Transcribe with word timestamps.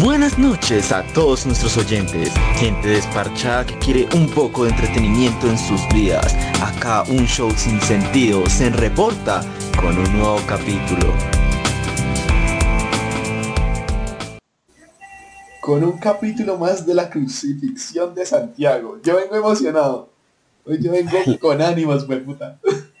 Buenas 0.00 0.38
noches 0.38 0.92
a 0.92 1.02
todos 1.14 1.46
nuestros 1.46 1.78
oyentes, 1.78 2.30
gente 2.56 2.86
desparchada 2.86 3.64
que 3.64 3.78
quiere 3.78 4.06
un 4.14 4.28
poco 4.28 4.64
de 4.64 4.70
entretenimiento 4.70 5.48
en 5.48 5.56
sus 5.56 5.80
vidas. 5.94 6.36
Acá 6.60 7.02
un 7.04 7.26
show 7.26 7.50
sin 7.56 7.80
sentido 7.80 8.46
se 8.46 8.68
reporta 8.68 9.40
con 9.80 9.96
un 9.96 10.12
nuevo 10.12 10.38
capítulo. 10.46 11.14
Con 15.62 15.82
un 15.82 15.96
capítulo 15.96 16.58
más 16.58 16.84
de 16.84 16.92
la 16.92 17.08
crucifixión 17.08 18.14
de 18.14 18.26
Santiago. 18.26 18.98
Yo 19.02 19.16
vengo 19.16 19.34
emocionado. 19.34 20.10
Hoy 20.66 20.78
yo 20.82 20.92
vengo 20.92 21.16
con 21.40 21.62
ánimos, 21.62 22.04
pues 22.04 22.20
puta. 22.20 22.58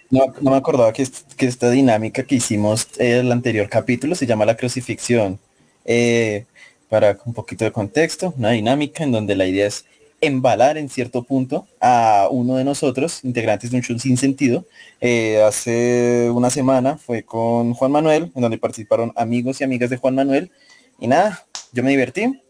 No, 0.08 0.24
no 0.40 0.50
me 0.50 0.56
acordaba 0.56 0.94
que, 0.94 1.06
que 1.36 1.46
esta 1.46 1.68
dinámica 1.68 2.22
que 2.22 2.36
hicimos 2.36 2.88
el 2.96 3.30
anterior 3.30 3.68
capítulo 3.68 4.14
se 4.14 4.24
llama 4.24 4.46
la 4.46 4.56
crucifixión. 4.56 5.38
Eh, 5.84 6.46
para 6.88 7.18
un 7.24 7.34
poquito 7.34 7.64
de 7.64 7.72
contexto, 7.72 8.34
una 8.36 8.50
dinámica 8.50 9.04
en 9.04 9.12
donde 9.12 9.34
la 9.36 9.46
idea 9.46 9.66
es 9.66 9.84
embalar 10.20 10.78
en 10.78 10.88
cierto 10.88 11.22
punto 11.22 11.66
a 11.80 12.28
uno 12.30 12.56
de 12.56 12.64
nosotros, 12.64 13.20
integrantes 13.24 13.70
de 13.70 13.76
un 13.76 13.82
show 13.82 13.98
sin 13.98 14.16
sentido. 14.16 14.64
Eh, 15.00 15.42
hace 15.42 16.30
una 16.30 16.50
semana 16.50 16.96
fue 16.96 17.22
con 17.22 17.74
Juan 17.74 17.92
Manuel, 17.92 18.32
en 18.34 18.42
donde 18.42 18.58
participaron 18.58 19.12
amigos 19.16 19.60
y 19.60 19.64
amigas 19.64 19.90
de 19.90 19.96
Juan 19.96 20.14
Manuel. 20.14 20.50
Y 20.98 21.06
nada, 21.08 21.44
yo 21.72 21.82
me 21.82 21.90
divertí. 21.90 22.40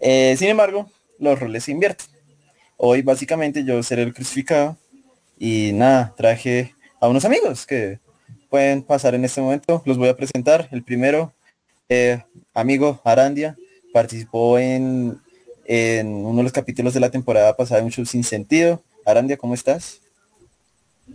Eh, 0.00 0.34
sin 0.38 0.48
embargo, 0.48 0.90
los 1.18 1.38
roles 1.38 1.64
se 1.64 1.72
invierten. 1.72 2.06
Hoy 2.76 3.02
básicamente 3.02 3.64
yo 3.64 3.82
seré 3.82 4.02
el 4.02 4.14
crucificado 4.14 4.76
y 5.38 5.72
nada, 5.72 6.14
traje 6.16 6.74
a 7.00 7.08
unos 7.08 7.24
amigos 7.24 7.66
que 7.66 7.98
pueden 8.48 8.82
pasar 8.82 9.14
en 9.14 9.24
este 9.24 9.40
momento. 9.40 9.82
Los 9.84 9.98
voy 9.98 10.08
a 10.08 10.16
presentar. 10.16 10.68
El 10.72 10.82
primero, 10.82 11.32
eh, 11.88 12.22
amigo 12.54 13.00
Arandia, 13.04 13.56
participó 13.92 14.58
en, 14.58 15.20
en 15.64 16.08
uno 16.08 16.38
de 16.38 16.42
los 16.44 16.52
capítulos 16.52 16.94
de 16.94 17.00
la 17.00 17.10
temporada 17.10 17.56
pasada 17.56 17.80
de 17.80 17.86
Un 17.86 17.92
Show 17.92 18.06
Sin 18.06 18.24
Sentido. 18.24 18.82
Arandia, 19.04 19.36
¿cómo 19.36 19.54
estás? 19.54 20.00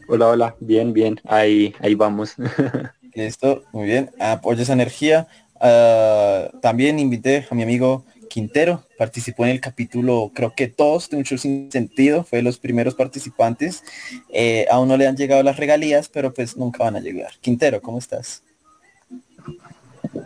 Hola, 0.08 0.28
hola, 0.28 0.56
bien, 0.60 0.94
bien, 0.94 1.20
ahí, 1.26 1.74
ahí 1.80 1.96
vamos. 1.96 2.36
Listo, 3.14 3.64
muy 3.72 3.86
bien. 3.86 4.12
Apoyo 4.20 4.62
esa 4.62 4.74
energía. 4.74 5.28
Uh, 5.56 6.60
también 6.60 7.00
invité 7.00 7.48
a 7.50 7.56
mi 7.56 7.64
amigo 7.64 8.06
Quintero, 8.28 8.84
participó 8.98 9.46
en 9.46 9.52
el 9.52 9.62
capítulo, 9.62 10.32
creo 10.36 10.54
que 10.56 10.68
todos 10.68 11.10
de 11.10 11.18
Un 11.18 11.24
Show 11.24 11.38
Sin 11.38 11.72
Sentido, 11.72 12.24
fue 12.24 12.40
de 12.40 12.44
los 12.44 12.60
primeros 12.60 12.94
participantes. 12.94 13.84
Eh, 14.30 14.68
aún 14.70 14.88
no 14.88 14.98
le 14.98 15.08
han 15.08 15.18
llegado 15.18 15.42
las 15.44 15.58
regalías, 15.58 16.10
pero 16.10 16.34
pues 16.34 16.58
nunca 16.58 16.84
van 16.84 16.96
a 16.96 17.00
llegar. 17.00 17.32
Quintero, 17.42 17.82
¿cómo 17.82 17.98
estás? 17.98 18.44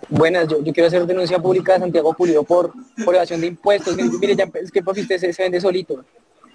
Buenas, 0.10 0.48
yo, 0.48 0.64
yo, 0.64 0.74
quiero 0.74 0.88
hacer 0.88 1.06
denuncia 1.06 1.40
pública 1.40 1.74
de 1.74 1.80
Santiago 1.80 2.14
Pulido 2.14 2.44
por, 2.44 2.74
por 3.04 3.16
evasión 3.16 3.42
de 3.42 3.48
impuestos. 3.48 3.96
Mire, 3.96 4.36
ya 4.36 4.50
es 4.62 4.72
que 4.72 4.84
usted 4.86 5.18
se, 5.18 5.34
se, 5.34 5.44
vende 5.44 5.62
solito. 5.62 6.04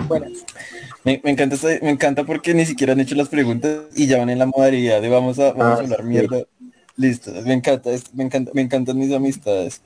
Buenas. 0.09 0.45
Me, 1.05 1.21
me, 1.25 1.31
encanta 1.31 1.57
me 1.83 1.91
encanta 1.91 2.25
porque 2.25 2.53
ni 2.53 2.67
siquiera 2.67 2.93
han 2.93 3.01
hecho 3.01 3.15
las 3.15 3.29
preguntas 3.29 3.85
y 3.95 4.07
ya 4.07 4.19
van 4.19 4.31
en 4.31 4.39
la 4.39 4.47
modalidad 4.47 5.01
de 5.01 5.09
vamos 5.09 5.39
a, 5.39 5.53
vamos 5.53 5.65
ah, 5.65 5.75
a 5.75 5.79
hablar 5.85 6.01
sí. 6.01 6.07
mierda. 6.07 6.43
Listo, 6.97 7.31
me 7.43 7.53
encanta, 7.55 7.91
me 8.15 8.25
encanta, 8.25 8.51
me 8.55 8.63
encantan 8.63 8.99
mis 8.99 9.13
amistades. 9.13 9.81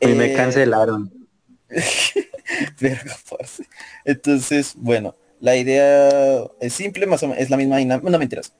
Y 0.00 0.10
eh, 0.10 0.14
me 0.14 0.32
cancelaron. 0.34 1.12
Verga, 2.80 3.16
parce. 3.28 3.64
Entonces, 4.04 4.74
bueno, 4.76 5.14
la 5.40 5.56
idea 5.56 6.44
es 6.60 6.72
simple, 6.72 7.06
más 7.06 7.22
o 7.22 7.28
menos, 7.28 7.42
es 7.42 7.50
la 7.50 7.56
misma 7.56 7.78
dinámica. 7.78 8.10
No 8.10 8.18
mentiras. 8.18 8.52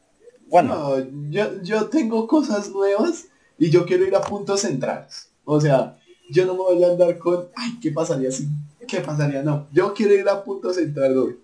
Bueno. 0.49 0.99
No, 0.99 1.31
yo, 1.31 1.63
yo 1.63 1.87
tengo 1.89 2.27
cosas 2.27 2.71
nuevas 2.71 3.27
y 3.61 3.71
yo 3.71 3.85
quiero 3.85 4.07
ir 4.07 4.17
a 4.17 4.23
puntos 4.23 4.63
centrales. 4.63 5.29
O 5.45 5.61
sea, 5.61 5.97
yo 6.31 6.47
no 6.47 6.55
me 6.55 6.61
voy 6.61 6.83
a 6.83 6.89
andar 6.89 7.19
con, 7.19 7.49
ay, 7.55 7.79
¿qué 7.81 7.93
pasaría 7.93 8.33
si? 8.33 8.49
¿Qué 8.89 9.01
pasaría? 9.01 9.43
No, 9.43 9.69
yo 9.71 9.93
quiero 9.93 10.15
ir 10.15 10.27
a 10.29 10.43
punto 10.43 10.73
central 10.73 11.19
hoy. 11.19 11.37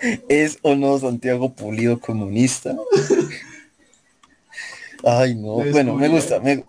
¿Es 0.28 0.58
o 0.62 0.74
no 0.74 0.98
Santiago 0.98 1.52
Pulido 1.52 2.00
comunista? 2.00 2.74
ay, 5.04 5.34
no. 5.34 5.56
Bueno, 5.70 5.94
me 5.94 6.08
gusta, 6.08 6.40
me, 6.40 6.64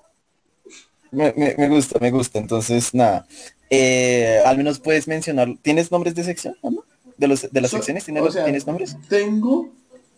me, 1.09 1.33
me, 1.57 1.69
gusta, 1.69 1.97
me 1.99 2.11
gusta. 2.11 2.39
Entonces, 2.39 2.93
nada. 2.93 3.25
Eh, 3.69 4.41
al 4.45 4.57
menos 4.57 4.79
puedes 4.79 5.07
mencionar, 5.07 5.47
¿tienes 5.61 5.93
nombres 5.93 6.13
de 6.13 6.25
sección? 6.25 6.57
¿no? 6.61 6.83
De, 7.15 7.27
los, 7.29 7.49
de 7.49 7.61
las 7.61 7.71
so, 7.71 7.77
secciones, 7.77 8.03
¿tienes, 8.03 8.21
o 8.21 8.31
sea, 8.31 8.43
¿tienes 8.43 8.67
nombres? 8.67 8.97
Tengo 9.07 9.69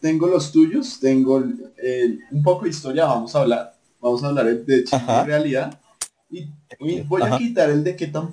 tengo 0.04 0.28
los 0.28 0.52
tuyos, 0.52 1.00
tengo 1.00 1.42
eh, 1.82 2.18
un 2.30 2.44
poco 2.44 2.66
de 2.66 2.72
historia, 2.72 3.06
vamos 3.06 3.34
a 3.34 3.40
hablar, 3.40 3.74
vamos 4.02 4.22
a 4.22 4.28
hablar 4.28 4.54
de 4.54 4.84
Ajá. 4.92 5.24
realidad. 5.24 5.80
Y, 6.30 6.50
y 6.82 7.00
voy 7.04 7.22
Ajá. 7.22 7.36
a 7.36 7.38
quitar 7.38 7.70
el 7.70 7.86
de 7.86 7.96
qué 7.96 8.08
tan 8.08 8.30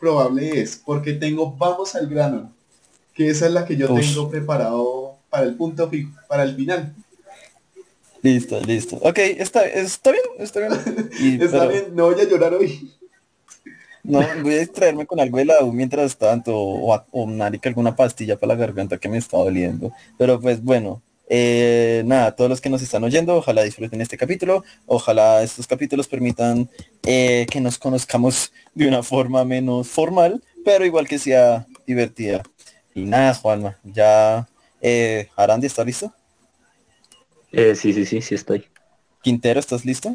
probable 0.00 0.60
es, 0.60 0.82
porque 0.84 1.12
tengo 1.12 1.52
vamos 1.52 1.94
al 1.94 2.08
grano, 2.08 2.52
que 3.14 3.28
esa 3.28 3.46
es 3.46 3.52
la 3.52 3.64
que 3.64 3.76
yo 3.76 3.94
tengo 3.94 4.28
preparado 4.28 5.18
para 5.30 5.44
el 5.44 5.54
punto 5.54 5.88
fijo, 5.88 6.10
para 6.28 6.42
el 6.42 6.56
final. 6.56 6.92
Listo, 8.20 8.60
listo. 8.60 8.96
Ok, 8.96 9.18
está, 9.18 9.64
está 9.64 10.10
bien, 10.10 10.24
está 10.40 10.58
bien. 10.58 10.72
Y, 11.20 11.34
está 11.40 11.60
pero... 11.60 11.68
bien, 11.68 11.84
no 11.94 12.10
voy 12.10 12.20
a 12.20 12.28
llorar 12.28 12.54
hoy. 12.54 12.90
No, 14.02 14.18
voy 14.42 14.54
a 14.54 14.58
distraerme 14.58 15.06
con 15.06 15.20
algo 15.20 15.38
de 15.38 15.44
la 15.44 15.62
U 15.62 15.72
mientras 15.72 16.16
tanto, 16.16 16.52
o, 16.52 16.92
o, 16.92 17.04
o 17.12 17.26
marica 17.26 17.68
alguna 17.68 17.94
pastilla 17.94 18.36
para 18.36 18.54
la 18.54 18.60
garganta 18.60 18.98
que 18.98 19.08
me 19.08 19.18
está 19.18 19.36
doliendo. 19.36 19.92
Pero 20.18 20.40
pues 20.40 20.60
bueno, 20.60 21.00
eh, 21.34 22.02
nada, 22.04 22.36
todos 22.36 22.50
los 22.50 22.60
que 22.60 22.68
nos 22.68 22.82
están 22.82 23.02
oyendo, 23.04 23.34
ojalá 23.34 23.62
disfruten 23.62 24.02
este 24.02 24.18
capítulo, 24.18 24.64
ojalá 24.84 25.42
estos 25.42 25.66
capítulos 25.66 26.06
permitan 26.06 26.68
eh, 27.06 27.46
que 27.50 27.58
nos 27.58 27.78
conozcamos 27.78 28.52
de 28.74 28.86
una 28.86 29.02
forma 29.02 29.42
menos 29.42 29.88
formal, 29.88 30.42
pero 30.62 30.84
igual 30.84 31.08
que 31.08 31.18
sea 31.18 31.66
divertida. 31.86 32.42
Y 32.94 33.04
nada, 33.04 33.32
Juanma, 33.32 33.78
ya 33.82 34.46
eh, 34.82 35.30
Arandi, 35.34 35.68
¿está 35.68 35.82
listo? 35.84 36.12
Eh, 37.50 37.74
sí, 37.76 37.94
sí, 37.94 38.04
sí, 38.04 38.20
sí 38.20 38.34
estoy. 38.34 38.66
Quintero, 39.22 39.58
¿estás 39.58 39.86
listo? 39.86 40.14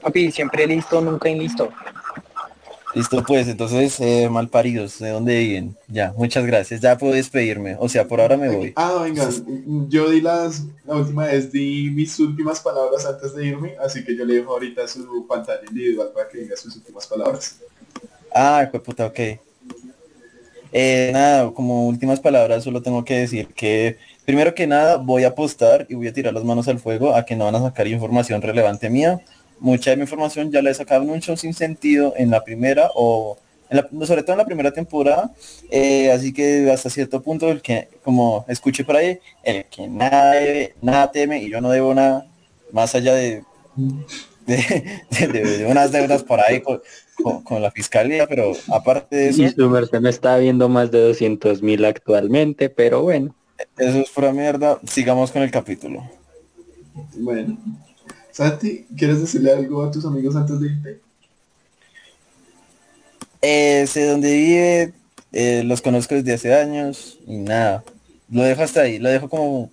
Papi, 0.00 0.32
siempre 0.32 0.66
listo, 0.66 0.98
nunca 1.02 1.28
listo. 1.28 1.70
Listo, 2.94 3.24
pues, 3.24 3.48
entonces, 3.48 3.98
eh, 3.98 4.28
malparidos, 4.30 5.00
¿de 5.00 5.10
dónde 5.10 5.36
viven? 5.38 5.76
Ya, 5.88 6.14
muchas 6.16 6.46
gracias. 6.46 6.80
Ya 6.80 6.96
puedo 6.96 7.12
despedirme. 7.12 7.76
O 7.80 7.88
sea, 7.88 8.06
por 8.06 8.20
ahora 8.20 8.36
me 8.36 8.48
voy. 8.48 8.72
Ah, 8.76 9.00
venga, 9.02 9.28
yo 9.88 10.10
di 10.10 10.20
las, 10.20 10.62
la 10.84 10.94
última 10.94 11.26
vez 11.26 11.50
di 11.50 11.90
mis 11.90 12.18
últimas 12.20 12.60
palabras 12.60 13.04
antes 13.04 13.34
de 13.34 13.46
irme, 13.46 13.74
así 13.84 14.04
que 14.04 14.16
yo 14.16 14.24
le 14.24 14.34
dejo 14.34 14.52
ahorita 14.52 14.86
su 14.86 15.26
pantalla 15.26 15.62
individual 15.68 16.10
para 16.14 16.28
que 16.28 16.38
diga 16.38 16.56
sus 16.56 16.76
últimas 16.76 17.06
palabras. 17.06 17.58
Ah, 18.32 18.68
pues 18.70 18.82
puta, 18.82 19.06
ok. 19.06 19.20
Eh, 20.76 21.10
nada, 21.12 21.52
como 21.52 21.86
últimas 21.86 22.18
palabras 22.18 22.64
solo 22.64 22.82
tengo 22.82 23.04
que 23.04 23.14
decir 23.14 23.46
que 23.54 23.96
primero 24.24 24.54
que 24.54 24.66
nada 24.66 24.96
voy 24.96 25.22
a 25.22 25.28
apostar 25.28 25.86
y 25.88 25.94
voy 25.94 26.08
a 26.08 26.12
tirar 26.12 26.34
las 26.34 26.42
manos 26.42 26.66
al 26.66 26.80
fuego 26.80 27.14
a 27.14 27.24
que 27.24 27.36
no 27.36 27.44
van 27.44 27.54
a 27.54 27.62
sacar 27.62 27.86
información 27.86 28.42
relevante 28.42 28.90
mía 28.90 29.20
mucha 29.60 29.90
de 29.90 29.96
mi 29.96 30.02
información 30.02 30.50
ya 30.50 30.62
la 30.62 30.70
he 30.70 30.74
sacado 30.74 31.02
en 31.02 31.10
un 31.10 31.20
show 31.20 31.36
sin 31.36 31.54
sentido 31.54 32.14
en 32.16 32.30
la 32.30 32.42
primera 32.44 32.90
o 32.94 33.38
en 33.70 33.76
la, 33.78 34.06
sobre 34.06 34.22
todo 34.22 34.32
en 34.32 34.38
la 34.38 34.46
primera 34.46 34.72
temporada 34.72 35.32
eh, 35.70 36.10
así 36.10 36.32
que 36.32 36.70
hasta 36.70 36.90
cierto 36.90 37.22
punto 37.22 37.50
el 37.50 37.62
que 37.62 37.88
como 38.02 38.44
escuché 38.48 38.84
por 38.84 38.96
ahí 38.96 39.18
el 39.42 39.64
que 39.66 39.88
nada 39.88 40.32
debe, 40.32 40.74
nada 40.82 41.10
teme 41.10 41.42
y 41.42 41.50
yo 41.50 41.60
no 41.60 41.70
debo 41.70 41.94
nada 41.94 42.26
más 42.72 42.94
allá 42.94 43.14
de 43.14 43.42
de, 44.46 44.56
de, 45.10 45.26
de, 45.28 45.58
de 45.58 45.66
unas 45.66 45.90
deudas 45.90 46.22
por 46.22 46.40
ahí 46.40 46.60
con, 46.60 46.82
con, 47.22 47.42
con, 47.42 47.62
la 47.62 47.70
fiscalía 47.70 48.26
pero 48.26 48.52
aparte 48.70 49.16
de 49.16 49.28
eso 49.30 49.42
y 49.42 49.48
su 49.48 49.70
merced 49.70 50.00
me 50.00 50.10
está 50.10 50.36
viendo 50.36 50.68
más 50.68 50.90
de 50.90 51.00
200 51.00 51.62
mil 51.62 51.84
actualmente 51.84 52.68
pero 52.68 53.02
bueno. 53.02 53.34
Eso 53.78 54.00
es 54.00 54.10
pura 54.10 54.32
mierda. 54.32 54.80
Sigamos 54.84 55.30
con 55.30 55.42
el 55.42 55.50
capítulo. 55.50 56.02
Bueno 57.14 57.56
Santi, 58.34 58.84
¿quieres 58.96 59.20
decirle 59.20 59.52
algo 59.52 59.84
a 59.84 59.92
tus 59.92 60.04
amigos 60.04 60.34
antes 60.34 60.58
de 60.58 60.66
irte? 60.66 61.00
Eh, 63.40 63.86
sé 63.86 64.08
dónde 64.08 64.34
vive, 64.34 64.92
eh, 65.30 65.62
los 65.64 65.80
conozco 65.80 66.16
desde 66.16 66.32
hace 66.32 66.52
años 66.52 67.20
y 67.28 67.36
nada. 67.36 67.84
Lo 68.28 68.42
dejo 68.42 68.64
hasta 68.64 68.80
ahí, 68.80 68.98
lo 68.98 69.08
dejo 69.08 69.28
como 69.28 69.70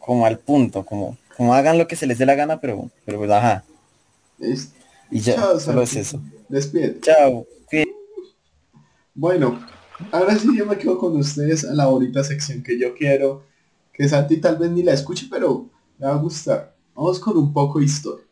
como 0.00 0.26
al 0.26 0.40
punto, 0.40 0.84
como, 0.84 1.16
como 1.36 1.54
hagan 1.54 1.78
lo 1.78 1.86
que 1.86 1.94
se 1.94 2.08
les 2.08 2.18
dé 2.18 2.26
la 2.26 2.34
gana, 2.34 2.60
pero, 2.60 2.90
pero 3.04 3.18
pues 3.18 3.30
ajá. 3.30 3.62
¿Listo? 4.38 4.74
Y 5.08 5.20
ya, 5.20 5.36
Chao, 5.36 5.60
solo 5.60 5.82
es 5.82 5.94
eso. 5.94 6.20
Despide. 6.48 6.98
Chao. 7.00 7.46
Bueno, 9.14 9.64
ahora 10.10 10.36
sí 10.36 10.48
yo 10.56 10.66
me 10.66 10.76
quedo 10.78 10.98
con 10.98 11.16
ustedes 11.16 11.62
en 11.62 11.76
la 11.76 11.86
bonita 11.86 12.24
sección 12.24 12.60
que 12.60 12.76
yo 12.76 12.92
quiero. 12.96 13.44
Que 13.92 14.08
Santi 14.08 14.38
tal 14.38 14.58
vez 14.58 14.72
ni 14.72 14.82
la 14.82 14.92
escuche, 14.94 15.28
pero 15.30 15.70
le 16.00 16.06
va 16.06 16.14
a 16.14 16.16
gustar. 16.16 16.73
Vamos 16.94 17.18
con 17.18 17.36
un 17.36 17.52
poco 17.52 17.78
de 17.78 17.86
historia. 17.86 18.24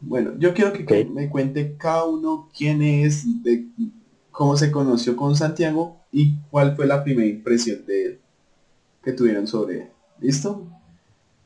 Bueno, 0.00 0.32
yo 0.38 0.52
quiero 0.52 0.72
que 0.72 0.82
okay. 0.82 1.04
me 1.04 1.30
cuente 1.30 1.76
cada 1.76 2.04
uno 2.04 2.48
quién 2.56 2.82
es, 2.82 3.42
de 3.44 3.68
cómo 4.32 4.56
se 4.56 4.72
conoció 4.72 5.14
con 5.14 5.36
Santiago 5.36 6.00
y 6.10 6.36
cuál 6.50 6.74
fue 6.74 6.86
la 6.86 7.04
primera 7.04 7.28
impresión 7.28 7.86
de 7.86 8.06
él 8.06 8.20
que 9.02 9.12
tuvieron 9.12 9.46
sobre 9.46 9.82
él. 9.82 9.88
¿Listo? 10.20 10.66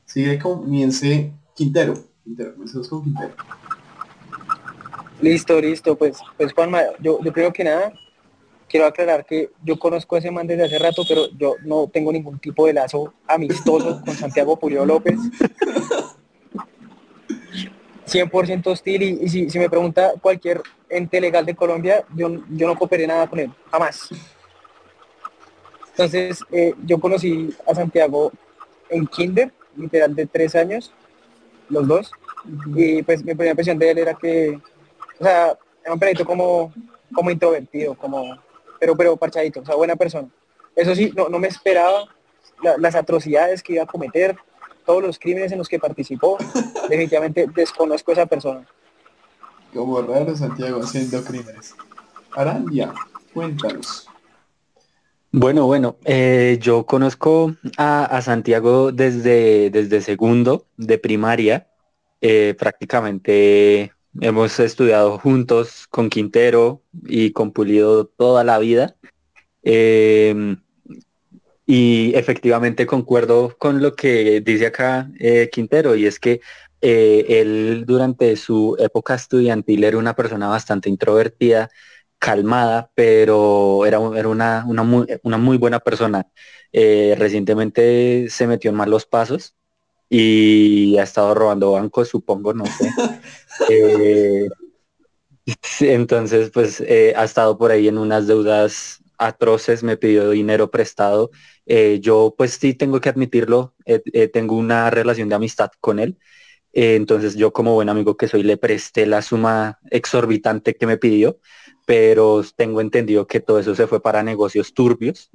Sigue, 0.06 0.38
comience 0.38 1.32
Quintero. 1.54 1.94
Quintero, 2.24 2.54
comencemos 2.54 2.88
con 2.88 3.02
Quintero. 3.02 3.34
Listo, 5.20 5.60
listo, 5.60 5.96
pues, 5.96 6.18
pues 6.36 6.52
Juanma, 6.52 6.82
yo, 7.00 7.18
yo 7.22 7.32
creo 7.32 7.52
que 7.52 7.64
nada, 7.64 7.92
quiero 8.68 8.86
aclarar 8.86 9.24
que 9.24 9.50
yo 9.62 9.78
conozco 9.78 10.16
a 10.16 10.18
ese 10.18 10.30
man 10.30 10.46
desde 10.46 10.64
hace 10.64 10.78
rato, 10.78 11.02
pero 11.08 11.28
yo 11.36 11.54
no 11.64 11.88
tengo 11.88 12.12
ningún 12.12 12.38
tipo 12.38 12.66
de 12.66 12.72
lazo 12.72 13.12
amistoso 13.26 14.02
con 14.04 14.14
Santiago 14.14 14.58
Pulido 14.58 14.84
López. 14.84 15.18
100% 18.06 18.66
hostil 18.68 19.02
y, 19.02 19.28
si 19.50 19.58
me 19.58 19.68
pregunta 19.68 20.12
cualquier 20.20 20.62
ente 20.88 21.20
legal 21.20 21.44
de 21.44 21.56
Colombia, 21.56 22.04
yo, 22.14 22.28
yo 22.50 22.66
no 22.66 22.76
cooperé 22.76 23.06
nada 23.06 23.26
con 23.28 23.40
él, 23.40 23.52
jamás. 23.70 24.08
Entonces, 25.90 26.44
eh, 26.52 26.74
yo 26.84 27.00
conocí 27.00 27.54
a 27.66 27.74
Santiago 27.74 28.30
en 28.90 29.06
kinder, 29.06 29.52
literal 29.76 30.14
de 30.14 30.26
tres 30.26 30.54
años, 30.54 30.92
los 31.68 31.88
dos, 31.88 32.12
y 32.74 33.02
pues 33.02 33.20
mi 33.24 33.34
primera 33.34 33.50
impresión 33.50 33.78
de 33.78 33.90
él 33.90 33.98
era 33.98 34.14
que, 34.14 34.60
o 35.18 35.24
sea, 35.24 35.58
era 35.82 35.92
un 35.92 35.98
perrito 35.98 36.24
como, 36.24 36.72
como 37.12 37.30
introvertido, 37.30 37.94
como, 37.94 38.38
pero, 38.80 38.96
pero 38.96 39.16
parchadito, 39.16 39.60
o 39.60 39.64
sea, 39.64 39.74
buena 39.74 39.96
persona. 39.96 40.28
Eso 40.74 40.94
sí, 40.94 41.12
no, 41.16 41.28
no 41.28 41.38
me 41.38 41.48
esperaba 41.48 42.04
la- 42.62 42.76
las 42.78 42.94
atrocidades 42.94 43.62
que 43.62 43.74
iba 43.74 43.82
a 43.84 43.86
cometer, 43.86 44.36
todos 44.84 45.02
los 45.02 45.18
crímenes 45.18 45.52
en 45.52 45.58
los 45.58 45.68
que 45.68 45.78
participó, 45.78 46.36
definitivamente 46.88 47.46
desconozco 47.54 48.10
a 48.12 48.14
esa 48.14 48.26
persona. 48.26 48.66
Como 49.74 50.00
raro 50.02 50.34
Santiago 50.36 50.80
haciendo 50.82 51.22
crímenes. 51.24 51.74
Arandia, 52.34 52.92
cuéntanos. 53.34 54.08
Bueno, 55.32 55.66
bueno, 55.66 55.96
eh, 56.04 56.56
yo 56.62 56.86
conozco 56.86 57.54
a, 57.76 58.04
a 58.04 58.22
Santiago 58.22 58.92
desde, 58.92 59.70
desde 59.70 60.00
segundo 60.00 60.66
de 60.76 60.98
primaria. 60.98 61.68
Eh, 62.22 62.54
prácticamente 62.58 63.92
hemos 64.20 64.58
estudiado 64.60 65.18
juntos 65.18 65.86
con 65.88 66.10
Quintero 66.10 66.82
y 67.04 67.32
con 67.32 67.52
Pulido 67.52 68.06
toda 68.06 68.44
la 68.44 68.58
vida. 68.58 68.96
Eh, 69.62 70.56
y 71.66 72.12
efectivamente 72.14 72.86
concuerdo 72.86 73.56
con 73.58 73.82
lo 73.82 73.94
que 73.94 74.40
dice 74.40 74.66
acá 74.66 75.10
eh, 75.18 75.50
Quintero, 75.50 75.96
y 75.96 76.06
es 76.06 76.20
que 76.20 76.40
eh, 76.80 77.26
él 77.40 77.84
durante 77.86 78.36
su 78.36 78.76
época 78.78 79.14
estudiantil 79.16 79.82
era 79.84 79.98
una 79.98 80.14
persona 80.14 80.48
bastante 80.48 80.88
introvertida, 80.88 81.68
calmada, 82.18 82.90
pero 82.94 83.84
era, 83.86 83.98
era 84.16 84.28
una, 84.28 84.64
una, 84.66 84.82
muy, 84.84 85.06
una 85.22 85.38
muy 85.38 85.58
buena 85.58 85.80
persona. 85.80 86.28
Eh, 86.72 87.16
recientemente 87.18 88.28
se 88.30 88.46
metió 88.46 88.70
en 88.70 88.76
malos 88.76 89.06
pasos 89.06 89.54
y 90.08 90.96
ha 90.98 91.02
estado 91.02 91.34
robando 91.34 91.72
bancos, 91.72 92.08
supongo, 92.08 92.54
no 92.54 92.64
sé. 92.66 92.90
Eh, 93.70 94.48
entonces, 95.80 96.50
pues 96.50 96.82
eh, 96.82 97.14
ha 97.16 97.24
estado 97.24 97.56
por 97.56 97.70
ahí 97.70 97.88
en 97.88 97.96
unas 97.96 98.26
deudas 98.26 99.02
atroces, 99.16 99.82
me 99.82 99.96
pidió 99.96 100.28
dinero 100.28 100.70
prestado. 100.70 101.30
Eh, 101.64 101.98
yo, 102.02 102.34
pues 102.36 102.52
sí, 102.52 102.74
tengo 102.74 103.00
que 103.00 103.08
admitirlo, 103.08 103.74
tengo 104.32 104.56
una 104.56 104.90
relación 104.90 105.30
de 105.30 105.36
amistad 105.36 105.70
con 105.80 105.98
él. 105.98 106.18
Entonces 106.72 107.34
yo 107.34 107.54
como 107.54 107.72
buen 107.72 107.88
amigo 107.88 108.18
que 108.18 108.28
soy 108.28 108.42
le 108.42 108.58
presté 108.58 109.06
la 109.06 109.22
suma 109.22 109.78
exorbitante 109.90 110.74
que 110.74 110.86
me 110.86 110.98
pidió, 110.98 111.38
pero 111.86 112.44
tengo 112.54 112.82
entendido 112.82 113.26
que 113.26 113.40
todo 113.40 113.58
eso 113.58 113.74
se 113.74 113.86
fue 113.86 114.02
para 114.02 114.22
negocios 114.22 114.74
turbios, 114.74 115.30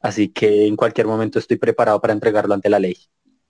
así 0.00 0.28
que 0.30 0.66
en 0.66 0.76
cualquier 0.76 1.06
momento 1.06 1.38
estoy 1.38 1.58
preparado 1.58 2.00
para 2.00 2.14
entregarlo 2.14 2.54
ante 2.54 2.70
la 2.70 2.78
ley. 2.78 2.96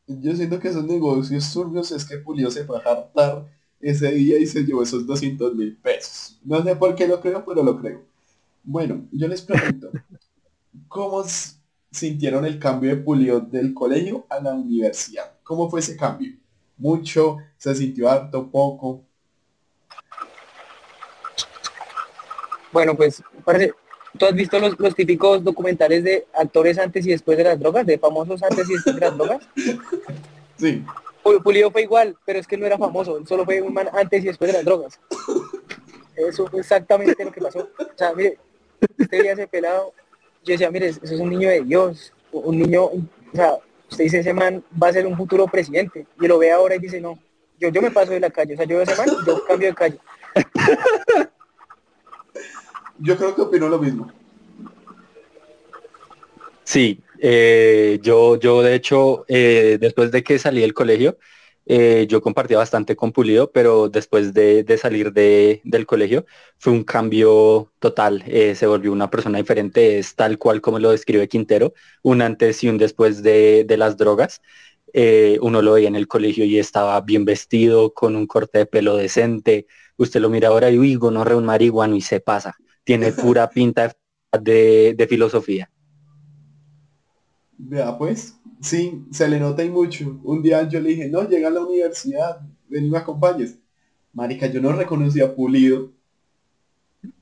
Yo 0.06 0.36
siento 0.36 0.60
que 0.60 0.68
esos 0.68 0.84
negocios 0.84 1.52
turbios 1.52 1.90
es 1.90 2.04
que 2.04 2.22
Julio 2.22 2.50
se 2.50 2.64
fue 2.64 2.78
a 2.78 2.90
hartar 2.90 3.46
ese 3.80 4.12
día 4.12 4.38
y 4.38 4.46
se 4.46 4.64
llevó 4.64 4.82
esos 4.82 5.06
200 5.06 5.54
mil 5.54 5.76
pesos. 5.76 6.38
No 6.44 6.62
sé 6.62 6.76
por 6.76 6.94
qué 6.94 7.08
lo 7.08 7.20
creo, 7.20 7.44
pero 7.44 7.62
lo 7.62 7.78
creo. 7.80 8.02
Bueno, 8.62 9.06
yo 9.10 9.26
les 9.26 9.42
pregunto, 9.42 9.90
¿cómo 10.88 11.24
sintieron 11.90 12.44
el 12.44 12.58
cambio 12.58 12.90
de 12.90 13.02
Pulido 13.02 13.40
del 13.40 13.74
colegio 13.74 14.26
a 14.28 14.40
la 14.40 14.54
universidad? 14.54 15.32
¿Cómo 15.42 15.68
fue 15.68 15.80
ese 15.80 15.96
cambio? 15.96 16.32
¿Mucho? 16.76 17.38
¿Se 17.56 17.74
sintió 17.74 18.08
harto? 18.08 18.48
¿Poco? 18.50 19.04
Bueno, 22.72 22.96
pues, 22.96 23.22
parece, 23.44 23.72
¿tú 24.18 24.26
has 24.26 24.34
visto 24.34 24.58
los, 24.58 24.78
los 24.78 24.94
típicos 24.94 25.42
documentales 25.44 26.02
de 26.04 26.26
actores 26.34 26.78
antes 26.78 27.06
y 27.06 27.10
después 27.10 27.36
de 27.38 27.44
las 27.44 27.58
drogas, 27.58 27.86
de 27.86 27.98
famosos 27.98 28.42
antes 28.42 28.68
y 28.68 28.74
después 28.74 28.94
de 28.96 29.00
las 29.00 29.16
drogas? 29.16 29.48
Sí. 30.58 30.82
Pu- 31.22 31.42
Pulido 31.42 31.70
fue 31.70 31.82
igual, 31.82 32.16
pero 32.24 32.38
es 32.38 32.46
que 32.46 32.56
no 32.56 32.64
era 32.64 32.78
famoso, 32.78 33.18
él 33.18 33.26
solo 33.26 33.44
fue 33.44 33.60
un 33.60 33.74
man 33.74 33.88
antes 33.92 34.22
y 34.24 34.26
después 34.28 34.50
de 34.50 34.56
las 34.56 34.64
drogas. 34.64 34.98
Eso 36.16 36.46
fue 36.46 36.60
exactamente 36.60 37.22
lo 37.22 37.30
que 37.30 37.42
pasó. 37.42 37.58
O 37.78 37.94
sea, 37.94 38.14
mire, 38.14 38.38
usted 38.98 39.18
veía 39.18 39.32
ese 39.32 39.46
pelado, 39.46 39.92
yo 40.44 40.52
decía, 40.52 40.70
mire, 40.70 40.88
eso 40.88 41.00
es 41.02 41.10
un 41.12 41.28
niño 41.28 41.50
de 41.50 41.60
Dios, 41.60 42.10
un 42.32 42.58
niño, 42.58 42.84
o 42.84 43.00
sea, 43.34 43.58
usted 43.90 44.04
dice, 44.04 44.20
ese 44.20 44.32
man 44.32 44.64
va 44.82 44.88
a 44.88 44.92
ser 44.94 45.06
un 45.06 45.14
futuro 45.16 45.46
presidente, 45.46 46.06
y 46.18 46.26
lo 46.26 46.38
ve 46.38 46.50
ahora 46.52 46.76
y 46.76 46.78
dice, 46.78 47.02
no, 47.02 47.18
yo, 47.60 47.68
yo 47.68 47.82
me 47.82 47.90
paso 47.90 48.12
de 48.12 48.20
la 48.20 48.30
calle, 48.30 48.54
o 48.54 48.56
sea, 48.56 48.64
yo 48.64 48.76
veo 48.76 48.84
ese 48.84 48.96
man 48.96 49.08
yo 49.26 49.44
cambio 49.44 49.68
de 49.68 49.74
calle. 49.74 49.98
Yo 52.98 53.16
creo 53.16 53.34
que 53.34 53.42
opino 53.42 53.68
lo 53.68 53.78
mismo. 53.78 54.10
Sí, 56.64 57.00
eh, 57.20 58.00
yo, 58.02 58.36
yo 58.38 58.62
de 58.62 58.74
hecho, 58.74 59.24
eh, 59.28 59.78
después 59.80 60.10
de 60.10 60.22
que 60.24 60.38
salí 60.38 60.60
del 60.62 60.74
colegio, 60.74 61.16
eh, 61.64 62.06
yo 62.08 62.20
compartía 62.20 62.58
bastante 62.58 62.96
con 62.96 63.12
Pulido, 63.12 63.50
pero 63.52 63.88
después 63.88 64.34
de, 64.34 64.62
de 64.64 64.78
salir 64.78 65.12
de- 65.12 65.60
del 65.64 65.86
colegio 65.86 66.26
fue 66.58 66.72
un 66.72 66.84
cambio 66.84 67.72
total. 67.78 68.22
se 68.54 68.66
volvió 68.66 68.92
una 68.92 69.10
persona 69.10 69.38
diferente, 69.38 69.98
es 69.98 70.14
tal 70.16 70.38
cual 70.38 70.60
como 70.60 70.78
lo 70.78 70.90
describe 70.90 71.28
Quintero, 71.28 71.72
un 72.02 72.22
antes 72.22 72.62
y 72.64 72.68
un 72.68 72.78
después 72.78 73.22
de, 73.22 73.64
de 73.64 73.76
las 73.76 73.96
drogas. 73.96 74.40
Uno 75.40 75.62
lo 75.62 75.72
veía 75.74 75.88
en 75.88 75.96
el 75.96 76.08
colegio 76.08 76.44
y 76.44 76.58
estaba 76.58 77.00
bien 77.00 77.24
vestido, 77.24 77.92
con 77.94 78.16
un 78.16 78.26
corte 78.26 78.58
de 78.58 78.66
pelo 78.66 78.96
decente. 78.96 79.66
Usted 79.96 80.20
lo 80.20 80.30
mira 80.30 80.48
ahora 80.48 80.70
y 80.70 80.78
uy, 80.78 80.96
no 80.96 81.22
un 81.22 81.44
marihuano 81.44 81.96
y 81.96 82.00
se 82.00 82.20
pasa. 82.20 82.56
Tiene 82.86 83.10
pura 83.10 83.50
pinta 83.50 83.92
de, 84.40 84.94
de 84.96 85.06
filosofía. 85.08 85.68
Vea 87.58 87.98
pues, 87.98 88.38
sí, 88.60 89.04
se 89.10 89.26
le 89.26 89.40
nota 89.40 89.64
y 89.64 89.70
mucho. 89.70 90.20
Un 90.22 90.40
día 90.40 90.68
yo 90.68 90.78
le 90.78 90.90
dije, 90.90 91.08
no, 91.08 91.28
llega 91.28 91.48
a 91.48 91.50
la 91.50 91.62
universidad, 91.62 92.42
ven 92.68 92.86
y 92.86 92.90
me 92.90 92.98
acompañes. 92.98 93.58
Marica, 94.12 94.46
yo 94.46 94.60
no 94.60 94.70
reconocí 94.70 95.20
a 95.20 95.34
Pulido. 95.34 95.90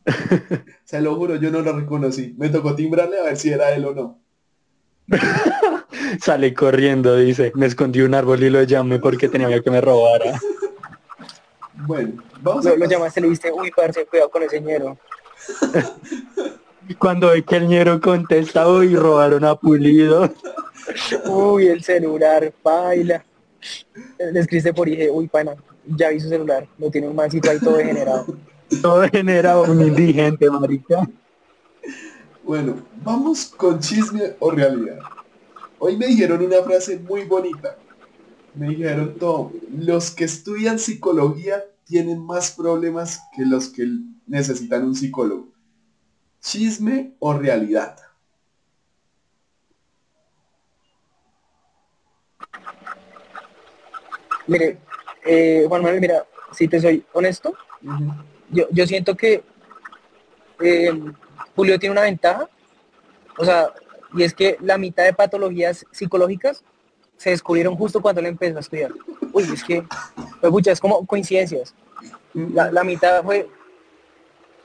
se 0.84 1.00
lo 1.00 1.16
juro, 1.16 1.36
yo 1.36 1.50
no 1.50 1.62
lo 1.62 1.72
reconocí. 1.72 2.34
Me 2.36 2.50
tocó 2.50 2.74
timbrarle 2.74 3.18
a 3.18 3.24
ver 3.24 3.38
si 3.38 3.48
era 3.48 3.74
él 3.74 3.86
o 3.86 3.94
no. 3.94 4.20
Sale 6.20 6.52
corriendo, 6.52 7.16
dice. 7.16 7.52
Me 7.54 7.64
escondí 7.64 8.02
un 8.02 8.14
árbol 8.14 8.42
y 8.42 8.50
lo 8.50 8.62
llamé 8.64 8.98
porque 8.98 9.30
tenía 9.30 9.48
miedo 9.48 9.62
que 9.62 9.70
me 9.70 9.80
robara. 9.80 10.38
Bueno, 11.86 12.22
vamos 12.40 12.64
Lo, 12.64 12.72
a 12.72 12.76
lo 12.76 12.86
llamaste, 12.86 13.20
le 13.20 13.26
dijiste, 13.26 13.50
uy, 13.52 13.70
parce, 13.74 14.06
cuidado 14.06 14.30
con 14.30 14.42
ese 14.44 14.60
ñero. 14.60 14.96
Cuando 16.98 17.30
ve 17.30 17.42
que 17.42 17.56
el 17.56 17.68
ñero 17.68 18.00
contesta, 18.00 18.68
uy, 18.68 18.94
robaron 18.94 19.44
a 19.44 19.54
Pulido. 19.54 20.32
Uy, 21.26 21.68
el 21.68 21.82
celular, 21.82 22.52
baila. 22.62 23.24
Le 24.18 24.40
escribiste 24.40 24.74
por 24.74 24.88
y 24.88 24.92
dije, 24.92 25.10
uy, 25.10 25.26
pana, 25.28 25.54
ya 25.86 26.10
vi 26.10 26.20
su 26.20 26.28
celular, 26.28 26.66
lo 26.78 26.90
tiene 26.90 27.08
un 27.08 27.16
mancito 27.16 27.50
ahí 27.50 27.58
todo 27.58 27.76
degenerado. 27.76 28.26
Todo 28.82 29.06
genera 29.08 29.60
un 29.60 29.80
indigente, 29.82 30.50
marica. 30.50 31.08
Bueno, 32.42 32.82
vamos 33.04 33.44
con 33.44 33.78
chisme 33.78 34.34
o 34.40 34.50
realidad. 34.50 34.98
Hoy 35.78 35.96
me 35.96 36.06
dijeron 36.06 36.42
una 36.42 36.62
frase 36.62 36.98
muy 36.98 37.24
bonita. 37.24 37.76
Me 38.54 38.70
dijeron 38.70 39.16
todo. 39.18 39.52
Los 39.70 40.10
que 40.10 40.24
estudian 40.24 40.78
psicología 40.78 41.62
tienen 41.84 42.24
más 42.24 42.50
problemas 42.50 43.20
que 43.36 43.44
los 43.44 43.68
que 43.68 43.86
necesitan 44.26 44.84
un 44.84 44.94
psicólogo. 44.94 45.48
Chisme 46.40 47.14
o 47.18 47.32
realidad. 47.32 47.96
Mire, 54.46 54.78
eh, 55.24 55.64
Juan 55.68 55.82
Manuel, 55.82 56.00
mira, 56.00 56.26
si 56.52 56.68
te 56.68 56.80
soy 56.80 57.04
honesto, 57.12 57.54
yo, 58.50 58.66
yo 58.70 58.86
siento 58.86 59.16
que 59.16 59.42
eh, 60.60 60.92
Julio 61.56 61.78
tiene 61.78 61.92
una 61.92 62.02
ventaja, 62.02 62.48
o 63.38 63.44
sea, 63.44 63.72
y 64.12 64.22
es 64.22 64.34
que 64.34 64.56
la 64.60 64.78
mitad 64.78 65.04
de 65.04 65.14
patologías 65.14 65.86
psicológicas 65.90 66.62
se 67.16 67.30
descubrieron 67.30 67.74
justo 67.76 68.02
cuando 68.02 68.20
él 68.20 68.26
empezó 68.26 68.58
a 68.58 68.60
estudiar. 68.60 68.92
Uy, 69.32 69.44
es 69.44 69.64
que, 69.64 69.84
pues, 70.40 70.52
pucha, 70.52 70.72
es 70.72 70.80
como 70.80 71.06
coincidencias. 71.06 71.74
La, 72.34 72.70
la 72.70 72.84
mitad 72.84 73.24
fue, 73.24 73.48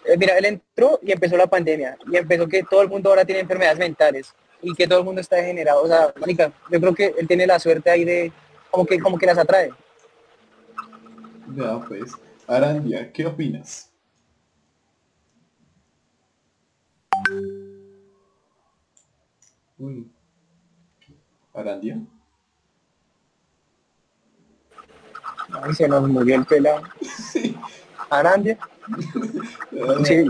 eh, 0.09 0.17
mira, 0.17 0.35
él 0.39 0.45
entró 0.45 0.99
y 1.03 1.11
empezó 1.11 1.37
la 1.37 1.45
pandemia 1.45 1.95
y 2.11 2.17
empezó 2.17 2.47
que 2.47 2.63
todo 2.63 2.81
el 2.81 2.89
mundo 2.89 3.11
ahora 3.11 3.25
tiene 3.25 3.41
enfermedades 3.41 3.77
mentales 3.77 4.33
y 4.59 4.73
que 4.73 4.87
todo 4.87 4.99
el 4.99 5.05
mundo 5.05 5.21
está 5.21 5.35
degenerado. 5.35 5.83
O 5.83 5.87
sea, 5.87 6.11
Mónica, 6.19 6.51
yo 6.71 6.79
creo 6.81 6.95
que 6.95 7.13
él 7.15 7.27
tiene 7.27 7.45
la 7.45 7.59
suerte 7.59 7.91
ahí 7.91 8.03
de 8.03 8.31
como 8.71 8.87
que 8.87 8.99
como 8.99 9.19
que 9.19 9.27
las 9.27 9.37
atrae. 9.37 9.69
Ya 11.55 11.79
pues, 11.87 12.11
Arandia, 12.47 13.11
¿qué 13.13 13.27
opinas? 13.27 13.91
Uy. 19.77 20.11
¿Arandia? 21.53 22.01
Ay, 25.61 25.73
se 25.75 25.87
nos 25.87 26.07
murió 26.07 26.35
el 26.35 26.45
pelado. 26.45 26.81
Sí. 27.31 27.55
¿Arandia? 28.09 28.57
Sí. 30.05 30.25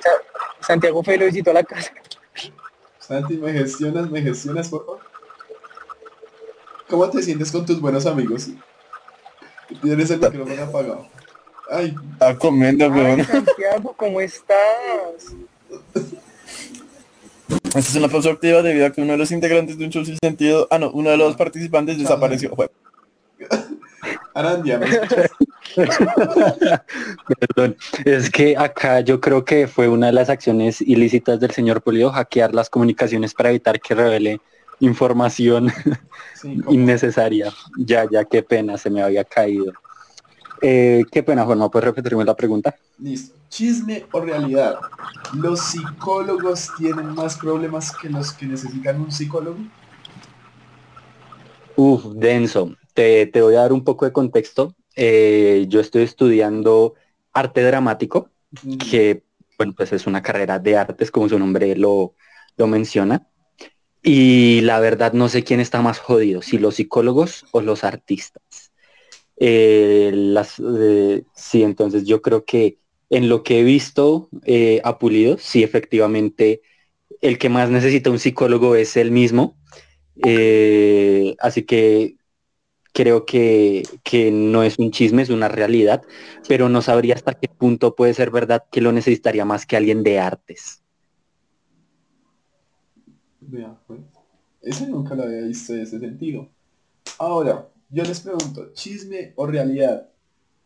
Sa- 0.00 0.66
Santiago 0.66 1.02
Fue 1.02 1.16
lo 1.16 1.26
visitó 1.26 1.50
a 1.50 1.54
la 1.54 1.64
casa. 1.64 1.92
Santi, 2.98 3.36
¿me 3.36 3.52
gestionas, 3.52 4.10
me 4.10 4.22
gestionas, 4.22 4.68
por 4.68 4.84
favor? 4.84 5.00
¿Cómo 6.88 7.08
te 7.10 7.22
sientes 7.22 7.50
con 7.50 7.64
tus 7.66 7.80
buenos 7.80 8.06
amigos? 8.06 8.48
Tienes 9.82 10.10
el 10.10 10.20
micrófono 10.20 10.62
apagado. 10.62 11.06
Ay, 11.70 11.94
Está 12.12 12.36
comiendo, 12.36 12.84
Ay, 12.86 12.90
weón. 12.90 13.24
Santiago, 13.24 13.94
¿cómo 13.96 14.20
estás? 14.20 14.56
Esta 17.64 17.78
es 17.78 17.94
una 17.94 18.08
pausa 18.08 18.30
activa 18.30 18.62
debido 18.62 18.86
a 18.86 18.90
que 18.90 19.00
uno 19.02 19.12
de 19.12 19.18
los 19.18 19.30
integrantes 19.30 19.78
de 19.78 19.84
un 19.84 19.90
show 19.90 20.04
sin 20.04 20.18
sentido, 20.20 20.66
ah 20.70 20.78
no, 20.78 20.90
uno 20.90 21.10
de 21.10 21.16
los 21.16 21.36
participantes 21.36 21.98
desapareció. 21.98 22.54
Fue- 22.56 22.70
Arandia, 24.34 24.78
¿me 24.78 24.86
escuchas? 24.88 25.30
Perdón, 27.38 27.76
es 28.04 28.30
que 28.30 28.56
acá 28.56 29.00
yo 29.00 29.20
creo 29.20 29.44
que 29.44 29.66
fue 29.68 29.88
una 29.88 30.06
de 30.06 30.12
las 30.12 30.28
acciones 30.30 30.80
ilícitas 30.80 31.40
del 31.40 31.50
señor 31.52 31.82
Pulido 31.82 32.10
hackear 32.10 32.54
las 32.54 32.70
comunicaciones 32.70 33.34
para 33.34 33.50
evitar 33.50 33.80
que 33.80 33.94
revele 33.94 34.40
información 34.80 35.72
Sí, 36.32 36.58
innecesaria. 36.68 37.52
Ya, 37.76 38.08
ya, 38.10 38.24
qué 38.24 38.42
pena, 38.42 38.78
se 38.78 38.90
me 38.90 39.02
había 39.02 39.24
caído. 39.24 39.76
Eh, 40.62 41.06
qué 41.10 41.22
pena, 41.22 41.44
Juanma, 41.44 41.70
¿puedes 41.70 41.86
repetirme 41.86 42.24
la 42.24 42.36
pregunta? 42.36 42.74
Listo. 42.98 43.36
Chisme 43.48 44.08
o 44.12 44.20
realidad. 44.20 44.84
¿Los 45.32 45.70
psicólogos 45.70 46.74
tienen 46.76 47.14
más 47.14 47.36
problemas 47.36 47.92
que 47.96 48.08
los 48.08 48.32
que 48.32 48.46
necesitan 48.46 49.00
un 49.00 49.10
psicólogo? 49.10 49.70
Uf, 51.76 52.04
denso. 52.14 52.76
Te, 52.94 53.26
te 53.26 53.42
voy 53.42 53.54
a 53.56 53.60
dar 53.62 53.72
un 53.72 53.84
poco 53.84 54.04
de 54.04 54.12
contexto. 54.12 54.74
Eh, 55.02 55.64
yo 55.68 55.80
estoy 55.80 56.02
estudiando 56.02 56.92
arte 57.32 57.62
dramático, 57.62 58.28
que 58.90 59.22
bueno, 59.56 59.72
pues 59.74 59.94
es 59.94 60.06
una 60.06 60.20
carrera 60.22 60.58
de 60.58 60.76
artes, 60.76 61.10
como 61.10 61.26
su 61.26 61.38
nombre 61.38 61.74
lo, 61.74 62.14
lo 62.58 62.66
menciona. 62.66 63.26
Y 64.02 64.60
la 64.60 64.78
verdad 64.78 65.14
no 65.14 65.30
sé 65.30 65.42
quién 65.42 65.58
está 65.58 65.80
más 65.80 65.98
jodido, 65.98 66.42
si 66.42 66.58
los 66.58 66.74
psicólogos 66.74 67.46
o 67.52 67.62
los 67.62 67.82
artistas. 67.82 68.72
Eh, 69.38 70.10
las, 70.12 70.60
eh, 70.60 71.24
sí, 71.34 71.62
entonces 71.62 72.04
yo 72.04 72.20
creo 72.20 72.44
que 72.44 72.76
en 73.08 73.30
lo 73.30 73.42
que 73.42 73.60
he 73.60 73.64
visto 73.64 74.28
eh, 74.44 74.82
a 74.84 74.98
Pulido, 74.98 75.38
sí, 75.38 75.62
efectivamente, 75.62 76.60
el 77.22 77.38
que 77.38 77.48
más 77.48 77.70
necesita 77.70 78.10
un 78.10 78.18
psicólogo 78.18 78.74
es 78.74 78.98
él 78.98 79.12
mismo. 79.12 79.56
Así 81.38 81.62
que 81.62 82.19
creo 83.00 83.24
que, 83.24 83.82
que 84.04 84.30
no 84.30 84.62
es 84.62 84.78
un 84.78 84.90
chisme, 84.90 85.22
es 85.22 85.30
una 85.30 85.48
realidad, 85.48 86.02
pero 86.46 86.68
no 86.68 86.82
sabría 86.82 87.14
hasta 87.14 87.32
qué 87.32 87.48
punto 87.48 87.94
puede 87.94 88.12
ser 88.12 88.30
verdad 88.30 88.64
que 88.70 88.82
lo 88.82 88.92
necesitaría 88.92 89.46
más 89.46 89.64
que 89.64 89.78
alguien 89.78 90.02
de 90.02 90.18
artes. 90.18 90.82
Vea, 93.40 93.74
pues. 93.86 94.00
Ese 94.60 94.86
nunca 94.86 95.14
lo 95.14 95.22
había 95.22 95.40
visto 95.40 95.72
en 95.72 95.80
ese 95.80 95.98
sentido. 95.98 96.46
Ahora, 97.18 97.66
yo 97.88 98.04
les 98.04 98.20
pregunto, 98.20 98.70
¿chisme 98.74 99.32
o 99.34 99.46
realidad? 99.46 100.06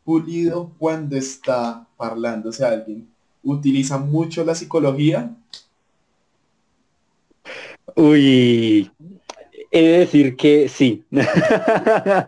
Pulido 0.02 0.72
cuando 0.76 1.16
está 1.16 1.86
hablándose 1.96 2.64
a 2.64 2.70
alguien, 2.70 3.08
¿utiliza 3.44 3.96
mucho 3.96 4.44
la 4.44 4.56
psicología? 4.56 5.36
Uy, 7.94 8.90
he 9.74 9.82
de 9.82 9.98
decir 9.98 10.36
que 10.36 10.68
sí. 10.68 11.04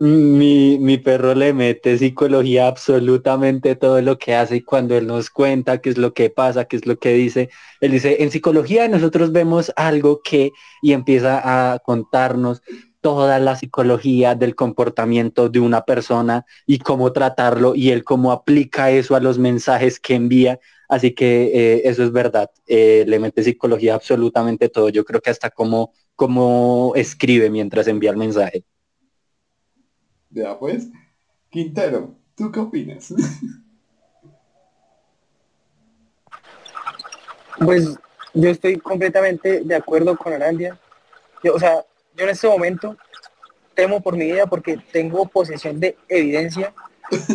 mi, 0.00 0.78
mi 0.78 0.98
perro 0.98 1.34
le 1.34 1.52
mete 1.52 1.96
psicología 1.96 2.66
absolutamente 2.66 3.76
todo 3.76 4.02
lo 4.02 4.18
que 4.18 4.34
hace 4.34 4.56
y 4.56 4.62
cuando 4.62 4.96
él 4.96 5.06
nos 5.06 5.30
cuenta 5.30 5.80
qué 5.80 5.90
es 5.90 5.98
lo 5.98 6.12
que 6.12 6.28
pasa, 6.30 6.64
qué 6.66 6.76
es 6.76 6.86
lo 6.86 6.98
que 6.98 7.12
dice, 7.12 7.50
él 7.80 7.92
dice, 7.92 8.22
en 8.22 8.30
psicología 8.30 8.88
nosotros 8.88 9.32
vemos 9.32 9.72
algo 9.76 10.20
que 10.22 10.50
y 10.82 10.92
empieza 10.92 11.72
a 11.72 11.78
contarnos 11.78 12.62
toda 13.00 13.38
la 13.38 13.56
psicología 13.56 14.34
del 14.34 14.54
comportamiento 14.54 15.48
de 15.48 15.60
una 15.60 15.82
persona 15.82 16.44
y 16.66 16.78
cómo 16.78 17.12
tratarlo 17.12 17.74
y 17.74 17.90
él 17.90 18.04
cómo 18.04 18.32
aplica 18.32 18.90
eso 18.90 19.14
a 19.14 19.20
los 19.20 19.38
mensajes 19.38 20.00
que 20.00 20.14
envía. 20.14 20.58
Así 20.88 21.14
que 21.14 21.50
eh, 21.54 21.82
eso 21.84 22.02
es 22.02 22.12
verdad. 22.12 22.50
Eh, 22.66 23.04
le 23.06 23.18
mete 23.18 23.42
psicología 23.42 23.94
absolutamente 23.94 24.68
todo. 24.68 24.88
Yo 24.88 25.04
creo 25.04 25.20
que 25.20 25.30
hasta 25.30 25.50
cómo, 25.50 25.92
cómo 26.18 26.94
escribe 26.96 27.48
mientras 27.48 27.86
envía 27.86 28.10
el 28.10 28.16
mensaje. 28.16 28.64
Vea, 30.28 30.58
pues. 30.58 30.88
Quintero, 31.48 32.12
¿tú 32.34 32.50
qué 32.50 32.58
opinas? 32.58 33.14
Pues 37.60 37.96
yo 38.34 38.50
estoy 38.50 38.78
completamente 38.78 39.60
de 39.60 39.74
acuerdo 39.76 40.16
con 40.16 40.32
Arandia. 40.32 40.78
Yo, 41.42 41.54
o 41.54 41.58
sea, 41.60 41.84
yo 42.16 42.24
en 42.24 42.30
este 42.30 42.48
momento 42.48 42.96
temo 43.74 44.00
por 44.00 44.16
mi 44.16 44.26
vida 44.26 44.46
porque 44.46 44.76
tengo 44.92 45.24
posesión 45.26 45.78
de 45.78 45.96
evidencia 46.08 46.74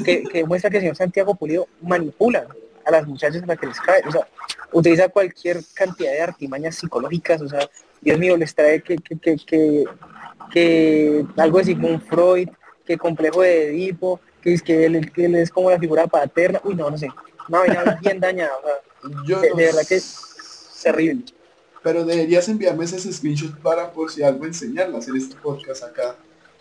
que, 0.06 0.24
que 0.24 0.40
demuestra 0.40 0.70
que 0.70 0.78
el 0.78 0.84
señor 0.84 0.96
Santiago 0.98 1.36
Pulido 1.36 1.68
manipula 1.82 2.48
a 2.86 2.92
las 2.92 3.08
muchachas 3.08 3.44
para 3.44 3.58
que 3.58 3.68
les 3.68 3.80
cae. 3.80 4.02
O 4.08 4.12
sea, 4.12 4.28
utiliza 4.74 5.08
cualquier 5.08 5.62
cantidad 5.74 6.12
de 6.12 6.22
artimañas 6.22 6.76
psicológicas. 6.76 7.42
O 7.42 7.48
sea, 7.48 7.70
Dios 8.04 8.20
mío, 8.20 8.38
les 8.38 8.54
trae 8.54 8.82
que, 8.82 8.98
que, 8.98 9.18
que, 9.18 9.38
que, 9.46 9.86
que 10.52 11.26
algo 11.38 11.58
de 11.60 11.64
Sigmund 11.66 12.02
Freud, 12.08 12.50
que 12.86 12.98
complejo 12.98 13.42
de 13.42 13.70
Edipo, 13.70 14.20
que 14.42 14.54
es 14.54 14.62
que 14.62 14.86
él, 14.86 15.12
que 15.12 15.26
él 15.26 15.36
es 15.36 15.50
como 15.50 15.72
la 15.72 15.80
figura 15.80 16.06
paterna. 16.08 16.60
Uy, 16.64 16.76
no, 16.76 16.90
no 16.90 16.98
sé. 16.98 17.08
Una 17.48 17.60
vaina 17.60 18.00
bien 18.02 18.20
dañada. 18.20 18.52
O 18.62 19.08
sea, 19.08 19.24
Yo 19.26 19.40
de, 19.40 19.50
no 19.50 19.56
de 19.56 19.66
verdad 19.66 19.88
que 19.88 19.96
es 19.96 20.80
terrible. 20.84 21.24
Pero 21.82 22.06
deberías 22.06 22.48
enviarme 22.48 22.86
esos 22.86 23.04
screenshots 23.04 23.58
para 23.60 23.92
por 23.92 24.12
si 24.12 24.24
algo 24.24 24.46
enseñarlas 24.46 25.08
en 25.08 25.18
este 25.18 25.36
podcast 25.36 25.84
acá. 25.84 26.16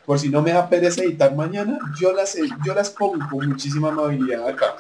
Por 0.04 0.18
si 0.18 0.28
no 0.28 0.42
me 0.42 0.52
da 0.52 0.68
pereza 0.68 1.02
editar 1.02 1.34
mañana, 1.34 1.78
yo 2.00 2.12
las, 2.12 2.36
yo 2.64 2.74
las 2.74 2.90
pongo 2.90 3.24
con 3.30 3.48
muchísima 3.48 3.90
amabilidad 3.90 4.48
acá. 4.48 4.74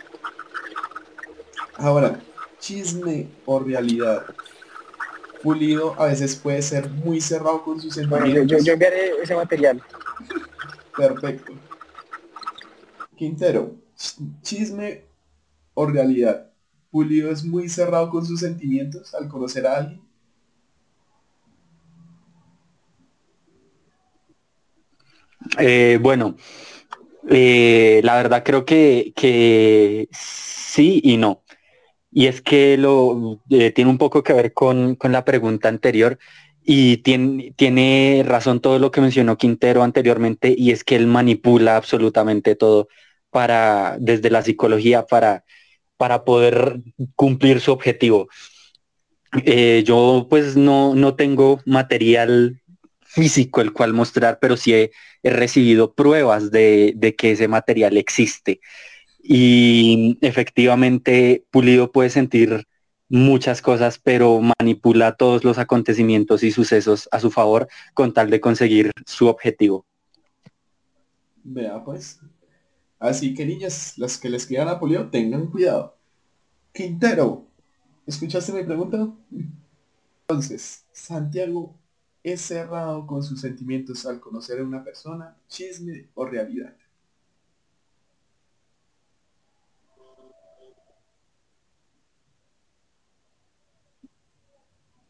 Ahora, 1.76 2.18
chisme 2.58 3.28
o 3.46 3.60
realidad. 3.60 4.24
Pulido 5.42 6.00
a 6.00 6.06
veces 6.06 6.36
puede 6.36 6.62
ser 6.62 6.88
muy 6.88 7.20
cerrado 7.20 7.62
con 7.64 7.80
sus 7.80 7.94
Bueno, 8.08 8.26
yo, 8.26 8.42
sentimientos. 8.42 8.50
yo, 8.58 8.58
yo 8.64 8.72
enviaré 8.74 9.20
ese 9.22 9.34
material. 9.34 9.82
Perfecto. 10.94 11.52
Quintero, 13.16 13.62
ch- 13.96 14.18
chisme 14.42 15.04
o 15.74 15.86
realidad. 15.86 16.52
Pulido 16.90 17.30
es 17.32 17.44
muy 17.44 17.68
cerrado 17.68 18.10
con 18.10 18.26
sus 18.26 18.40
sentimientos 18.40 19.14
al 19.14 19.28
conocer 19.28 19.66
a 19.66 19.76
alguien. 19.78 20.02
Eh, 25.58 25.98
bueno, 26.00 26.36
eh, 27.30 28.00
la 28.04 28.16
verdad 28.16 28.42
creo 28.44 28.64
que, 28.64 29.12
que 29.16 30.08
sí 30.12 31.00
y 31.04 31.16
no. 31.16 31.41
Y 32.12 32.26
es 32.26 32.42
que 32.42 32.76
lo 32.76 33.40
eh, 33.50 33.70
tiene 33.72 33.90
un 33.90 33.98
poco 33.98 34.22
que 34.22 34.34
ver 34.34 34.52
con, 34.52 34.96
con 34.96 35.12
la 35.12 35.24
pregunta 35.24 35.68
anterior 35.68 36.18
y 36.62 36.98
tiene, 36.98 37.54
tiene 37.56 38.22
razón 38.26 38.60
todo 38.60 38.78
lo 38.78 38.90
que 38.90 39.00
mencionó 39.00 39.38
Quintero 39.38 39.82
anteriormente 39.82 40.54
y 40.56 40.70
es 40.72 40.84
que 40.84 40.96
él 40.96 41.06
manipula 41.06 41.76
absolutamente 41.76 42.54
todo 42.54 42.88
para, 43.30 43.96
desde 43.98 44.30
la 44.30 44.42
psicología 44.42 45.06
para, 45.06 45.44
para 45.96 46.24
poder 46.24 46.80
cumplir 47.16 47.60
su 47.60 47.72
objetivo. 47.72 48.28
Eh, 49.44 49.82
yo 49.86 50.26
pues 50.28 50.56
no, 50.56 50.94
no 50.94 51.14
tengo 51.14 51.60
material 51.64 52.60
físico 53.00 53.60
el 53.60 53.72
cual 53.72 53.94
mostrar, 53.94 54.38
pero 54.40 54.56
sí 54.56 54.74
he, 54.74 54.90
he 55.22 55.30
recibido 55.30 55.94
pruebas 55.94 56.50
de, 56.50 56.92
de 56.96 57.14
que 57.14 57.32
ese 57.32 57.48
material 57.48 57.96
existe. 57.96 58.60
Y 59.22 60.18
efectivamente 60.20 61.44
Pulido 61.50 61.92
puede 61.92 62.10
sentir 62.10 62.66
muchas 63.08 63.62
cosas, 63.62 64.00
pero 64.02 64.40
manipula 64.58 65.16
todos 65.16 65.44
los 65.44 65.58
acontecimientos 65.58 66.42
y 66.42 66.50
sucesos 66.50 67.08
a 67.12 67.20
su 67.20 67.30
favor 67.30 67.68
con 67.94 68.12
tal 68.12 68.30
de 68.30 68.40
conseguir 68.40 68.90
su 69.06 69.28
objetivo. 69.28 69.86
Vea 71.44 71.84
pues. 71.84 72.20
Así 72.98 73.34
que 73.34 73.44
niñas, 73.44 73.98
las 73.98 74.16
que 74.18 74.30
le 74.30 74.36
escriban 74.36 74.68
a 74.68 74.78
Pulido, 74.78 75.10
tengan 75.10 75.48
cuidado. 75.48 75.96
Quintero, 76.72 77.46
¿escuchaste 78.06 78.52
mi 78.52 78.62
pregunta? 78.64 79.12
Entonces, 80.22 80.86
Santiago 80.92 81.74
es 82.22 82.40
cerrado 82.40 83.06
con 83.06 83.22
sus 83.22 83.40
sentimientos 83.40 84.06
al 84.06 84.20
conocer 84.20 84.60
a 84.60 84.64
una 84.64 84.82
persona, 84.84 85.36
chisme 85.48 86.08
o 86.14 86.24
realidad. 86.24 86.74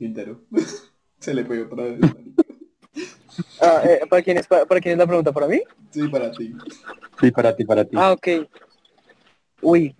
Quintero. 0.03 0.41
Se 1.21 1.33
le 1.33 1.45
fue 1.45 1.63
otra 1.63 1.85
vez. 1.85 2.01
Ah, 3.63 3.81
eh, 3.85 4.01
¿para, 4.11 4.21
quién 4.23 4.37
es, 4.37 4.47
para, 4.47 4.67
para 4.67 4.79
quién 4.81 4.93
es 4.93 4.99
la 4.99 5.07
pregunta? 5.07 5.33
¿Para 5.33 5.47
mí? 5.47 5.63
Sí, 5.91 6.07
para 6.09 6.31
ti. 6.33 6.55
Sí, 7.19 7.31
para 7.31 7.57
ti, 7.57 7.65
para 7.65 7.85
ti. 7.85 7.97
Ah, 7.99 8.13
ok. 8.13 8.29
Uy, 9.63 9.95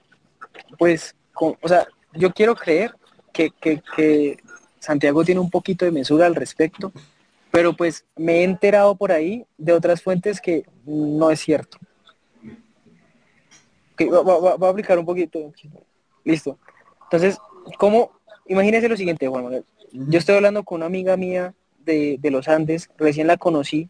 pues, 0.79 1.15
con- 1.33 1.57
o 1.63 1.69
sea, 1.69 1.87
yo 2.13 2.31
quiero 2.33 2.55
creer 2.55 2.95
que, 3.33 3.51
que, 3.51 3.81
que 3.97 4.37
Santiago 4.81 5.25
tiene 5.25 5.41
un 5.41 5.49
poquito 5.49 5.85
de 5.87 5.93
mesura 5.93 6.27
al 6.27 6.35
respecto, 6.35 6.93
pero 7.51 7.73
pues 7.73 8.05
me 8.17 8.41
he 8.41 8.45
enterado 8.45 8.95
por 8.97 9.13
ahí 9.13 9.47
de 9.57 9.73
otras 9.73 10.03
fuentes 10.03 10.41
que 10.41 10.65
no 10.85 11.31
es 11.31 11.41
cierto. 11.41 11.79
Ok, 13.95 14.13
va, 14.13 14.23
va- 14.23 14.41
va- 14.41 14.57
va 14.57 14.67
a 14.67 14.71
aplicar 14.73 14.99
un 14.99 15.07
poquito. 15.07 15.53
Listo. 16.25 16.59
Entonces, 17.05 17.39
¿cómo? 17.79 18.11
Imagínese 18.47 18.89
lo 18.91 18.97
siguiente, 18.97 19.27
Juan 19.29 19.45
Manuel. 19.45 19.65
Yo 19.93 20.19
estoy 20.19 20.37
hablando 20.37 20.65
con 20.65 20.77
una 20.77 20.87
amiga 20.87 21.17
mía 21.17 21.55
de, 21.85 22.17
de 22.21 22.31
los 22.31 22.49
Andes, 22.49 22.89
recién 22.97 23.27
la 23.27 23.37
conocí, 23.37 23.89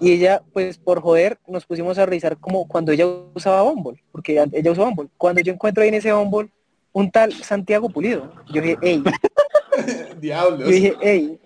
y 0.00 0.12
ella, 0.12 0.42
pues 0.52 0.78
por 0.78 1.00
joder, 1.00 1.38
nos 1.46 1.64
pusimos 1.64 1.96
a 1.98 2.04
revisar 2.06 2.36
como 2.36 2.66
cuando 2.66 2.90
ella 2.92 3.06
usaba 3.34 3.62
Bumble, 3.62 4.02
porque 4.10 4.42
ella 4.52 4.70
usaba 4.72 4.88
Bumble. 4.88 5.08
Cuando 5.16 5.40
yo 5.40 5.52
encuentro 5.52 5.82
ahí 5.82 5.88
en 5.88 5.94
ese 5.94 6.12
Bumble 6.12 6.50
un 6.92 7.10
tal 7.10 7.32
Santiago 7.32 7.88
Pulido, 7.88 8.32
yo 8.52 8.60
dije, 8.60 8.78
hey, 8.82 9.02
Diablos. 10.20 10.60
yo 10.60 10.66
dije, 10.66 10.94
hey, 11.00 11.38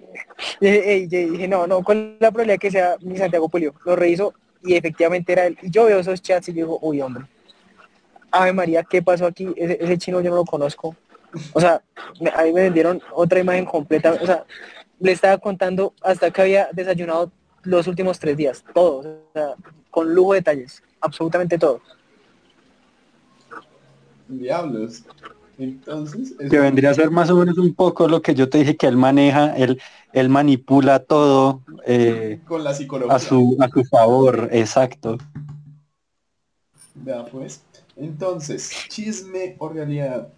yo 0.60 0.70
dije, 0.70 0.92
"Ey", 0.92 1.08
yo 1.08 1.32
dije, 1.32 1.48
no, 1.48 1.66
no, 1.66 1.82
¿cuál 1.82 2.14
es 2.14 2.20
la 2.20 2.30
probabilidad 2.30 2.58
que 2.58 2.70
sea 2.70 2.96
mi 3.00 3.16
Santiago 3.18 3.48
Pulido? 3.48 3.74
Lo 3.84 3.94
reviso 3.94 4.32
y 4.62 4.74
efectivamente 4.74 5.32
era 5.32 5.46
él. 5.46 5.58
Y 5.62 5.70
yo 5.70 5.84
veo 5.84 5.98
esos 6.00 6.22
chats 6.22 6.48
y 6.48 6.52
digo, 6.52 6.78
uy, 6.80 7.00
hombre, 7.02 7.26
Ave 8.30 8.52
María, 8.52 8.82
¿qué 8.82 9.02
pasó 9.02 9.26
aquí? 9.26 9.48
Ese, 9.56 9.78
ese 9.80 9.98
chino 9.98 10.20
yo 10.20 10.30
no 10.30 10.36
lo 10.36 10.44
conozco. 10.44 10.96
O 11.52 11.60
sea, 11.60 11.82
me- 12.20 12.30
ahí 12.34 12.52
me 12.52 12.62
vendieron 12.62 13.00
otra 13.12 13.40
imagen 13.40 13.64
completa. 13.64 14.12
O 14.20 14.26
sea, 14.26 14.44
le 15.00 15.12
estaba 15.12 15.38
contando 15.38 15.92
hasta 16.02 16.30
que 16.30 16.42
había 16.42 16.68
desayunado 16.72 17.30
los 17.62 17.86
últimos 17.86 18.18
tres 18.18 18.36
días, 18.36 18.64
todo, 18.72 18.98
o 18.98 19.32
sea, 19.32 19.54
con 19.90 20.14
lujo 20.14 20.32
de 20.32 20.38
detalles, 20.40 20.82
absolutamente 21.00 21.58
todo. 21.58 21.80
Diablos. 24.28 25.04
Entonces, 25.58 26.34
Que 26.50 26.58
vendría 26.58 26.90
a 26.90 26.94
ser 26.94 27.10
más 27.10 27.30
o 27.30 27.36
menos 27.36 27.56
un 27.58 27.74
poco 27.74 28.06
lo 28.08 28.20
que 28.20 28.34
yo 28.34 28.48
te 28.48 28.58
dije 28.58 28.76
que 28.76 28.86
él 28.86 28.96
maneja, 28.96 29.56
él, 29.56 29.80
él 30.12 30.28
manipula 30.28 30.98
todo 30.98 31.62
eh, 31.86 32.40
con 32.46 32.62
la 32.62 32.74
psicología. 32.74 33.14
a 33.14 33.18
su 33.18 33.56
a 33.58 33.68
su 33.68 33.84
favor, 33.84 34.48
exacto. 34.52 35.16
Vea 36.94 37.24
pues. 37.24 37.62
Entonces, 37.96 38.70
chisme 38.88 39.56
o 39.58 39.68
realidad. 39.70 40.28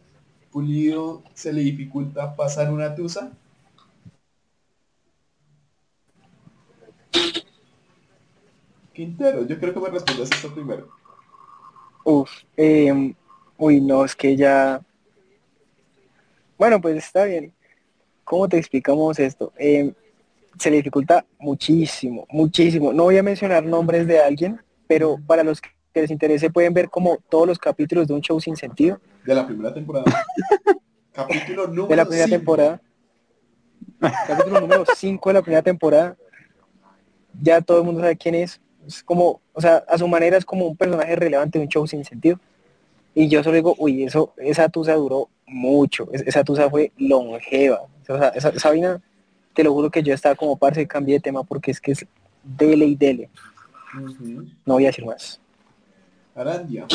Pulido 0.59 1.23
se 1.35 1.53
le 1.53 1.61
dificulta 1.61 2.35
pasar 2.35 2.73
una 2.73 2.93
tusa. 2.93 3.31
Quintero, 8.93 9.47
yo 9.47 9.57
creo 9.61 9.73
que 9.73 9.79
me 9.79 9.89
respondas 9.89 10.29
esto 10.33 10.53
primero. 10.53 10.89
Uf, 12.03 12.29
eh, 12.57 13.15
uy, 13.57 13.81
no, 13.81 14.05
es 14.05 14.17
que 14.17 14.35
ya... 14.35 14.85
Bueno, 16.59 16.81
pues 16.81 16.97
está 16.97 17.23
bien. 17.23 17.53
¿Cómo 18.25 18.49
te 18.49 18.59
explicamos 18.59 19.17
esto? 19.21 19.53
Eh, 19.61 19.93
se 20.59 20.73
le 20.73 20.79
dificulta 20.79 21.25
muchísimo, 21.39 22.27
muchísimo. 22.31 22.93
No 22.93 23.05
voy 23.05 23.19
a 23.19 23.23
mencionar 23.23 23.65
nombres 23.65 24.09
de 24.09 24.19
alguien, 24.19 24.61
pero 24.89 25.21
para 25.25 25.45
los 25.45 25.61
que 25.61 25.71
les 25.95 26.11
interese 26.11 26.51
pueden 26.51 26.75
ver 26.75 26.91
como 26.91 27.19
todos 27.29 27.47
los 27.47 27.61
capítulos 27.61 28.09
de 28.09 28.15
un 28.15 28.23
show 28.23 28.41
sin 28.41 28.57
sentido 28.57 29.01
De 29.29 29.35
la 29.35 29.47
primera 29.47 29.75
temporada. 29.75 30.05
Capítulo 31.13 31.67
número 31.67 31.89
de 31.89 31.97
la 31.97 32.05
primera 32.07 32.25
cinco. 32.25 32.39
temporada. 32.39 32.81
Capítulo 34.27 34.61
número 34.61 34.85
5 34.97 35.29
de 35.29 35.35
la 35.35 35.43
primera 35.43 35.63
temporada. 35.63 36.17
Ya 37.43 37.61
todo 37.61 37.79
el 37.81 37.85
mundo 37.85 38.01
sabe 38.01 38.17
quién 38.17 38.35
es. 38.37 38.59
Es 38.87 39.03
como, 39.03 39.43
o 39.53 39.61
sea, 39.61 39.85
a 39.87 39.99
su 39.99 40.09
manera 40.09 40.39
es 40.39 40.47
como 40.47 40.67
un 40.67 40.77
personaje 40.79 41.15
relevante 41.15 41.59
de 41.59 41.65
un 41.67 41.69
show 41.69 41.87
sin 41.87 42.07
sentido. 42.07 42.41
Y 43.15 43.29
yo 43.29 43.43
solo 43.43 43.57
digo, 43.57 43.75
uy, 43.77 44.05
eso, 44.05 44.33
esa 44.39 44.71
tusa 44.71 44.95
duró 44.95 45.29
mucho. 45.47 46.09
Es- 46.13 46.23
Esa 46.27 46.43
tusa 46.43 46.71
fue 46.71 46.93
longeva. 46.97 47.83
O 47.83 48.17
sea, 48.19 48.29
esa, 48.29 48.49
esa 48.49 48.69
vaina, 48.71 49.03
te 49.53 49.63
lo 49.63 49.75
juro 49.75 49.91
que 49.91 50.03
yo 50.03 50.15
estaba 50.15 50.37
como 50.37 50.57
parce, 50.57 50.87
cambié 50.87 51.17
de 51.17 51.21
tema 51.21 51.43
porque 51.45 51.71
es 51.71 51.83
que 51.83 51.93
es 51.93 52.07
dele 52.43 52.87
y 52.87 52.95
dele. 52.95 53.29
No 54.65 54.75
voy 54.75 54.85
a 54.85 54.89
decir 54.89 55.05
más. 55.05 55.39
Arandia. 56.35 56.87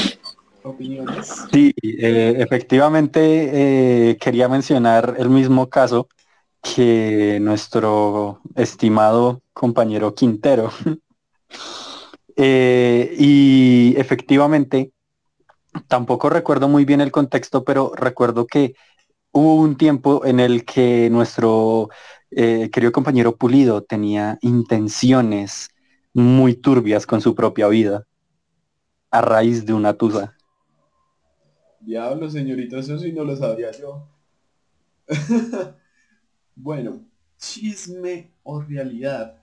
Opiniones. 0.63 1.45
Sí, 1.51 1.73
eh, 1.83 2.35
efectivamente 2.37 4.09
eh, 4.11 4.17
quería 4.17 4.47
mencionar 4.47 5.15
el 5.17 5.29
mismo 5.29 5.69
caso 5.69 6.07
que 6.61 7.37
nuestro 7.41 8.39
estimado 8.55 9.41
compañero 9.53 10.15
Quintero. 10.15 10.71
Eh, 12.35 13.13
y 13.19 13.93
efectivamente, 13.95 14.91
tampoco 15.87 16.31
recuerdo 16.31 16.67
muy 16.67 16.83
bien 16.83 16.99
el 16.99 17.11
contexto, 17.11 17.63
pero 17.63 17.91
recuerdo 17.95 18.47
que 18.47 18.73
hubo 19.31 19.53
un 19.57 19.77
tiempo 19.77 20.25
en 20.25 20.39
el 20.39 20.65
que 20.65 21.11
nuestro 21.11 21.89
querido 22.31 22.91
compañero 22.91 23.35
Pulido 23.35 23.83
tenía 23.83 24.39
intenciones 24.41 25.69
muy 26.11 26.55
turbias 26.55 27.05
con 27.05 27.21
su 27.21 27.35
propia 27.35 27.67
vida 27.67 28.07
a 29.11 29.21
raíz 29.21 29.63
de 29.63 29.73
una 29.73 29.93
tusa. 29.93 30.33
Diablo, 31.85 32.29
señorito, 32.29 32.77
eso 32.77 32.97
sí 32.97 33.11
no 33.11 33.25
lo 33.25 33.35
sabía 33.35 33.71
yo. 33.71 34.07
bueno, 36.55 37.05
chisme 37.37 38.31
o 38.43 38.61
realidad. 38.61 39.37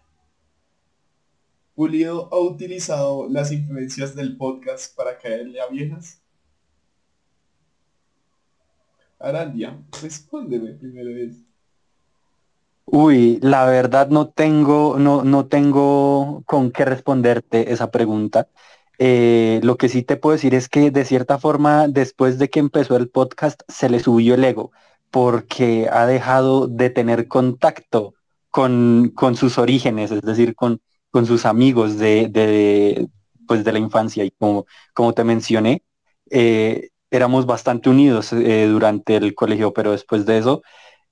Pulido 1.74 2.28
ha 2.32 2.40
utilizado 2.40 3.28
las 3.28 3.52
influencias 3.52 4.14
del 4.14 4.36
podcast 4.38 4.96
para 4.96 5.18
caerle 5.18 5.60
a 5.60 5.68
viejas. 5.68 6.22
Arandia, 9.18 9.78
respóndeme 10.00 10.72
primero 10.72 11.14
vez. 11.14 11.44
Uy, 12.86 13.38
la 13.42 13.66
verdad 13.66 14.08
no 14.08 14.30
tengo, 14.30 14.98
no, 14.98 15.24
no 15.24 15.46
tengo 15.46 16.42
con 16.46 16.72
qué 16.72 16.86
responderte 16.86 17.72
esa 17.72 17.90
pregunta. 17.90 18.48
Eh, 19.02 19.60
lo 19.62 19.78
que 19.78 19.88
sí 19.88 20.02
te 20.02 20.16
puedo 20.16 20.34
decir 20.34 20.54
es 20.54 20.68
que 20.68 20.90
de 20.90 21.04
cierta 21.06 21.38
forma, 21.38 21.88
después 21.88 22.38
de 22.38 22.50
que 22.50 22.60
empezó 22.60 22.96
el 22.96 23.08
podcast, 23.08 23.62
se 23.68 23.88
le 23.88 23.98
subió 24.00 24.34
el 24.34 24.44
ego, 24.44 24.72
porque 25.10 25.88
ha 25.90 26.04
dejado 26.06 26.68
de 26.68 26.90
tener 26.90 27.26
contacto 27.26 28.14
con, 28.50 29.10
con 29.14 29.36
sus 29.36 29.56
orígenes, 29.58 30.10
es 30.10 30.20
decir, 30.22 30.54
con, 30.54 30.82
con 31.10 31.24
sus 31.26 31.46
amigos 31.46 31.96
de, 31.98 32.28
de, 32.28 33.08
pues 33.46 33.64
de 33.64 33.72
la 33.72 33.78
infancia. 33.78 34.22
Y 34.24 34.32
como, 34.32 34.66
como 34.92 35.14
te 35.14 35.24
mencioné, 35.24 35.82
eh, 36.30 36.90
éramos 37.10 37.46
bastante 37.46 37.88
unidos 37.88 38.32
eh, 38.34 38.66
durante 38.66 39.16
el 39.16 39.34
colegio, 39.34 39.72
pero 39.72 39.92
después 39.92 40.26
de 40.26 40.38
eso 40.38 40.62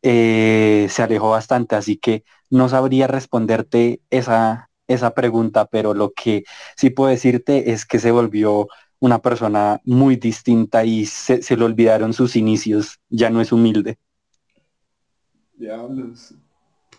se 0.03 1.03
alejó 1.03 1.31
bastante, 1.31 1.74
así 1.77 1.96
que 1.96 2.24
no 2.51 2.68
sabría 2.68 3.07
responderte 3.09 4.01
esa, 4.11 4.70
esa 4.88 5.14
pregunta, 5.14 5.66
pero 5.66 5.94
lo 5.94 6.12
que 6.12 6.44
sí 6.77 6.90
puedo 6.90 7.11
decirte 7.11 7.70
es 7.70 7.87
que 7.87 7.98
se 7.98 8.11
volvió 8.11 8.66
una 9.01 9.20
persona 9.20 9.81
muy 9.85 10.16
distinta 10.16 10.85
y 10.85 11.07
se, 11.07 11.42
se 11.42 11.57
le 11.57 11.64
olvidaron 11.64 12.12
sus 12.12 12.35
inicios, 12.35 12.98
ya 13.09 13.31
no 13.31 13.40
es 13.40 13.53
humilde. 13.53 13.98
Diablos. 15.55 16.35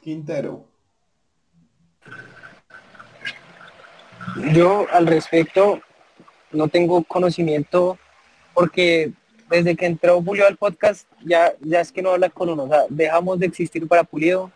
Quintero. 0.02 0.66
Yo 4.54 4.86
al 4.92 5.08
respecto 5.08 5.82
no 6.52 6.68
tengo 6.68 7.04
conocimiento 7.04 7.98
porque 8.54 9.12
desde 9.50 9.76
que 9.76 9.86
entró 9.86 10.22
Julio 10.22 10.46
al 10.48 10.58
podcast 10.58 11.08
ya, 11.26 11.54
ya 11.62 11.82
es 11.82 11.92
que 11.92 12.02
no 12.02 12.12
habla 12.12 12.30
con 12.30 12.50
uno, 12.50 12.64
o 12.64 12.68
sea, 12.68 12.84
dejamos 12.90 13.40
de 13.40 13.48
existir 13.48 13.88
para 13.88 14.04
Pulido. 14.04 14.52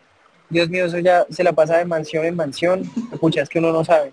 Dios 0.50 0.68
mío, 0.68 0.86
eso 0.86 0.98
ya 0.98 1.26
se 1.30 1.42
la 1.42 1.52
pasa 1.52 1.78
de 1.78 1.84
mansión 1.84 2.24
en 2.24 2.36
mansión, 2.36 2.82
escucha, 3.12 3.42
es 3.42 3.48
que 3.48 3.58
uno 3.58 3.72
no 3.72 3.84
sabe. 3.84 4.12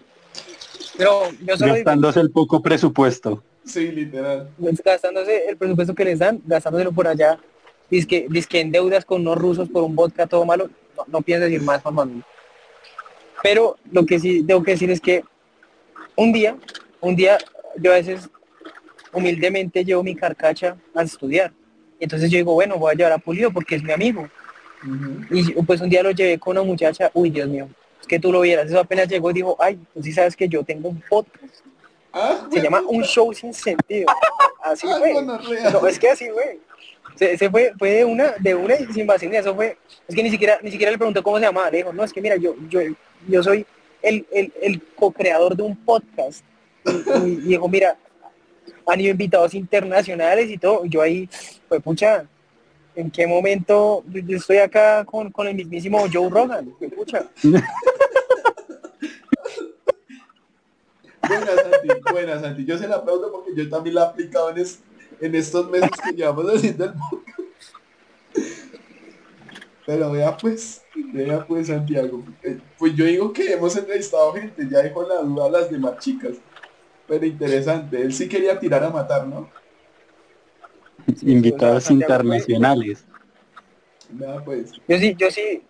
Pero 0.97 1.29
yo 1.41 1.57
solo 1.57 1.73
digo, 1.73 1.85
Gastándose 1.85 2.19
el 2.19 2.31
poco 2.31 2.61
presupuesto. 2.61 3.43
Sí, 3.65 3.91
literal. 3.91 4.49
gastándose 4.83 5.45
el 5.47 5.57
presupuesto 5.57 5.93
que 5.93 6.05
les 6.05 6.19
dan, 6.19 6.41
gastándoselo 6.45 6.91
por 6.91 7.07
allá, 7.07 7.37
dizque, 7.89 8.27
dizque 8.29 8.59
en 8.59 8.71
deudas 8.71 9.05
con 9.05 9.21
unos 9.21 9.37
rusos 9.37 9.69
por 9.69 9.83
un 9.83 9.95
vodka 9.95 10.27
todo 10.27 10.45
malo, 10.45 10.69
no, 10.97 11.03
no 11.07 11.21
pienso 11.21 11.45
decir 11.45 11.61
más, 11.61 11.81
Juan 11.81 11.95
Manuel. 11.95 12.23
Pero 13.43 13.77
lo 13.91 14.05
que 14.05 14.19
sí 14.19 14.43
tengo 14.43 14.63
que 14.63 14.71
decir 14.71 14.91
es 14.91 15.01
que 15.01 15.23
un 16.15 16.31
día, 16.31 16.57
un 16.99 17.15
día 17.15 17.37
yo 17.77 17.91
a 17.91 17.95
veces 17.95 18.29
humildemente 19.13 19.83
llevo 19.83 20.03
mi 20.03 20.15
carcacha 20.15 20.77
a 20.93 21.03
estudiar. 21.03 21.51
Entonces 21.99 22.31
yo 22.31 22.37
digo, 22.37 22.53
bueno, 22.53 22.77
voy 22.77 22.91
a 22.91 22.95
llevar 22.95 23.13
a 23.13 23.17
Pulido 23.17 23.51
porque 23.51 23.75
es 23.75 23.83
mi 23.83 23.91
amigo. 23.91 24.27
Y 25.29 25.53
pues 25.63 25.81
un 25.81 25.89
día 25.89 26.03
lo 26.03 26.11
llevé 26.11 26.39
con 26.39 26.57
una 26.57 26.65
muchacha, 26.65 27.11
uy 27.13 27.29
Dios 27.29 27.47
mío, 27.47 27.69
es 27.99 28.07
que 28.07 28.19
tú 28.19 28.31
lo 28.31 28.41
vieras, 28.41 28.65
eso 28.67 28.79
apenas 28.79 29.07
llegó 29.07 29.29
y 29.29 29.33
dijo, 29.33 29.55
ay, 29.59 29.79
tú 29.93 30.01
sí 30.01 30.11
sabes 30.11 30.35
que 30.35 30.47
yo 30.49 30.63
tengo 30.63 30.89
un 30.89 31.01
podcast, 31.09 31.35
Ah, 32.13 32.45
se 32.51 32.61
llama 32.61 32.81
Un 32.89 33.03
Show 33.03 33.33
Sin 33.33 33.53
Sentido. 33.53 34.07
Así 34.63 34.85
Ah, 34.89 34.97
fue. 34.99 35.13
No, 35.23 35.87
es 35.87 35.97
que 35.97 36.09
así 36.09 36.27
fue. 36.29 36.59
Se, 37.15 37.37
se 37.37 37.49
fue, 37.49 37.71
fue 37.79 37.89
de 37.91 38.05
una, 38.05 38.33
de 38.37 38.53
una 38.53 38.75
y 38.75 38.85
sin 38.91 39.07
vaselina, 39.07 39.39
eso 39.39 39.55
fue, 39.55 39.77
es 40.07 40.13
que 40.15 40.21
ni 40.21 40.29
siquiera, 40.29 40.59
ni 40.61 40.71
siquiera 40.71 40.91
le 40.91 40.97
preguntó 40.97 41.23
cómo 41.23 41.37
se 41.39 41.45
llamaba, 41.45 41.71
le 41.71 41.77
dijo, 41.77 41.93
no, 41.93 42.03
es 42.03 42.11
que 42.11 42.19
mira, 42.21 42.35
yo, 42.35 42.53
yo, 42.69 42.81
yo 43.29 43.41
soy 43.43 43.65
el, 44.01 44.25
el, 44.31 44.51
el 44.61 44.81
co-creador 44.95 45.55
de 45.55 45.63
un 45.63 45.75
podcast. 45.77 46.43
Y, 46.85 47.29
y 47.29 47.35
dijo, 47.37 47.69
mira, 47.69 47.95
han 48.87 48.99
ido 48.99 49.11
invitados 49.11 49.53
internacionales 49.53 50.49
y 50.49 50.57
todo. 50.57 50.85
Y 50.85 50.89
yo 50.89 51.01
ahí, 51.01 51.29
pues 51.69 51.81
pucha, 51.81 52.25
¿en 52.95 53.09
qué 53.11 53.25
momento 53.27 54.03
yo 54.07 54.37
estoy 54.37 54.57
acá 54.57 55.03
con, 55.05 55.31
con 55.31 55.47
el 55.47 55.55
mismísimo 55.55 55.99
Joe 56.11 56.29
Rogan? 56.29 56.73
Pues, 56.79 56.93
pucha. 56.93 57.25
Buena 61.27 61.45
Santi, 61.55 61.87
buena 62.11 62.39
Santi. 62.41 62.65
Yo 62.65 62.77
se 62.77 62.87
la 62.87 62.95
aplaudo 62.97 63.31
porque 63.31 63.51
yo 63.55 63.69
también 63.69 63.95
la 63.95 64.01
he 64.01 64.05
aplicado 64.07 64.49
en, 64.49 64.57
es- 64.57 64.79
en 65.19 65.35
estos 65.35 65.69
meses 65.69 65.91
que 66.03 66.13
llevamos 66.13 66.45
haciendo 66.53 66.85
el 66.85 66.93
podcast. 66.93 67.75
Pero 69.85 70.11
vea 70.11 70.35
pues, 70.37 70.81
vea 71.13 71.45
pues 71.45 71.67
Santiago. 71.67 72.23
Eh, 72.43 72.59
Pues 72.77 72.95
yo 72.95 73.05
digo 73.05 73.31
que 73.33 73.53
hemos 73.53 73.75
entrevistado 73.75 74.33
gente, 74.33 74.67
ya 74.69 74.79
dejó 74.79 75.03
la 75.07 75.21
duda 75.21 75.45
a 75.45 75.49
las 75.51 75.69
demás 75.71 75.97
chicas. 75.99 76.33
Pero 77.07 77.25
interesante, 77.25 78.01
él 78.01 78.13
sí 78.13 78.27
quería 78.27 78.59
tirar 78.59 78.83
a 78.83 78.89
matar, 78.89 79.27
¿no? 79.27 79.49
Invitados 81.21 81.91
internacionales. 81.91 83.05
Pues. 84.45 84.73
Yo 84.87 84.97
sí, 84.97 85.15
yo 85.17 85.31
sí, 85.31 85.61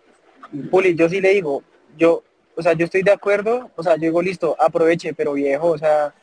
Puli, 0.70 0.94
yo 0.94 1.08
sí 1.08 1.20
le 1.20 1.34
digo, 1.34 1.62
yo, 1.96 2.22
o 2.56 2.62
sea, 2.62 2.72
yo 2.72 2.84
estoy 2.84 3.02
de 3.02 3.12
acuerdo, 3.12 3.70
o 3.76 3.82
sea, 3.82 3.94
yo 3.94 4.02
digo, 4.02 4.22
listo, 4.22 4.56
aproveche, 4.58 5.14
pero 5.14 5.34
viejo, 5.34 5.68
o 5.70 5.78
sea, 5.78 6.14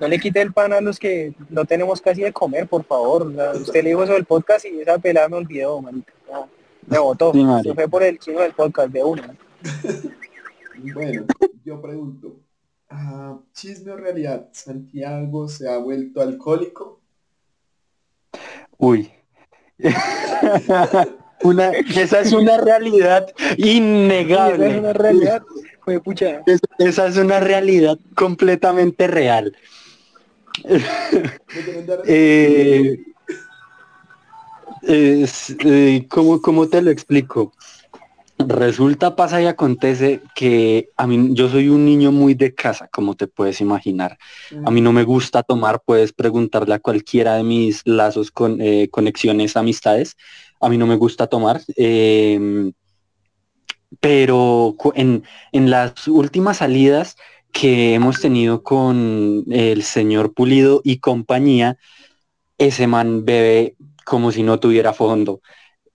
no 0.00 0.08
le 0.08 0.18
quite 0.18 0.40
el 0.40 0.52
pan 0.52 0.72
a 0.72 0.80
los 0.80 0.98
que 0.98 1.34
no 1.48 1.64
tenemos 1.64 2.00
casi 2.00 2.22
de 2.22 2.32
comer, 2.32 2.68
por 2.68 2.84
favor. 2.84 3.22
O 3.22 3.32
sea, 3.32 3.52
usted 3.52 3.82
le 3.82 3.90
dijo 3.90 4.04
eso 4.04 4.12
del 4.12 4.24
podcast 4.24 4.64
y 4.64 4.80
esa 4.80 4.98
pelada 4.98 5.28
me 5.28 5.36
olvidó, 5.36 5.80
manito. 5.80 6.12
Ya, 6.28 6.46
me 6.86 6.98
votó. 6.98 7.32
Sí, 7.32 7.44
marica. 7.44 7.70
Se 7.70 7.74
fue 7.74 7.88
por 7.88 8.02
el 8.02 8.18
chino 8.18 8.40
del 8.40 8.52
podcast 8.52 8.90
de 8.90 9.04
una. 9.04 9.36
Bueno, 10.94 11.26
yo 11.64 11.82
pregunto, 11.82 12.36
ah, 12.88 13.36
chisme 13.52 13.90
o 13.90 13.96
realidad, 13.96 14.48
¿Santiago 14.52 15.48
se 15.48 15.68
ha 15.68 15.76
vuelto 15.78 16.20
alcohólico? 16.20 16.97
Uy. 18.78 19.10
una, 21.42 21.70
esa 21.70 22.20
es 22.20 22.32
una 22.32 22.56
realidad 22.58 23.28
innegable. 23.56 24.66
esa 24.66 24.74
es 24.74 24.78
una 24.80 24.92
realidad. 24.92 25.42
Pucha. 26.04 26.42
Es- 26.46 26.60
esa 26.78 27.06
es 27.06 27.16
una 27.16 27.40
realidad 27.40 27.98
completamente 28.14 29.06
real. 29.06 29.56
¿Me 30.68 30.80
quieren 31.46 31.86
dar- 31.86 32.00
Eh, 32.06 32.98
es, 34.82 35.54
eh, 35.64 36.06
¿cómo, 36.08 36.40
cómo 36.42 36.68
te 36.68 36.82
lo 36.82 36.90
explico? 36.90 37.52
Resulta, 38.46 39.16
pasa 39.16 39.42
y 39.42 39.46
acontece 39.46 40.22
que 40.34 40.90
a 40.96 41.06
mí, 41.06 41.30
yo 41.32 41.48
soy 41.48 41.68
un 41.68 41.84
niño 41.84 42.12
muy 42.12 42.34
de 42.34 42.54
casa, 42.54 42.88
como 42.88 43.14
te 43.14 43.26
puedes 43.26 43.60
imaginar. 43.60 44.16
A 44.64 44.70
mí 44.70 44.80
no 44.80 44.92
me 44.92 45.02
gusta 45.02 45.42
tomar, 45.42 45.82
puedes 45.84 46.12
preguntarle 46.12 46.74
a 46.74 46.78
cualquiera 46.78 47.34
de 47.34 47.42
mis 47.42 47.82
lazos 47.84 48.30
con 48.30 48.60
eh, 48.60 48.88
conexiones, 48.90 49.56
amistades. 49.56 50.16
A 50.60 50.68
mí 50.68 50.78
no 50.78 50.86
me 50.86 50.96
gusta 50.96 51.26
tomar. 51.26 51.60
eh, 51.76 52.70
pero 54.00 54.76
en, 54.94 55.24
en 55.52 55.70
las 55.70 56.06
últimas 56.08 56.58
salidas 56.58 57.16
que 57.52 57.94
hemos 57.94 58.20
tenido 58.20 58.62
con 58.62 59.44
el 59.50 59.82
señor 59.82 60.34
Pulido 60.34 60.80
y 60.84 60.98
compañía, 60.98 61.78
ese 62.58 62.86
man 62.86 63.24
bebe 63.24 63.76
como 64.04 64.32
si 64.32 64.42
no 64.42 64.60
tuviera 64.60 64.92
fondo. 64.92 65.40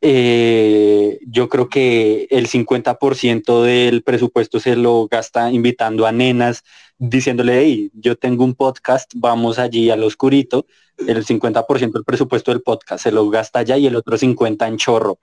Eh, 0.06 1.18
yo 1.26 1.48
creo 1.48 1.70
que 1.70 2.28
el 2.30 2.48
50% 2.48 3.64
del 3.64 4.04
presupuesto 4.04 4.60
se 4.60 4.76
lo 4.76 5.08
gasta 5.08 5.50
invitando 5.50 6.06
a 6.06 6.12
nenas, 6.12 6.64
diciéndole, 6.98 7.62
hey, 7.62 7.90
yo 7.94 8.18
tengo 8.18 8.44
un 8.44 8.54
podcast, 8.54 9.10
vamos 9.16 9.60
allí 9.60 9.90
al 9.90 10.04
oscurito. 10.04 10.66
El 10.98 11.26
50% 11.26 11.94
del 11.94 12.04
presupuesto 12.04 12.52
del 12.52 12.62
podcast 12.62 13.02
se 13.02 13.14
lo 13.14 13.30
gasta 13.30 13.60
allá 13.60 13.78
y 13.78 13.88
el 13.88 13.96
otro 13.96 14.18
50% 14.18 14.68
en 14.68 14.78
chorro. 14.78 15.20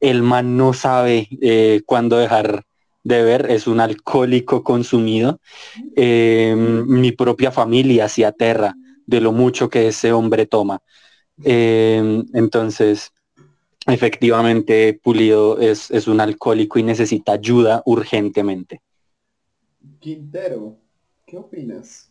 El 0.00 0.22
man 0.22 0.56
no 0.56 0.72
sabe 0.72 1.28
eh, 1.40 1.82
cuándo 1.86 2.18
dejar 2.18 2.64
de 3.04 3.22
ver, 3.22 3.50
es 3.52 3.68
un 3.68 3.78
alcohólico 3.78 4.64
consumido. 4.64 5.40
Eh, 5.94 6.56
mi 6.56 7.12
propia 7.12 7.52
familia 7.52 8.08
se 8.08 8.24
aterra 8.24 8.74
de 9.06 9.20
lo 9.20 9.30
mucho 9.30 9.70
que 9.70 9.86
ese 9.86 10.12
hombre 10.12 10.46
toma. 10.46 10.80
Eh, 11.44 12.24
entonces, 12.32 13.13
efectivamente, 13.86 14.98
Pulido 15.02 15.60
es, 15.60 15.90
es 15.90 16.06
un 16.06 16.20
alcohólico 16.20 16.78
y 16.78 16.82
necesita 16.82 17.32
ayuda 17.32 17.82
urgentemente. 17.84 18.80
Quintero, 20.00 20.76
¿qué 21.26 21.36
opinas? 21.36 22.10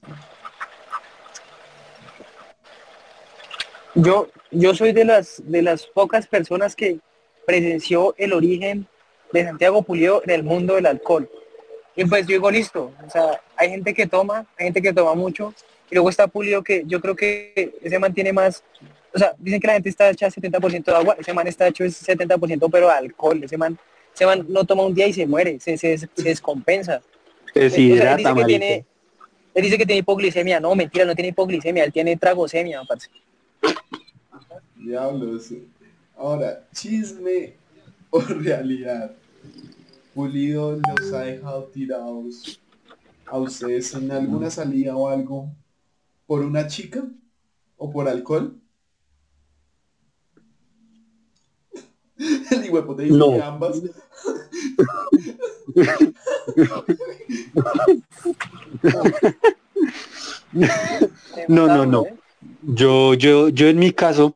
Yo, 3.96 4.30
yo 4.50 4.74
soy 4.74 4.92
de 4.92 5.06
las, 5.06 5.42
de 5.46 5.62
las 5.62 5.86
pocas 5.86 6.28
personas 6.28 6.76
que 6.76 7.00
presenció 7.46 8.16
el 8.18 8.34
origen 8.34 8.88
de 9.32 9.44
Santiago 9.44 9.84
Pulido 9.84 10.22
en 10.24 10.32
el 10.32 10.44
mundo 10.44 10.76
del 10.76 10.86
alcohol. 10.86 11.30
Y 11.96 12.06
pues 12.06 12.26
yo 12.26 12.34
digo, 12.34 12.50
listo, 12.50 12.92
o 13.06 13.10
sea, 13.10 13.42
hay 13.56 13.70
gente 13.70 13.94
que 13.94 14.08
toma, 14.08 14.48
hay 14.58 14.66
gente 14.66 14.82
que 14.82 14.94
toma 14.94 15.14
mucho, 15.14 15.54
y 15.92 15.96
luego 15.96 16.10
está 16.10 16.28
Pulido 16.28 16.64
que 16.64 16.84
yo 16.88 17.00
creo 17.02 17.16
que 17.16 17.78
ese 17.84 18.00
man 18.00 18.14
tiene 18.14 18.34
más, 18.34 18.64
o 19.14 19.20
sea, 19.20 19.36
dicen 19.38 19.60
que 19.60 19.68
la 19.68 19.74
gente 19.74 19.90
está 19.90 20.10
hecha 20.10 20.28
70% 20.28 20.86
de 20.86 20.96
agua, 20.96 21.16
ese 21.20 21.34
man 21.34 21.48
está 21.48 21.68
hecho 21.68 21.84
es 21.84 22.08
70% 22.08 22.70
pero 22.72 22.88
de 22.88 22.94
alcohol, 22.94 23.44
ese 23.44 23.58
man, 23.58 23.78
ese 24.14 24.26
man 24.26 24.46
no 24.50 24.64
toma 24.64 24.84
un 24.84 24.94
día 24.94 25.08
y 25.08 25.14
se 25.14 25.28
muere, 25.28 25.60
se, 25.60 25.78
se, 25.78 25.98
se 25.98 26.10
descompensa. 26.16 27.02
Se 27.54 27.68
O 27.68 27.70
sea, 27.70 27.70
él 27.70 27.70
dice 27.70 27.82
deshidrata, 27.82 28.36
que 28.36 28.46
tiene, 28.46 28.86
él 29.54 29.64
dice 29.64 29.78
que 29.78 29.86
tiene 29.86 30.00
hipoglicemia, 30.00 30.60
no, 30.60 30.74
mentira, 30.74 31.06
no 31.06 31.14
tiene 31.14 31.30
hipoglicemia, 31.30 31.84
él 31.84 31.94
tiene 31.94 32.18
tragocemia, 32.18 32.82
parce. 32.88 33.10
Diablos. 34.76 35.54
Ahora, 36.18 36.68
chisme 36.74 37.54
o 38.10 38.20
realidad. 38.28 39.12
Pulido 40.14 40.80
los 40.88 41.14
ha 41.14 41.22
dejado 41.22 41.66
tirados 41.66 42.60
a 43.26 43.38
ustedes 43.40 43.94
en 43.96 44.12
alguna 44.12 44.52
salida 44.52 44.96
o 44.96 45.10
algo 45.10 45.50
por 46.28 46.42
una 46.42 46.68
chica 46.68 47.04
o 47.78 47.92
por 47.92 48.08
alcohol. 48.08 48.60
El 52.52 52.66
hijueputa 52.66 53.04
dice 53.04 53.18
No. 53.18 53.42
ambas. 53.44 53.82
No, 61.48 61.68
no, 61.68 61.86
no. 61.86 62.06
¿eh? 62.06 62.16
Yo, 62.62 63.14
yo, 63.14 63.50
yo 63.50 63.68
en 63.68 63.80
mi 63.80 63.92
caso, 63.92 64.36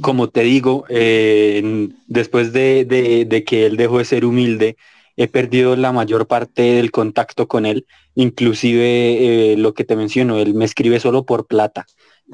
como 0.00 0.28
te 0.28 0.42
digo, 0.42 0.84
eh, 0.88 1.88
después 2.06 2.52
de, 2.52 2.84
de- 2.84 3.24
de 3.24 3.44
que 3.44 3.66
él 3.66 3.76
dejó 3.76 3.98
de 3.98 4.04
ser 4.04 4.24
humilde, 4.24 4.76
he 5.16 5.28
perdido 5.28 5.76
la 5.76 5.92
mayor 5.92 6.26
parte 6.26 6.62
del 6.62 6.90
contacto 6.90 7.48
con 7.48 7.66
él. 7.66 7.86
Inclusive 8.14 9.52
eh, 9.52 9.56
lo 9.56 9.74
que 9.74 9.84
te 9.84 9.96
menciono, 9.96 10.38
él 10.38 10.54
me 10.54 10.64
escribe 10.64 11.00
solo 11.00 11.24
por 11.24 11.46
plata. 11.46 11.86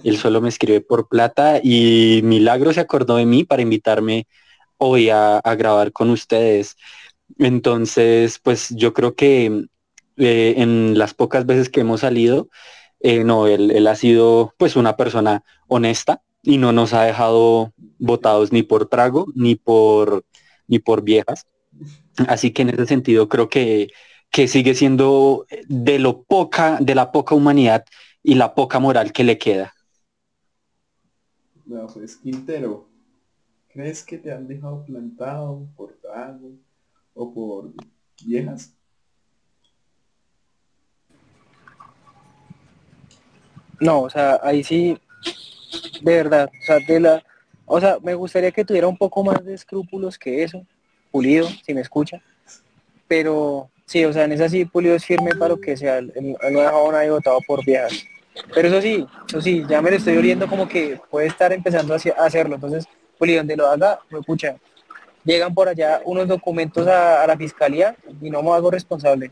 Él 0.04 0.16
solo 0.18 0.40
me 0.40 0.48
escribe 0.48 0.80
por 0.80 1.08
plata 1.08 1.60
y 1.62 2.20
Milagro 2.24 2.72
se 2.72 2.80
acordó 2.80 3.16
de 3.16 3.26
mí 3.26 3.44
para 3.44 3.62
invitarme 3.62 4.26
hoy 4.78 5.10
a, 5.10 5.40
grabar 5.56 5.92
con 5.92 6.10
ustedes. 6.10 6.76
Entonces, 7.38 8.38
pues 8.38 8.70
yo 8.70 8.92
creo 8.92 9.14
que 9.14 9.66
eh, 10.16 10.54
en 10.58 10.98
las 10.98 11.14
pocas 11.14 11.46
veces 11.46 11.68
que 11.68 11.80
hemos 11.80 12.00
salido, 12.00 12.48
eh, 13.00 13.24
no, 13.24 13.46
él, 13.46 13.70
él 13.70 13.86
ha 13.86 13.96
sido 13.96 14.54
pues 14.58 14.76
una 14.76 14.96
persona 14.96 15.42
honesta 15.68 16.22
y 16.42 16.58
no 16.58 16.72
nos 16.72 16.92
ha 16.92 17.02
dejado 17.02 17.72
votados 17.98 18.52
ni 18.52 18.62
por 18.62 18.88
trago 18.88 19.26
ni 19.34 19.56
por 19.56 20.24
ni 20.68 20.78
por 20.78 21.02
viejas. 21.02 21.46
Así 22.28 22.50
que 22.52 22.62
en 22.62 22.70
ese 22.70 22.86
sentido 22.86 23.28
creo 23.28 23.48
que, 23.48 23.88
que 24.30 24.48
sigue 24.48 24.74
siendo 24.74 25.46
de 25.68 25.98
lo 25.98 26.22
poca, 26.22 26.78
de 26.80 26.94
la 26.94 27.12
poca 27.12 27.34
humanidad 27.34 27.84
y 28.22 28.34
la 28.34 28.54
poca 28.54 28.78
moral 28.78 29.12
que 29.12 29.24
le 29.24 29.38
queda. 29.38 29.74
No, 31.66 31.88
pues 31.88 32.16
Quintero, 32.16 32.86
¿crees 33.68 34.04
que 34.04 34.18
te 34.18 34.30
han 34.30 34.46
dejado 34.46 34.84
plantado 34.84 35.66
por 35.76 35.94
trago 35.94 36.52
o 37.12 37.34
por 37.34 37.72
viejas? 38.24 38.72
No, 43.80 44.02
o 44.02 44.10
sea, 44.10 44.38
ahí 44.44 44.62
sí, 44.62 44.96
de 46.02 46.16
verdad, 46.16 46.48
o 46.48 46.64
sea, 46.64 46.78
de 46.78 47.00
la, 47.00 47.24
o 47.66 47.80
sea, 47.80 47.98
me 48.00 48.14
gustaría 48.14 48.52
que 48.52 48.64
tuviera 48.64 48.86
un 48.86 48.96
poco 48.96 49.24
más 49.24 49.44
de 49.44 49.54
escrúpulos 49.54 50.16
que 50.16 50.44
eso, 50.44 50.64
pulido, 51.10 51.48
si 51.64 51.74
me 51.74 51.80
escucha, 51.80 52.22
pero 53.08 53.68
sí, 53.86 54.04
o 54.04 54.12
sea, 54.12 54.24
en 54.24 54.32
esa 54.32 54.48
sí, 54.48 54.64
pulido 54.64 54.94
es 54.94 55.04
firme 55.04 55.32
para 55.32 55.48
lo 55.48 55.60
que 55.60 55.76
sea, 55.76 56.00
no 56.00 56.36
ha 56.40 56.46
dejado 56.48 56.92
nadie 56.92 57.10
votado 57.10 57.40
por 57.46 57.64
viejas, 57.64 58.04
pero 58.54 58.68
eso 58.68 58.80
sí, 58.80 59.06
eso 59.28 59.40
sí, 59.40 59.64
ya 59.68 59.82
me 59.82 59.90
lo 59.90 59.96
estoy 59.96 60.16
oliendo 60.16 60.46
como 60.48 60.68
que 60.68 60.98
puede 61.10 61.26
estar 61.26 61.52
empezando 61.52 61.92
a 61.92 61.96
hace- 61.96 62.14
a 62.16 62.24
hacerlo, 62.24 62.54
entonces 62.54 62.86
Pues 63.18 63.30
y 63.30 63.34
donde 63.34 63.56
lo 63.56 63.66
haga, 63.66 63.98
me 64.10 64.20
pucha, 64.22 64.56
llegan 65.24 65.54
por 65.54 65.68
allá 65.68 66.00
unos 66.04 66.28
documentos 66.28 66.86
a, 66.86 67.26
la 67.26 67.36
fiscalía 67.36 67.96
y 68.20 68.30
no 68.30 68.42
me 68.42 68.50
hago 68.50 68.70
responsable. 68.70 69.30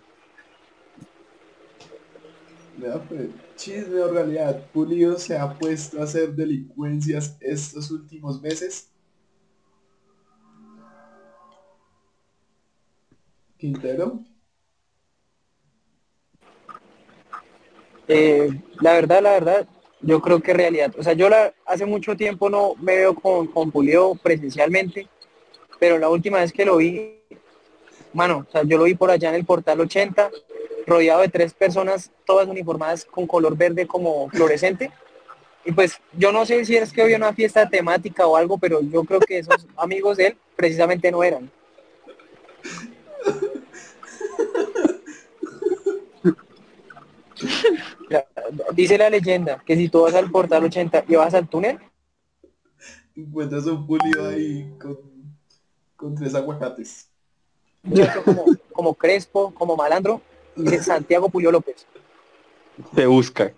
Pues, 3.09 3.29
chisme 3.57 4.01
o 4.01 4.13
realidad, 4.13 4.67
Pulido 4.73 5.19
se 5.19 5.37
ha 5.37 5.57
puesto 5.57 6.01
a 6.01 6.05
hacer 6.05 6.35
delincuencias 6.35 7.37
estos 7.41 7.91
últimos 7.91 8.41
meses. 8.43 8.89
Quintero. 13.59 14.25
Eh, 18.09 18.51
la 18.81 18.93
verdad, 18.93 19.23
la 19.23 19.33
verdad, 19.33 19.67
yo 20.01 20.21
creo 20.21 20.41
que 20.41 20.53
realidad, 20.53 20.93
o 20.99 21.03
sea, 21.03 21.15
yo 21.15 21.29
la, 21.29 21.55
hace 21.65 21.87
mucho 21.87 22.17
tiempo 22.17 22.51
no 22.51 22.75
me 22.81 22.97
veo 22.97 23.15
con, 23.15 23.47
con 23.47 23.71
Pulido 23.71 24.15
presencialmente, 24.23 25.09
pero 25.81 25.99
la 25.99 26.09
última 26.09 26.41
vez 26.41 26.53
que 26.53 26.65
lo 26.65 26.77
vi, 26.77 27.21
mano, 28.13 28.45
o 28.49 28.53
sea, 28.53 28.63
yo 28.65 28.77
lo 28.77 28.85
vi 28.85 28.95
por 28.95 29.11
allá 29.11 29.31
en 29.31 29.37
el 29.37 29.47
portal 29.47 29.81
80, 29.81 30.31
rodeado 30.87 31.23
de 31.23 31.29
tres 31.29 31.55
personas, 31.55 32.11
todas 32.27 32.47
uniformadas 32.49 33.05
con 33.05 33.27
color 33.27 33.57
verde 33.57 33.87
como 33.87 34.29
fluorescente. 34.29 34.91
Y 35.65 35.73
pues 35.73 35.99
yo 36.13 36.31
no 36.31 36.45
sé 36.45 36.65
si 36.65 36.77
es 36.77 36.93
que 36.93 37.03
había 37.03 37.17
una 37.17 37.33
fiesta 37.33 37.69
temática 37.69 38.27
o 38.27 38.37
algo, 38.37 38.59
pero 38.59 38.83
yo 38.83 39.05
creo 39.05 39.21
que 39.21 39.39
esos 39.39 39.67
amigos 39.77 40.19
de 40.19 40.27
él 40.29 40.37
precisamente 40.57 41.11
no 41.11 41.25
eran. 41.25 41.51
Dice 48.75 48.99
la 48.99 49.11
leyenda 49.11 49.63
que 49.65 49.77
si 49.77 49.89
tú 49.89 50.03
vas 50.03 50.15
al 50.15 50.31
portal 50.31 50.65
80 50.65 51.05
y 51.09 51.17
vas 51.17 51.35
al 51.35 51.49
túnel, 51.49 51.79
Encuentras 53.17 53.67
un 53.67 53.87
Pulido 53.87 54.29
ahí 54.29 54.75
con, 54.81 54.99
con 55.97 56.15
tres 56.17 56.35
aguacates. 56.35 57.09
como, 58.25 58.45
como 58.73 58.95
Crespo, 58.95 59.55
como 59.55 59.77
Malandro, 59.77 60.21
y 60.57 60.63
dice 60.63 60.83
Santiago 60.83 61.29
Puyo 61.29 61.53
López. 61.53 61.87
Te 62.95 63.07
busca. 63.07 63.53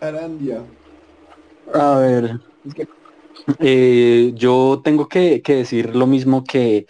Arandia. 0.00 0.64
A 1.72 1.98
ver, 1.98 2.40
Es 2.66 2.74
que 2.74 2.88
eh, 3.58 4.32
yo 4.34 4.80
tengo 4.84 5.08
que, 5.08 5.40
que 5.40 5.56
decir 5.56 5.96
lo 5.96 6.06
mismo 6.06 6.44
que, 6.44 6.86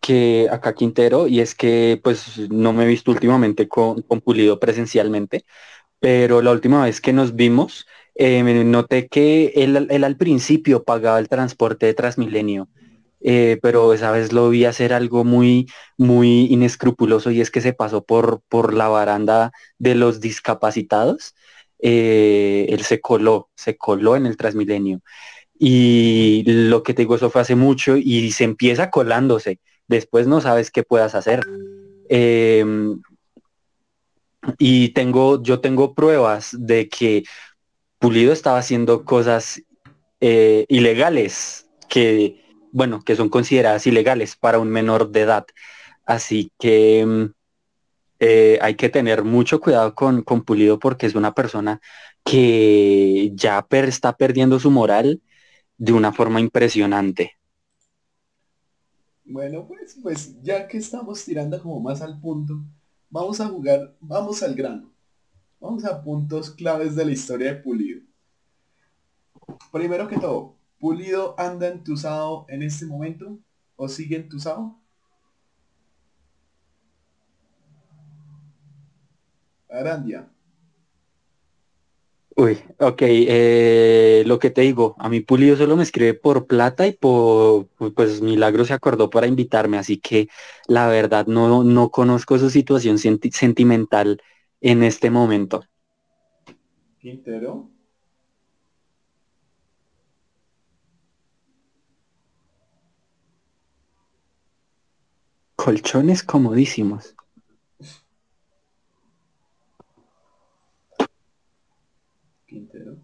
que 0.00 0.48
acá 0.50 0.74
Quintero, 0.74 1.28
y 1.28 1.40
es 1.40 1.54
que 1.54 2.00
pues 2.02 2.38
no 2.50 2.72
me 2.72 2.84
he 2.84 2.86
visto 2.88 3.10
últimamente 3.10 3.68
con, 3.68 4.02
con 4.02 4.20
Pulido 4.20 4.58
presencialmente, 4.60 5.44
pero 6.00 6.42
la 6.42 6.52
última 6.52 6.84
vez 6.84 7.00
que 7.00 7.12
nos 7.12 7.34
vimos, 7.36 7.86
eh, 8.14 8.42
noté 8.64 9.08
que 9.08 9.52
él, 9.56 9.88
él 9.90 10.04
al 10.04 10.16
principio 10.16 10.84
pagaba 10.84 11.18
el 11.18 11.28
transporte 11.28 11.86
de 11.86 11.94
Transmilenio, 11.94 12.68
eh, 13.20 13.58
pero 13.62 13.92
esa 13.92 14.10
vez 14.10 14.32
lo 14.32 14.48
vi 14.50 14.64
hacer 14.64 14.92
algo 14.92 15.24
muy, 15.24 15.68
muy 15.98 16.46
inescrupuloso 16.50 17.30
y 17.30 17.40
es 17.40 17.50
que 17.50 17.60
se 17.60 17.72
pasó 17.74 18.02
por, 18.04 18.42
por 18.48 18.74
la 18.74 18.88
baranda 18.88 19.52
de 19.78 19.94
los 19.94 20.20
discapacitados. 20.20 21.34
Eh, 21.80 22.66
él 22.70 22.82
se 22.82 23.00
coló, 23.00 23.50
se 23.56 23.76
coló 23.76 24.16
en 24.16 24.26
el 24.26 24.36
Transmilenio. 24.36 25.00
Y 25.58 26.44
lo 26.46 26.82
que 26.82 26.94
te 26.94 27.02
digo, 27.02 27.16
eso 27.16 27.30
fue 27.30 27.42
hace 27.42 27.56
mucho 27.56 27.96
y 27.96 28.32
se 28.32 28.44
empieza 28.44 28.90
colándose. 28.90 29.60
Después 29.90 30.28
no 30.28 30.40
sabes 30.40 30.70
qué 30.70 30.84
puedas 30.84 31.16
hacer. 31.16 31.40
Em, 32.08 33.02
y 34.58 34.90
tengo, 34.90 35.42
yo 35.42 35.60
tengo 35.60 35.94
pruebas 35.94 36.56
de 36.56 36.88
que 36.88 37.24
Pulido 37.98 38.32
estaba 38.32 38.58
haciendo 38.58 39.04
cosas 39.04 39.62
eh, 40.20 40.64
ilegales 40.68 41.66
que, 41.88 42.40
bueno, 42.72 43.02
que 43.04 43.16
son 43.16 43.28
consideradas 43.28 43.84
ilegales 43.88 44.36
para 44.36 44.60
un 44.60 44.70
menor 44.70 45.10
de 45.10 45.22
edad. 45.22 45.46
Así 46.06 46.52
que 46.60 47.04
mm, 47.04 47.24
eh, 48.20 48.58
hay 48.62 48.76
que 48.76 48.88
tener 48.90 49.24
mucho 49.24 49.60
cuidado 49.60 49.94
con, 49.96 50.22
con 50.22 50.42
Pulido 50.44 50.78
porque 50.78 51.06
es 51.06 51.16
una 51.16 51.34
persona 51.34 51.80
que 52.24 53.32
ya 53.34 53.66
per- 53.66 53.88
está 53.88 54.16
perdiendo 54.16 54.60
su 54.60 54.70
moral 54.70 55.20
de 55.78 55.92
una 55.92 56.12
forma 56.12 56.40
impresionante. 56.40 57.39
Bueno, 59.30 59.64
pues, 59.64 59.96
pues 60.02 60.42
ya 60.42 60.66
que 60.66 60.76
estamos 60.76 61.24
tirando 61.24 61.62
como 61.62 61.78
más 61.78 62.02
al 62.02 62.20
punto, 62.20 62.64
vamos 63.08 63.40
a 63.40 63.46
jugar, 63.46 63.96
vamos 64.00 64.42
al 64.42 64.56
grano. 64.56 64.92
Vamos 65.60 65.84
a 65.84 66.02
puntos 66.02 66.50
claves 66.50 66.96
de 66.96 67.04
la 67.04 67.12
historia 67.12 67.54
de 67.54 67.60
Pulido. 67.60 68.02
Primero 69.70 70.08
que 70.08 70.18
todo, 70.18 70.56
¿Pulido 70.80 71.38
anda 71.38 71.68
entusado 71.68 72.44
en 72.48 72.62
este 72.64 72.86
momento? 72.86 73.38
¿O 73.76 73.88
sigue 73.88 74.16
entusado? 74.16 74.76
Arandia. 79.68 80.28
Uy, 82.40 82.58
ok, 82.78 83.02
eh, 83.02 84.22
lo 84.24 84.38
que 84.38 84.48
te 84.48 84.62
digo, 84.62 84.96
a 84.98 85.10
mí 85.10 85.20
Pulido 85.20 85.56
solo 85.56 85.76
me 85.76 85.82
escribe 85.82 86.14
por 86.14 86.46
plata 86.46 86.86
y 86.86 86.92
por, 86.92 87.68
pues 87.94 88.22
Milagro 88.22 88.64
se 88.64 88.72
acordó 88.72 89.10
para 89.10 89.26
invitarme, 89.26 89.76
así 89.76 89.98
que 89.98 90.28
la 90.66 90.88
verdad 90.88 91.26
no, 91.26 91.62
no 91.64 91.90
conozco 91.90 92.38
su 92.38 92.48
situación 92.48 92.96
senti- 92.96 93.30
sentimental 93.30 94.22
en 94.62 94.82
este 94.84 95.10
momento. 95.10 95.64
Quintero. 96.98 97.68
Colchones 105.56 106.22
comodísimos. 106.22 107.14
Quintero. 112.50 112.96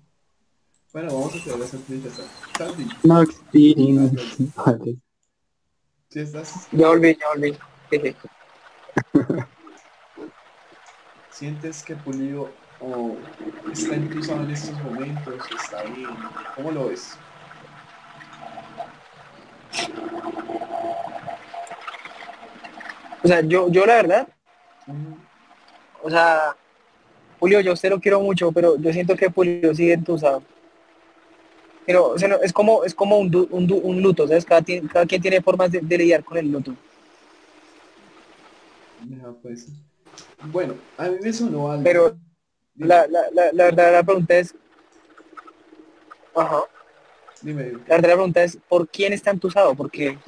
Bueno, 0.97 1.13
vamos 1.13 1.35
a 1.35 1.37
hacer 1.37 1.59
la 1.59 1.67
certificación. 1.67 2.27
Sandy, 2.57 2.89
No, 3.03 3.23
sí, 3.53 4.31
vale. 4.57 4.97
si 6.09 6.21
estás, 6.21 6.69
Ya 6.73 6.89
volví, 6.89 7.15
ya 7.21 7.29
volví. 7.35 7.55
Sientes 11.29 11.83
que 11.83 11.97
Pulido 11.97 12.51
o 12.81 13.15
está 13.71 13.97
entusado 13.97 14.45
en 14.45 14.53
estos 14.53 14.83
momentos, 14.85 15.35
está 15.55 15.83
bien, 15.83 16.09
¿cómo 16.55 16.73
lo 16.73 16.89
ves? 16.89 17.19
O 23.23 23.29
sea, 23.29 23.43
yo, 23.43 23.69
yo 23.71 23.85
la 23.85 23.97
verdad, 23.97 24.29
Ujú. 24.87 25.19
o 26.05 26.09
sea, 26.09 26.57
Julio, 27.39 27.61
yo 27.61 27.73
a 27.73 27.75
usted 27.75 27.91
lo 27.91 28.01
quiero 28.01 28.19
mucho, 28.23 28.51
pero 28.51 28.79
yo 28.79 28.91
siento 28.95 29.15
que 29.15 29.29
Julio 29.31 29.75
sigue 29.75 29.93
entusado. 29.93 30.43
Pero 31.87 32.09
o 32.11 32.19
sea, 32.19 32.29
no, 32.29 32.37
es 32.43 32.53
como 32.53 32.85
es 32.85 32.95
como 32.95 33.19
un, 33.19 33.31
du- 33.31 33.49
un, 33.51 33.67
du- 33.67 33.79
un 33.79 34.03
luto, 34.03 34.27
¿sabes? 34.27 34.45
Cada, 34.45 34.63
cada 34.93 35.07
quien 35.07 35.23
tiene 35.23 35.41
formas 35.41 35.71
de, 35.71 35.81
de 35.81 35.99
lidiar 35.99 36.25
con 36.25 36.37
el 36.37 36.51
luto. 36.51 36.75
Pues. 39.43 39.69
Bueno, 40.53 40.75
a 40.99 41.09
mí 41.09 41.17
me 41.23 41.33
sonó 41.33 41.71
algo. 41.71 41.85
Pero 41.85 42.17
La, 42.77 43.07
la, 43.07 43.23
la, 43.33 43.53
la 43.53 43.65
verdad 43.65 43.93
la 43.93 44.03
pregunta 44.03 44.37
es, 44.37 44.55
ajá, 46.35 46.63
dime, 47.41 47.65
dime. 47.65 47.79
la 47.87 47.95
verdad 47.97 48.09
la 48.11 48.15
pregunta 48.17 48.43
es, 48.43 48.59
¿por 48.69 48.89
quién 48.89 49.13
está 49.13 49.31
entusado? 49.31 49.75
Porque 49.75 50.19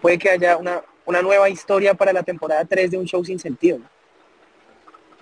puede 0.00 0.18
que 0.18 0.30
haya 0.30 0.56
una, 0.56 0.82
una 1.04 1.20
nueva 1.22 1.48
historia 1.50 1.94
para 1.94 2.12
la 2.12 2.22
temporada 2.22 2.64
3 2.64 2.90
de 2.90 2.98
un 2.98 3.04
show 3.06 3.24
sin 3.24 3.38
sentido. 3.38 3.78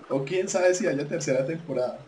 O 0.09 0.23
quién 0.23 0.47
sabe 0.47 0.73
si 0.73 0.87
haya 0.87 1.05
tercera 1.07 1.45
temporada. 1.45 1.99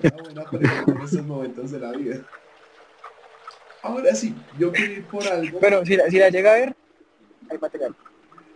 Buena 0.00 0.48
pregunta 0.48 0.92
en 0.92 1.00
estos 1.02 1.24
momentos 1.26 1.70
de 1.72 1.80
la 1.80 1.92
vida. 1.92 2.24
Ahora 3.82 4.14
sí, 4.14 4.34
yo 4.56 4.70
quiero 4.72 4.92
ir 4.92 5.06
por 5.08 5.26
algo. 5.26 5.58
Pero 5.60 5.84
si 5.84 5.96
la, 5.96 6.08
si 6.10 6.18
la 6.18 6.30
llega 6.30 6.52
a 6.52 6.54
ver, 6.54 6.76
hay 7.50 7.58
material. 7.58 7.96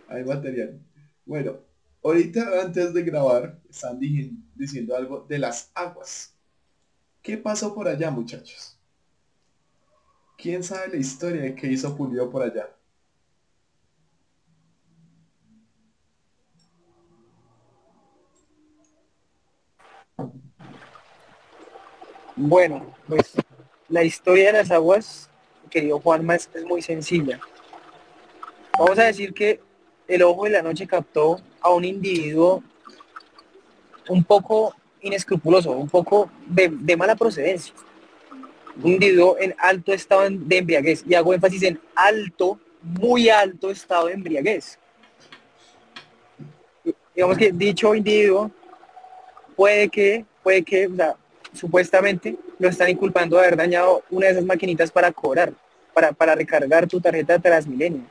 Hay 0.07 0.23
material. 0.23 0.79
Bueno, 1.25 1.57
ahorita 2.03 2.61
antes 2.61 2.93
de 2.93 3.03
grabar, 3.03 3.59
están 3.69 3.99
di- 3.99 4.37
diciendo 4.55 4.95
algo 4.95 5.25
de 5.27 5.39
las 5.39 5.71
aguas. 5.73 6.37
¿Qué 7.21 7.37
pasó 7.37 7.73
por 7.73 7.87
allá, 7.87 8.11
muchachos? 8.11 8.77
¿Quién 10.37 10.63
sabe 10.63 10.89
la 10.89 10.97
historia 10.97 11.41
de 11.41 11.55
qué 11.55 11.67
hizo 11.67 11.95
Pulido 11.95 12.29
por 12.29 12.43
allá? 12.43 12.69
Bueno, 22.35 22.95
pues 23.07 23.33
la 23.89 24.03
historia 24.03 24.47
de 24.47 24.53
las 24.53 24.71
aguas, 24.71 25.29
querido 25.69 25.99
Juanma, 25.99 26.35
es, 26.35 26.49
es 26.53 26.65
muy 26.65 26.81
sencilla. 26.81 27.39
Vamos 28.77 28.97
a 28.97 29.03
decir 29.03 29.33
que 29.33 29.59
el 30.07 30.23
ojo 30.23 30.45
de 30.45 30.49
la 30.51 30.61
noche 30.61 30.87
captó 30.87 31.39
a 31.61 31.69
un 31.69 31.85
individuo 31.85 32.63
un 34.09 34.23
poco 34.23 34.75
inescrupuloso, 35.01 35.71
un 35.71 35.89
poco 35.89 36.29
de, 36.47 36.69
de 36.69 36.97
mala 36.97 37.15
procedencia. 37.15 37.73
un 38.81 38.91
individuo 38.93 39.37
en 39.39 39.55
alto 39.59 39.93
estado 39.93 40.27
de 40.29 40.57
embriaguez. 40.57 41.03
Y 41.07 41.13
hago 41.13 41.33
énfasis 41.33 41.63
en 41.63 41.79
alto, 41.95 42.59
muy 42.81 43.29
alto 43.29 43.69
estado 43.69 44.07
de 44.07 44.13
embriaguez. 44.13 44.79
Digamos 47.15 47.37
que 47.37 47.51
dicho 47.51 47.93
individuo 47.93 48.49
puede 49.55 49.87
que, 49.89 50.25
puede 50.41 50.63
que, 50.63 50.87
o 50.87 50.95
sea, 50.95 51.15
supuestamente 51.53 52.37
lo 52.59 52.67
están 52.67 52.89
inculpando 52.89 53.37
de 53.37 53.43
haber 53.43 53.57
dañado 53.57 54.03
una 54.09 54.27
de 54.27 54.33
esas 54.33 54.45
maquinitas 54.45 54.91
para 54.91 55.11
cobrar, 55.11 55.53
para, 55.93 56.11
para 56.11 56.35
recargar 56.35 56.87
tu 56.87 56.99
tarjeta 56.99 57.39
Transmilenio. 57.39 58.03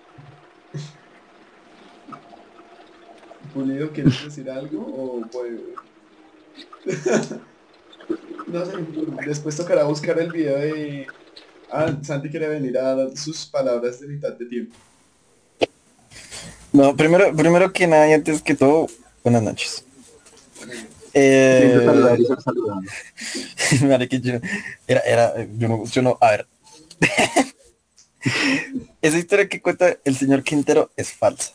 Pulido, 3.52 3.90
¿quieres 3.92 4.24
decir 4.24 4.48
algo? 4.50 4.80
O 4.80 5.20
puede... 5.30 5.58
no 8.46 8.66
sé, 8.66 8.72
después 9.26 9.56
tocará 9.56 9.84
buscar 9.84 10.18
el 10.18 10.32
video 10.32 10.56
de... 10.58 11.06
Ah, 11.70 11.94
Santi 12.02 12.28
quiere 12.30 12.48
venir 12.48 12.76
a 12.78 12.94
dar 12.94 13.16
sus 13.16 13.46
palabras 13.46 14.00
de 14.00 14.08
mitad 14.08 14.32
de 14.32 14.46
tiempo. 14.46 14.76
No, 16.72 16.96
primero, 16.96 17.34
primero 17.34 17.72
que 17.72 17.86
nada 17.86 18.08
y 18.08 18.12
antes 18.12 18.42
que 18.42 18.54
todo, 18.54 18.86
buenas 19.22 19.42
noches. 19.42 19.84
Eh, 21.14 21.84
yo, 24.22 24.34
era, 24.86 25.00
era, 25.00 25.46
yo 25.58 25.68
no, 25.68 25.84
yo 25.84 26.02
no, 26.02 26.18
a 26.20 26.30
ver. 26.30 26.46
Esa 29.02 29.18
historia 29.18 29.48
que 29.48 29.60
cuenta 29.60 29.96
el 30.04 30.16
señor 30.16 30.42
Quintero 30.42 30.90
es 30.96 31.12
falsa. 31.12 31.52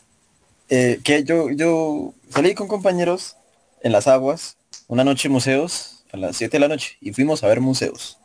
Eh, 0.68 1.00
que 1.02 1.24
yo, 1.24 1.50
yo 1.50 2.14
salí 2.28 2.54
con 2.54 2.68
compañeros 2.68 3.36
en 3.82 3.92
las 3.92 4.06
aguas, 4.06 4.58
una 4.86 5.02
noche 5.02 5.28
museos, 5.28 6.04
a 6.12 6.18
las 6.18 6.36
7 6.36 6.56
de 6.56 6.60
la 6.60 6.68
noche, 6.68 6.96
y 7.00 7.12
fuimos 7.12 7.42
a 7.42 7.48
ver 7.48 7.60
museos. 7.60 8.18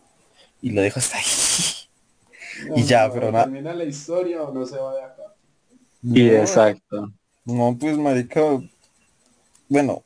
Y 0.61 0.71
lo 0.71 0.81
dejo 0.81 0.99
hasta 0.99 1.17
ahí. 1.17 1.23
y 2.75 2.83
ya, 2.83 3.11
pero 3.11 3.31
nada. 3.31 3.45
¿Termina 3.45 3.73
la 3.73 3.85
historia 3.85 4.43
o 4.43 4.53
no 4.53 4.65
se 4.65 4.77
va 4.77 4.95
de 4.95 5.03
acá? 5.03 5.23
Y 6.03 6.29
exacto. 6.29 7.11
No, 7.45 7.77
pues 7.79 7.97
marica, 7.97 8.41
bueno, 9.69 10.03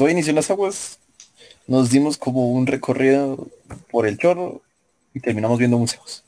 todo 0.00 0.08
inició 0.08 0.30
en 0.30 0.36
las 0.36 0.50
aguas, 0.50 0.98
nos 1.66 1.90
dimos 1.90 2.16
como 2.16 2.50
un 2.52 2.66
recorrido 2.66 3.48
por 3.90 4.06
el 4.06 4.16
chorro 4.16 4.62
y 5.12 5.20
terminamos 5.20 5.58
viendo 5.58 5.76
museos. 5.76 6.24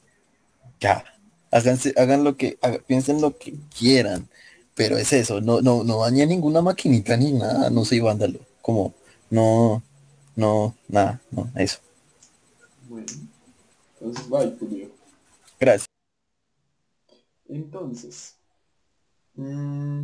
Ya, 0.79 1.03
háganse, 1.51 1.95
hagan 1.97 2.23
lo 2.23 2.37
que, 2.37 2.59
hagan- 2.61 2.83
piensen 2.87 3.23
lo 3.23 3.39
que 3.39 3.55
quieran, 3.79 4.29
pero 4.75 4.99
es 4.99 5.11
eso, 5.15 5.41
no, 5.41 5.63
no, 5.63 5.85
no 5.85 6.01
dañé 6.03 6.27
ninguna 6.27 6.61
maquinita 6.61 7.17
ni 7.17 7.33
nada, 7.33 7.71
no 7.71 7.87
soy 7.87 8.01
vándalo, 8.01 8.41
como, 8.61 8.93
no, 9.31 9.83
no, 10.37 10.77
nada, 10.89 11.23
no, 11.31 11.51
eso. 11.57 11.79
Bueno, 12.91 13.07
entonces 13.99 14.29
bye, 14.29 14.49
Pulido. 14.49 14.91
Gracias. 15.59 15.87
Entonces, 17.49 18.35
mm, 19.35 20.03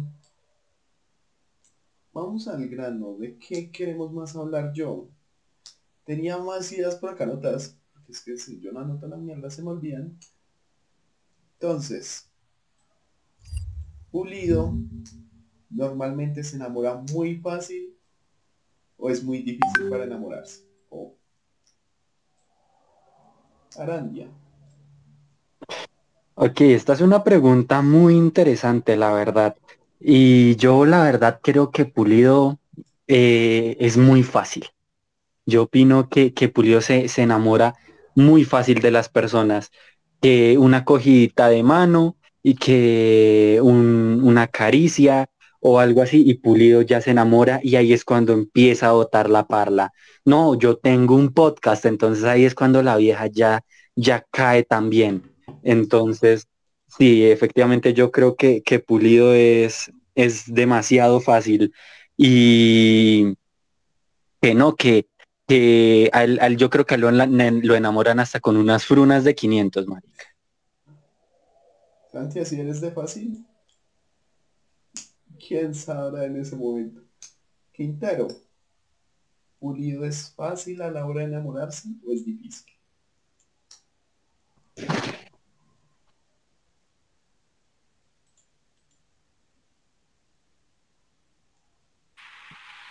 vamos 2.19 2.49
al 2.49 2.69
grano. 2.69 3.17
¿De 3.19 3.39
qué 3.39 3.71
queremos 3.71 4.13
más 4.13 4.37
hablar 4.37 4.73
yo? 4.73 5.09
Tenía 6.05 6.39
más 6.39 6.71
ideas 6.73 6.97
por 6.97 7.11
acá 7.11 7.25
anotadas, 7.25 7.79
porque 7.93 8.13
es 8.13 8.21
que 8.23 8.37
si 8.39 8.61
yo 8.61 8.73
no 8.73 8.81
anoto 8.81 9.07
la 9.09 9.17
mierda 9.17 9.51
se 9.51 9.63
me 9.63 9.71
olvidan. 9.71 10.19
Entonces, 11.55 12.29
Pulido 14.11 14.75
normalmente 15.71 16.43
se 16.43 16.57
enamora 16.57 17.03
muy 17.13 17.37
fácil 17.37 17.95
o 18.97 19.11
es 19.11 19.23
muy 19.23 19.43
difícil 19.43 19.89
para 19.91 20.05
enamorarse. 20.05 20.67
O 20.89 21.15
Arandia. 23.77 24.29
Ok, 26.35 26.61
esta 26.63 26.95
es 26.95 27.01
una 27.01 27.23
pregunta 27.23 27.83
muy 27.83 28.15
interesante, 28.15 28.97
la 28.97 29.13
verdad. 29.13 29.57
Y 30.01 30.57
yo 30.57 30.85
la 30.87 31.03
verdad 31.03 31.41
creo 31.43 31.71
que 31.71 31.85
Pulido 31.85 32.59
eh, 33.07 33.77
es 33.81 33.97
muy 33.97 34.23
fácil. 34.23 34.67
Yo 35.47 35.65
opino 35.65 36.09
que, 36.09 36.35
que 36.35 36.49
Pulido 36.49 36.81
se, 36.81 37.09
se 37.09 37.23
enamora 37.23 37.75
muy 38.15 38.45
fácil 38.45 38.81
de 38.81 38.91
las 38.91 39.09
personas. 39.09 39.71
Que 40.21 40.59
una 40.59 40.85
cogidita 40.85 41.49
de 41.49 41.63
mano 41.63 42.17
y 42.43 42.55
que 42.57 43.61
un- 43.63 44.21
una 44.25 44.49
caricia 44.49 45.29
o 45.61 45.81
algo 45.81 46.03
así 46.03 46.23
y 46.29 46.35
Pulido 46.35 46.83
ya 46.83 47.01
se 47.01 47.11
enamora 47.13 47.61
y 47.63 47.77
ahí 47.77 47.93
es 47.93 48.05
cuando 48.05 48.33
empieza 48.33 48.89
a 48.89 48.93
botar 48.93 49.31
la 49.31 49.47
parla. 49.47 49.93
No, 50.25 50.57
yo 50.59 50.77
tengo 50.79 51.15
un 51.17 51.33
podcast, 51.35 51.87
entonces 51.87 52.25
ahí 52.25 52.45
es 52.45 52.55
cuando 52.55 52.83
la 52.83 52.97
vieja 52.97 53.27
ya, 53.29 53.63
ya 53.97 54.25
cae 54.31 54.65
también. 54.65 55.23
Entonces, 55.63 56.49
sí, 56.89 57.25
efectivamente 57.27 57.95
yo 57.95 58.11
creo 58.11 58.37
que, 58.37 58.63
que 58.63 58.81
Pulido 58.81 59.35
es, 59.35 59.91
es 60.15 60.53
demasiado 60.53 61.21
fácil 61.21 61.73
y 62.17 63.35
que 64.41 64.55
no, 64.55 64.75
que, 64.77 65.09
que 65.47 66.11
al, 66.13 66.39
al- 66.41 66.57
yo 66.57 66.71
creo 66.71 66.87
que 66.87 66.99
lo, 66.99 67.11
lo 67.11 67.75
enamoran 67.75 68.21
hasta 68.21 68.41
con 68.41 68.57
unas 68.57 68.85
frunas 68.85 69.25
de 69.25 69.35
500, 69.35 69.87
marica. 69.87 70.25
Santi, 72.11 72.39
así 72.41 72.59
eres 72.61 72.81
de 72.81 72.91
fácil. 72.91 73.47
¿Quién 75.47 75.75
sabrá 75.75 76.25
en 76.25 76.37
ese 76.37 76.57
momento? 76.57 77.03
Quintero. 77.73 78.29
¿Pulido 79.59 80.05
es 80.05 80.33
fácil 80.35 80.83
a 80.83 80.91
la 80.91 81.05
hora 81.05 81.21
de 81.21 81.27
enamorarse 81.27 81.89
o 82.07 82.13
es 82.13 82.25
difícil? 82.25 82.73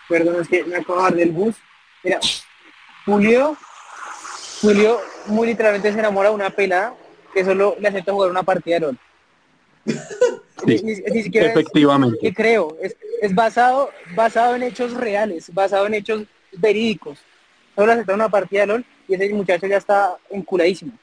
Perdón, 0.10 0.42
es 0.42 0.48
que 0.48 0.64
me 0.64 0.76
acabo 0.78 0.94
de 0.96 0.98
bajar 1.04 1.16
del 1.16 1.32
bus. 1.32 1.56
Mira, 2.04 2.20
Julio, 3.06 3.58
Julio 4.62 5.00
muy 5.28 5.48
literalmente 5.48 5.92
se 5.92 6.00
enamora 6.00 6.30
de 6.30 6.36
una 6.36 6.50
pelada 6.50 6.96
que 7.34 7.44
solo 7.44 7.76
le 7.80 7.88
acepta 7.90 8.14
jugar 8.14 8.30
una 8.32 8.44
partida 8.44 8.76
de 8.76 8.80
LOL. 8.82 8.98
Ni, 10.66 10.76
ni- 10.82 10.96
ni 10.96 11.24
siquiera 11.24 11.48
es- 11.48 11.52
Efectivamente. 11.54 12.18
que 12.20 12.34
creo, 12.34 12.76
es, 12.82 12.96
es 13.22 13.34
basado, 13.36 13.92
basado 14.16 14.56
en 14.56 14.64
hechos 14.64 14.92
reales, 14.94 15.54
basado 15.54 15.86
en 15.86 15.94
hechos 15.94 16.24
verídicos. 16.54 17.20
Solo 17.76 17.92
acepta 17.92 18.16
una 18.16 18.28
partida 18.28 18.62
de 18.62 18.68
LOL 18.68 18.86
y 19.08 19.14
ese 19.14 19.30
muchacho 19.34 19.68
ya 19.68 19.78
está 19.78 20.18
enculadísimo. 20.32 20.94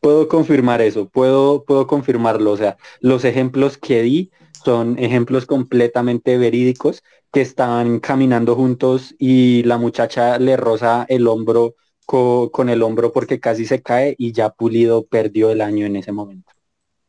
Puedo 0.00 0.28
confirmar 0.28 0.80
eso, 0.82 1.06
puedo, 1.08 1.64
puedo 1.64 1.86
confirmarlo. 1.86 2.52
O 2.52 2.56
sea, 2.56 2.76
los 3.00 3.24
ejemplos 3.24 3.78
que 3.78 4.02
di 4.02 4.30
son 4.64 4.98
ejemplos 4.98 5.46
completamente 5.46 6.38
verídicos 6.38 7.02
que 7.32 7.40
están 7.42 8.00
caminando 8.00 8.54
juntos 8.56 9.14
y 9.18 9.62
la 9.64 9.78
muchacha 9.78 10.38
le 10.38 10.56
roza 10.56 11.04
el 11.08 11.26
hombro 11.26 11.74
co- 12.06 12.50
con 12.52 12.68
el 12.68 12.82
hombro 12.82 13.12
porque 13.12 13.40
casi 13.40 13.66
se 13.66 13.82
cae 13.82 14.14
y 14.18 14.32
ya 14.32 14.50
Pulido 14.50 15.06
perdió 15.06 15.50
el 15.50 15.60
año 15.60 15.86
en 15.86 15.96
ese 15.96 16.12
momento. 16.12 16.52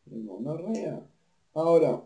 No. 0.05 0.39
Ahora, 1.53 2.03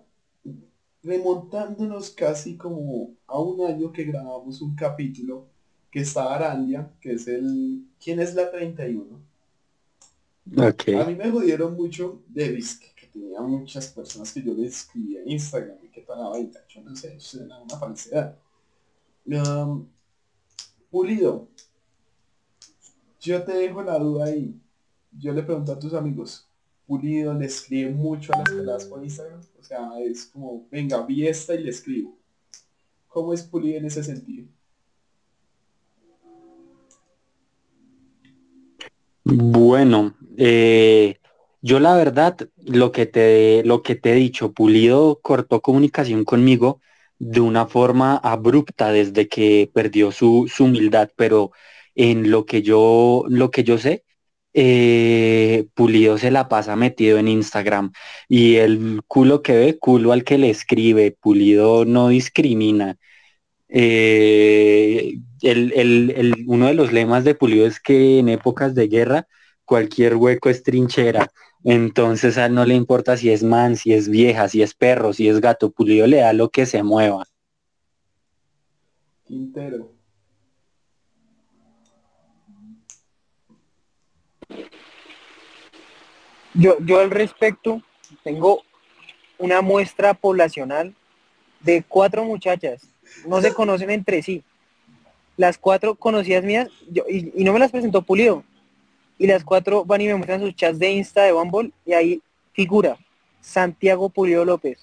remontándonos 1.03 2.11
casi 2.11 2.55
como 2.57 3.15
a 3.27 3.39
un 3.39 3.65
año 3.65 3.91
que 3.91 4.03
grabamos 4.05 4.61
un 4.61 4.75
capítulo 4.75 5.47
que 5.91 6.01
está 6.01 6.33
Arandia, 6.33 6.91
que 7.01 7.13
es 7.13 7.27
el... 7.27 7.85
¿Quién 8.01 8.19
es 8.19 8.35
la 8.35 8.49
31? 8.51 9.19
Ok. 10.57 10.89
A 10.93 11.03
mí 11.05 11.15
me 11.15 11.29
jodieron 11.31 11.75
mucho 11.75 12.21
de 12.27 12.53
que 12.95 12.98
tenía 13.11 13.41
muchas 13.41 13.87
personas 13.87 14.31
que 14.31 14.41
yo 14.41 14.53
le 14.53 14.67
escribía 14.67 15.21
en 15.21 15.31
Instagram 15.31 15.77
y 15.83 15.87
que 15.89 16.01
toda 16.01 16.19
la 16.19 16.29
vaina, 16.29 16.59
yo 16.67 16.81
no 16.81 16.95
sé, 16.95 17.15
eso 17.15 17.43
era 17.43 17.59
una 17.59 17.77
falsedad. 17.77 18.37
Pulido, 20.89 21.47
yo 23.21 23.43
te 23.43 23.53
dejo 23.53 23.83
la 23.83 23.99
duda 23.99 24.25
ahí. 24.25 24.59
Yo 25.11 25.33
le 25.33 25.43
pregunto 25.43 25.71
a 25.71 25.79
tus 25.79 25.93
amigos, 25.93 26.47
Pulido 26.87 27.33
le 27.33 27.45
escribe 27.45 27.91
mucho 27.91 28.33
a 28.33 28.39
las 28.39 28.49
peladas 28.49 28.85
por 28.85 29.03
Instagram, 29.03 29.41
o 29.59 29.63
sea, 29.63 29.99
es 29.99 30.25
como, 30.25 30.67
venga, 30.71 31.05
vi 31.05 31.27
esta 31.27 31.53
y 31.53 31.63
le 31.63 31.69
escribo. 31.69 32.17
¿Cómo 33.07 33.33
es 33.33 33.43
Pulido 33.43 33.77
en 33.77 33.85
ese 33.85 34.03
sentido? 34.03 34.47
Bueno, 39.23 40.15
eh, 40.37 41.19
yo 41.61 41.79
la 41.79 41.95
verdad, 41.95 42.37
lo 42.57 42.91
que 42.91 43.05
te, 43.05 43.63
lo 43.65 43.81
que 43.83 43.95
te 43.95 44.11
he 44.13 44.15
dicho, 44.15 44.53
Pulido 44.53 45.19
cortó 45.21 45.61
comunicación 45.61 46.23
conmigo 46.25 46.81
de 47.19 47.41
una 47.41 47.67
forma 47.67 48.17
abrupta 48.17 48.91
desde 48.91 49.27
que 49.27 49.69
perdió 49.73 50.11
su, 50.11 50.49
su 50.53 50.65
humildad, 50.65 51.09
pero 51.15 51.51
en 51.95 52.31
lo 52.31 52.45
que 52.45 52.61
yo, 52.61 53.25
lo 53.27 53.51
que 53.51 53.63
yo 53.63 53.77
sé, 53.77 54.03
eh, 54.53 55.67
Pulido 55.75 56.17
se 56.17 56.31
la 56.31 56.47
pasa 56.49 56.75
metido 56.75 57.17
en 57.19 57.27
Instagram 57.27 57.91
y 58.27 58.55
el 58.55 59.01
culo 59.07 59.41
que 59.43 59.53
ve, 59.57 59.77
culo 59.79 60.11
al 60.13 60.23
que 60.23 60.37
le 60.37 60.49
escribe, 60.49 61.15
Pulido 61.19 61.85
no 61.85 62.09
discrimina. 62.09 62.97
Eh, 63.69 65.19
el, 65.41 66.45
uno 66.47 66.67
de 66.67 66.73
los 66.73 66.91
lemas 66.91 67.23
de 67.23 67.35
Pulido 67.35 67.65
es 67.67 67.79
que 67.79 68.19
en 68.19 68.29
épocas 68.29 68.73
de 68.75 68.87
guerra 68.87 69.27
cualquier 69.65 70.15
hueco 70.15 70.49
es 70.49 70.63
trinchera. 70.63 71.29
Entonces 71.63 72.37
a 72.37 72.45
él 72.45 72.53
no 72.53 72.65
le 72.65 72.75
importa 72.75 73.17
si 73.17 73.29
es 73.31 73.43
man, 73.43 73.75
si 73.75 73.93
es 73.93 74.09
vieja, 74.09 74.47
si 74.47 74.61
es 74.61 74.73
perro, 74.73 75.13
si 75.13 75.27
es 75.27 75.41
gato. 75.41 75.71
Pulido 75.71 76.07
le 76.07 76.17
da 76.17 76.33
lo 76.33 76.49
que 76.49 76.65
se 76.65 76.83
mueva. 76.83 77.25
Quintero. 79.25 79.91
Yo, 86.53 86.77
yo 86.79 86.99
al 86.99 87.11
respecto 87.11 87.81
tengo 88.23 88.63
una 89.37 89.61
muestra 89.61 90.13
poblacional 90.13 90.93
de 91.61 91.83
cuatro 91.87 92.23
muchachas. 92.23 92.87
No 93.27 93.41
se 93.41 93.53
conocen 93.53 93.89
entre 93.89 94.21
sí. 94.21 94.43
Las 95.37 95.57
cuatro 95.57 95.95
conocidas 95.95 96.43
mías, 96.43 96.69
yo, 96.91 97.03
y, 97.09 97.43
no 97.43 97.53
me 97.53 97.59
las 97.59 97.71
presentó 97.71 98.01
Pulido. 98.01 98.43
Y 99.19 99.27
las 99.27 99.43
cuatro 99.43 99.85
van 99.85 100.01
y 100.01 100.07
me 100.07 100.15
muestran 100.15 100.41
sus 100.41 100.55
chats 100.55 100.79
de 100.79 100.89
Insta, 100.89 101.23
de 101.23 101.33
Bumble, 101.33 101.71
y 101.85 101.93
ahí 101.93 102.21
figura 102.53 102.97
Santiago 103.41 104.09
Pulido 104.09 104.45
López. 104.45 104.79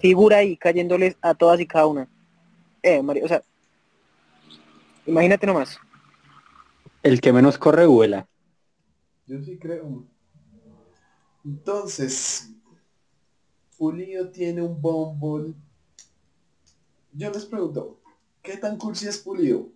Figura 0.00 0.38
ahí 0.38 0.56
cayéndoles 0.56 1.16
a 1.20 1.34
todas 1.34 1.60
y 1.60 1.66
cada 1.66 1.86
una. 1.86 2.08
Eh, 2.82 3.02
María, 3.02 3.24
o 3.24 3.28
sea, 3.28 3.42
imagínate 5.06 5.46
nomás. 5.46 5.78
El 7.02 7.20
que 7.20 7.32
menos 7.32 7.58
corre 7.58 7.86
vuela. 7.86 8.26
Yo 9.26 9.42
sí 9.42 9.58
creo. 9.58 10.04
Entonces, 11.44 12.50
Pulido 13.76 14.30
tiene 14.30 14.62
un 14.62 14.80
bombol. 14.80 15.54
Yo 17.12 17.30
les 17.30 17.44
pregunto, 17.46 18.00
¿qué 18.42 18.56
tan 18.56 18.76
cursi 18.76 19.08
es 19.08 19.18
Pulido? 19.18 19.68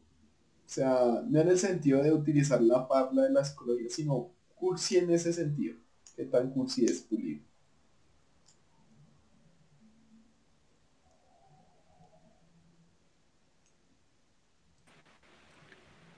O 0.67 0.69
sea, 0.69 1.23
no 1.29 1.41
en 1.41 1.49
el 1.49 1.59
sentido 1.59 2.03
de 2.03 2.13
utilizar 2.13 2.61
la 2.63 2.89
parla 2.89 3.23
de 3.25 3.31
la 3.31 3.45
psicología, 3.45 3.89
sino 3.91 4.31
cursi 4.55 4.99
en 4.99 5.11
ese 5.11 5.33
sentido. 5.33 5.77
¿Qué 6.17 6.25
tan 6.25 6.51
cursi 6.51 6.85
es 6.85 7.01
Pulido? 7.03 7.43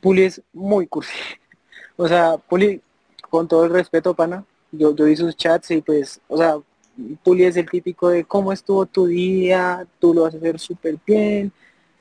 Puli 0.06 0.22
es 0.22 0.40
muy 0.52 0.86
cursi. 0.86 1.12
O 1.96 2.06
sea, 2.06 2.36
Puli, 2.36 2.80
con 3.28 3.48
todo 3.48 3.64
el 3.64 3.72
respeto, 3.72 4.14
pana, 4.14 4.44
yo, 4.70 4.94
yo 4.94 5.04
vi 5.04 5.16
sus 5.16 5.36
chats 5.36 5.72
y 5.72 5.82
pues, 5.82 6.20
o 6.28 6.36
sea, 6.36 6.58
Puli 7.24 7.44
es 7.44 7.56
el 7.56 7.68
típico 7.68 8.10
de 8.10 8.24
cómo 8.24 8.52
estuvo 8.52 8.86
tu 8.86 9.06
día, 9.06 9.84
tú 9.98 10.14
lo 10.14 10.22
vas 10.22 10.34
a 10.34 10.38
hacer 10.38 10.60
súper 10.60 10.96
bien, 11.04 11.52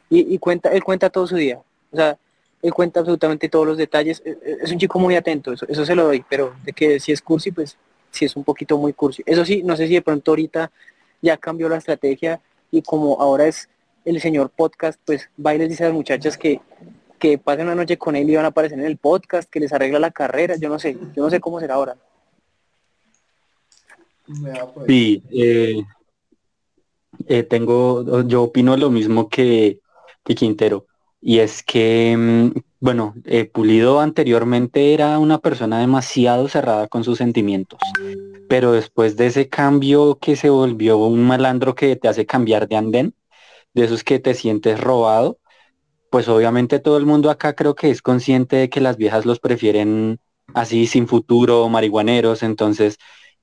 y, 0.09 0.37
cuenta, 0.37 0.69
él 0.69 0.83
cuenta 0.83 1.09
todo 1.09 1.25
su 1.25 1.35
día, 1.35 1.57
o 1.91 1.95
sea, 1.95 2.15
él 2.65 2.73
cuenta 2.73 3.01
absolutamente 3.01 3.47
todos 3.47 3.67
los 3.67 3.77
detalles, 3.77 4.21
e, 4.25 4.31
e, 4.31 4.57
es 4.63 4.71
un 4.71 4.79
chico 4.79 4.97
muy 4.97 5.15
atento, 5.15 5.53
eso, 5.53 5.65
eso 5.67 5.85
se 5.85 5.95
lo 5.95 6.05
doy, 6.05 6.25
pero 6.27 6.55
de 6.63 6.73
que 6.73 6.99
si 6.99 7.11
es 7.11 7.21
cursi, 7.21 7.51
pues 7.51 7.77
si 8.09 8.25
es 8.25 8.35
un 8.35 8.43
poquito 8.43 8.77
muy 8.77 8.93
cursi. 8.93 9.21
Eso 9.25 9.45
sí, 9.45 9.61
no 9.63 9.75
sé 9.75 9.87
si 9.87 9.93
de 9.93 10.01
pronto 10.01 10.31
ahorita 10.31 10.71
ya 11.21 11.37
cambió 11.37 11.69
la 11.69 11.77
estrategia 11.77 12.41
y 12.71 12.81
como 12.81 13.21
ahora 13.21 13.47
es 13.47 13.69
el 14.03 14.19
señor 14.19 14.49
podcast, 14.49 14.99
pues 15.05 15.29
va 15.43 15.53
y 15.53 15.59
les 15.59 15.69
dice 15.69 15.83
a 15.83 15.87
las 15.87 15.95
muchachas 15.95 16.37
que, 16.37 16.61
que 17.19 17.37
pasen 17.37 17.65
una 17.65 17.75
noche 17.75 17.97
con 17.97 18.15
él 18.15 18.29
y 18.29 18.35
van 18.35 18.45
a 18.45 18.49
aparecer 18.49 18.79
en 18.79 18.85
el 18.85 18.97
podcast, 18.97 19.49
que 19.49 19.59
les 19.59 19.73
arregla 19.73 19.99
la 19.99 20.11
carrera, 20.11 20.55
yo 20.55 20.69
no 20.69 20.79
sé, 20.79 20.97
yo 21.15 21.23
no 21.23 21.29
sé 21.29 21.39
cómo 21.39 21.59
será 21.59 21.75
ahora. 21.75 21.97
Sí, 24.87 25.23
eh, 25.31 25.83
eh, 27.27 27.43
tengo, 27.43 28.23
yo 28.23 28.43
opino 28.43 28.75
lo 28.75 28.89
mismo 28.89 29.29
que, 29.29 29.79
Quintero, 30.23 30.87
y 31.27 31.39
es 31.39 31.63
que, 31.63 32.15
mm, 32.15 32.59
bueno, 32.79 33.15
eh, 33.25 33.45
Pulido 33.45 33.99
anteriormente 33.99 34.93
era 34.93 35.17
una 35.17 35.39
persona 35.39 35.79
demasiado 35.79 36.47
cerrada 36.47 36.87
con 36.87 37.03
sus 37.03 37.17
sentimientos, 37.17 37.79
pero 38.47 38.73
después 38.73 39.17
de 39.17 39.25
ese 39.25 39.49
cambio 39.49 40.19
que 40.21 40.35
se 40.35 40.51
volvió 40.51 40.99
un 40.99 41.25
malandro 41.25 41.73
que 41.73 41.95
te 41.95 42.07
hace 42.07 42.27
cambiar 42.27 42.67
de 42.67 42.75
andén, 42.75 43.15
de 43.73 43.85
esos 43.85 44.03
que 44.03 44.19
te 44.19 44.35
sientes 44.35 44.79
robado, 44.79 45.39
pues 46.11 46.27
obviamente 46.27 46.77
todo 46.77 46.97
el 46.97 47.07
mundo 47.07 47.31
acá 47.31 47.55
creo 47.55 47.73
que 47.73 47.89
es 47.89 48.03
consciente 48.03 48.57
de 48.57 48.69
que 48.69 48.79
las 48.79 48.95
viejas 48.95 49.25
los 49.25 49.39
prefieren 49.39 50.19
así 50.53 50.85
sin 50.85 51.07
futuro, 51.07 51.67
marihuaneros, 51.69 52.43
entonces 52.43 52.97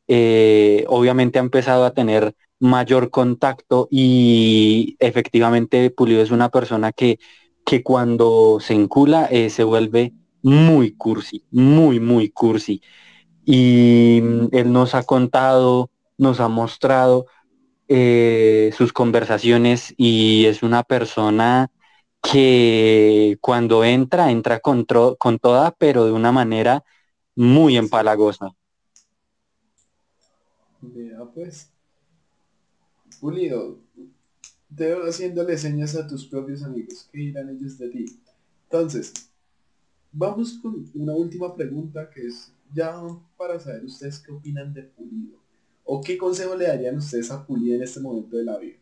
eh, 0.07 0.85
obviamente 0.87 1.41
ha 1.41 1.43
empezado 1.43 1.85
a 1.85 1.95
tener 1.95 2.33
mayor 2.61 3.11
contacto 3.11 3.89
y 3.91 4.97
efectivamente 5.01 5.91
Pulido 5.91 6.23
es 6.23 6.31
una 6.31 6.49
persona 6.49 6.93
que, 6.93 7.19
que 7.65 7.83
cuando 7.83 8.59
se 8.61 8.75
encula 8.75 9.27
eh, 9.27 9.51
se 9.51 9.65
vuelve 9.65 10.13
muy 10.43 10.93
cursi, 10.93 11.45
muy, 11.51 12.01
muy 12.01 12.31
cursi. 12.31 12.83
Y 13.45 14.21
mm, 14.23 14.49
él 14.53 14.73
nos 14.73 14.95
ha 14.95 15.05
contado, 15.05 15.91
nos 16.19 16.41
ha 16.41 16.49
mostrado 16.49 17.27
eh, 17.89 18.73
sus 18.77 18.93
conversaciones 18.93 19.95
y 19.97 20.47
es 20.47 20.63
una 20.63 20.83
persona 20.83 21.71
que 22.23 23.39
cuando 23.41 23.85
entra, 23.85 24.31
entra 24.31 24.61
con, 24.61 24.87
con 25.19 25.39
toda, 25.39 25.73
pero 25.73 26.07
de 26.07 26.13
una 26.13 26.33
manera 26.33 26.85
muy 27.35 27.77
empalagosa. 27.77 28.55
Pues. 31.35 31.73
Veo 34.75 35.05
haciéndole 35.05 35.59
señas 35.59 35.95
a 35.97 36.07
tus 36.07 36.27
propios 36.27 36.63
amigos. 36.63 37.09
¿Qué 37.13 37.19
dirán 37.19 37.51
ellos 37.51 37.79
de 37.79 37.89
ti? 37.89 38.07
Entonces, 38.65 39.13
vamos 40.11 40.59
con 40.63 40.91
una 40.95 41.15
última 41.15 41.55
pregunta 41.55 42.09
que 42.11 42.27
es 42.27 42.53
ya 42.75 42.95
para 43.37 43.61
saber 43.61 43.85
ustedes 43.85 44.19
qué 44.21 44.33
opinan 44.33 44.73
de 44.73 44.83
Pulido. 44.83 45.39
¿O 45.85 46.01
qué 46.01 46.17
consejo 46.17 46.55
le 46.57 46.67
darían 46.67 46.97
ustedes 46.97 47.31
a 47.31 47.45
Pulido 47.47 47.77
en 47.77 47.83
este 47.83 48.01
momento 48.01 48.37
de 48.37 48.45
la 48.45 48.59
vida? 48.59 48.77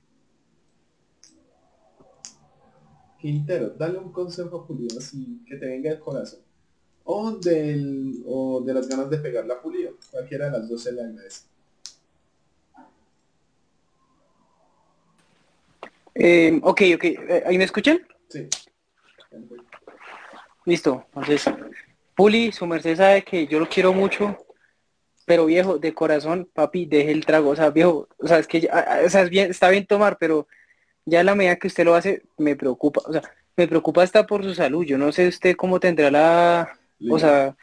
Quintero, 3.18 3.70
dale 3.70 3.98
un 3.98 4.12
consejo 4.12 4.58
a 4.58 4.66
Pulido 4.66 4.98
así 4.98 5.42
que 5.46 5.56
te 5.56 5.66
venga 5.66 5.90
del 5.90 5.98
corazón. 5.98 6.40
O, 7.04 7.32
del, 7.32 8.22
o 8.26 8.60
de 8.60 8.74
las 8.74 8.86
ganas 8.86 9.10
de 9.10 9.18
pegarle 9.18 9.52
a 9.52 9.60
Pulido. 9.60 9.94
Cualquiera 10.10 10.46
de 10.46 10.52
las 10.52 10.68
dos 10.68 10.82
se 10.82 10.92
le 10.92 11.02
agradece. 11.02 11.50
Eh, 16.22 16.60
ok, 16.62 16.82
ok. 16.96 17.04
Eh, 17.04 17.42
¿Ahí 17.46 17.56
me 17.56 17.64
escuchan? 17.64 18.06
Sí. 18.28 18.46
Listo. 20.66 21.06
Entonces, 21.14 21.44
Puli, 22.14 22.52
su 22.52 22.66
merced 22.66 22.96
sabe 22.96 23.22
que 23.22 23.46
yo 23.46 23.58
lo 23.58 23.66
quiero 23.66 23.94
mucho, 23.94 24.36
pero 25.24 25.46
viejo, 25.46 25.78
de 25.78 25.94
corazón, 25.94 26.46
papi, 26.52 26.84
deje 26.84 27.10
el 27.10 27.24
trago. 27.24 27.50
O 27.50 27.56
sea, 27.56 27.70
viejo, 27.70 28.06
o 28.18 28.28
sea, 28.28 28.38
es 28.38 28.46
que 28.46 28.68
o 28.68 29.08
sea, 29.08 29.22
es 29.22 29.30
bien, 29.30 29.50
está 29.50 29.70
bien 29.70 29.86
tomar, 29.86 30.18
pero 30.18 30.46
ya 31.06 31.24
la 31.24 31.34
medida 31.34 31.56
que 31.56 31.68
usted 31.68 31.84
lo 31.86 31.94
hace, 31.94 32.22
me 32.36 32.54
preocupa. 32.54 33.00
O 33.06 33.12
sea, 33.12 33.22
me 33.56 33.66
preocupa 33.66 34.02
hasta 34.02 34.26
por 34.26 34.44
su 34.44 34.54
salud. 34.54 34.84
Yo 34.84 34.98
no 34.98 35.12
sé 35.12 35.26
usted 35.28 35.56
cómo 35.56 35.80
tendrá 35.80 36.10
la, 36.10 36.78
o 37.10 37.18
sea, 37.18 37.56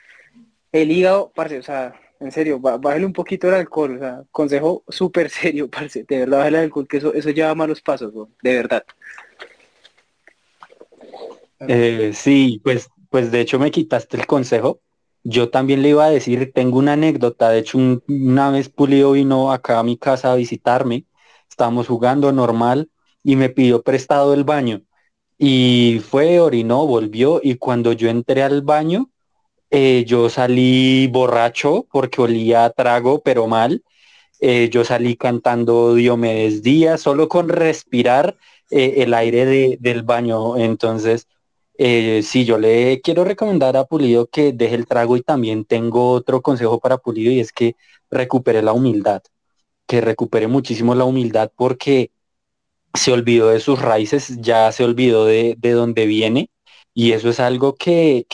el 0.71 0.91
hígado, 0.91 1.31
parce, 1.35 1.59
o 1.59 1.63
sea, 1.63 1.93
en 2.19 2.31
serio, 2.31 2.59
bájale 2.59 3.05
un 3.05 3.13
poquito 3.13 3.47
el 3.47 3.55
alcohol, 3.55 3.95
o 3.95 3.99
sea, 3.99 4.23
consejo 4.31 4.83
súper 4.87 5.29
serio, 5.31 5.69
parce, 5.69 6.03
de 6.07 6.19
verdad 6.19 6.37
bájale 6.39 6.57
el 6.59 6.63
alcohol, 6.65 6.87
que 6.87 6.97
eso, 6.97 7.13
eso 7.13 7.29
lleva 7.29 7.55
malos 7.55 7.81
pasos, 7.81 8.13
de 8.41 8.55
verdad. 8.55 8.83
Eh, 11.59 12.11
sí, 12.13 12.61
pues, 12.63 12.89
pues 13.09 13.31
de 13.31 13.41
hecho 13.41 13.59
me 13.59 13.71
quitaste 13.71 14.17
el 14.17 14.27
consejo. 14.27 14.81
Yo 15.23 15.49
también 15.49 15.81
le 15.81 15.89
iba 15.89 16.05
a 16.05 16.09
decir, 16.09 16.51
tengo 16.53 16.77
una 16.79 16.93
anécdota, 16.93 17.49
de 17.49 17.59
hecho 17.59 17.77
una 18.07 18.51
vez 18.51 18.69
Pulido 18.69 19.11
vino 19.11 19.51
acá 19.51 19.79
a 19.79 19.83
mi 19.83 19.97
casa 19.97 20.31
a 20.31 20.35
visitarme, 20.35 21.05
estábamos 21.49 21.87
jugando 21.87 22.31
normal 22.31 22.89
y 23.23 23.35
me 23.35 23.49
pidió 23.49 23.81
prestado 23.83 24.33
el 24.33 24.43
baño. 24.43 24.83
Y 25.37 26.01
fue, 26.09 26.39
orinó, 26.39 26.87
volvió 26.87 27.41
y 27.43 27.55
cuando 27.55 27.91
yo 27.93 28.09
entré 28.09 28.43
al 28.43 28.61
baño, 28.61 29.09
eh, 29.69 30.05
yo 30.07 30.29
salí 30.29 31.07
borracho 31.07 31.87
porque 31.91 32.21
olía 32.21 32.69
trago, 32.71 33.21
pero 33.21 33.47
mal. 33.47 33.83
Eh, 34.39 34.69
yo 34.71 34.83
salí 34.85 35.15
cantando 35.17 35.95
Diomedes 35.95 36.61
Díaz, 36.63 37.01
solo 37.01 37.27
con 37.29 37.49
respirar 37.49 38.37
eh, 38.71 38.95
el 38.97 39.13
aire 39.13 39.77
del 39.79 40.03
baño. 40.03 40.57
Entonces, 40.57 41.27
sí, 41.77 42.45
yo 42.45 42.57
le 42.57 43.01
quiero 43.01 43.23
recomendar 43.23 43.77
a 43.77 43.85
Pulido 43.85 44.27
que 44.27 44.53
deje 44.53 44.75
el 44.75 44.87
trago 44.87 45.17
y 45.17 45.21
también 45.21 45.65
tengo 45.65 46.11
otro 46.11 46.41
consejo 46.41 46.79
para 46.79 46.97
Pulido 46.97 47.31
y 47.31 47.39
es 47.39 47.51
que 47.51 47.75
recupere 48.09 48.61
la 48.61 48.73
humildad, 48.73 49.21
que 49.87 50.01
recupere 50.01 50.47
muchísimo 50.47 50.95
la 50.95 51.05
humildad 51.05 51.51
porque 51.55 52.11
se 52.93 53.11
olvidó 53.11 53.49
de 53.49 53.59
sus 53.59 53.81
raíces, 53.81 54.37
ya 54.41 54.71
se 54.71 54.83
olvidó 54.83 55.25
de, 55.25 55.55
de 55.57 55.71
dónde 55.71 56.05
viene 56.07 56.49
y 56.97 57.11
eso 57.13 57.29
es 57.29 57.39
algo 57.39 57.75
que, 57.75 58.25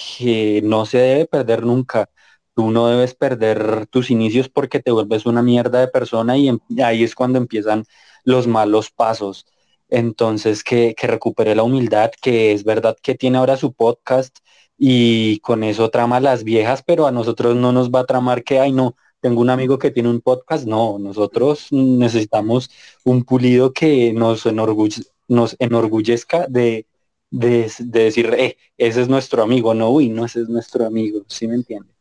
no 0.64 0.86
se 0.86 0.98
debe 1.00 1.26
perder 1.26 1.66
nunca. 1.66 2.10
Tú 2.56 2.72
no 2.72 2.88
debes 2.88 3.14
perder 3.14 3.88
tus 3.88 4.10
inicios 4.10 4.48
porque 4.50 4.80
te 4.80 4.92
vuelves 4.92 5.26
una 5.26 5.42
mierda 5.42 5.82
de 5.82 5.90
persona 5.90 6.38
y 6.38 6.48
em, 6.48 6.60
ahí 6.84 7.04
es 7.04 7.14
cuando 7.16 7.40
empiezan 7.40 7.86
los 8.24 8.48
malos 8.48 8.90
pasos. 8.92 9.46
entonces 9.90 10.64
que, 10.64 10.96
que 10.96 11.08
recupere 11.08 11.56
la 11.56 11.64
humildad, 11.64 12.12
que 12.22 12.54
es 12.54 12.64
verdad 12.64 12.96
que 13.02 13.16
tiene 13.16 13.38
ahora 13.38 13.58
su 13.58 13.74
podcast 13.74 14.38
y 14.78 15.40
con 15.40 15.64
eso 15.64 15.90
trama 15.90 16.20
las 16.22 16.44
viejas, 16.46 16.84
pero 16.86 17.06
a 17.08 17.12
nosotros 17.12 17.56
no 17.58 17.74
nos 17.74 17.92
va 17.92 18.02
a 18.02 18.06
tramar 18.06 18.44
que, 18.44 18.60
ay 18.60 18.72
no, 18.72 18.96
tengo 19.20 19.42
un 19.42 19.50
amigo 19.50 19.78
que 19.80 19.92
tiene 19.92 20.10
un 20.10 20.22
podcast, 20.22 20.66
no, 20.66 21.00
nosotros 21.00 21.68
necesitamos 21.72 22.70
un 23.04 23.24
pulido 23.26 23.74
que 23.74 24.14
nos, 24.14 24.46
nos 25.28 25.56
enorgullezca 25.60 26.48
de, 26.48 26.88
de, 27.34 27.72
decir, 27.80 28.32
eh, 28.38 28.58
ese 28.78 29.02
es 29.02 29.10
nuestro 29.10 29.42
amigo, 29.42 29.74
no, 29.74 29.90
uy, 29.90 30.08
no, 30.08 30.26
ese 30.26 30.42
es 30.42 30.50
nuestro 30.50 30.86
amigo, 30.86 31.26
¿sí 31.28 31.48
me 31.48 31.56
entiende? 31.56 31.92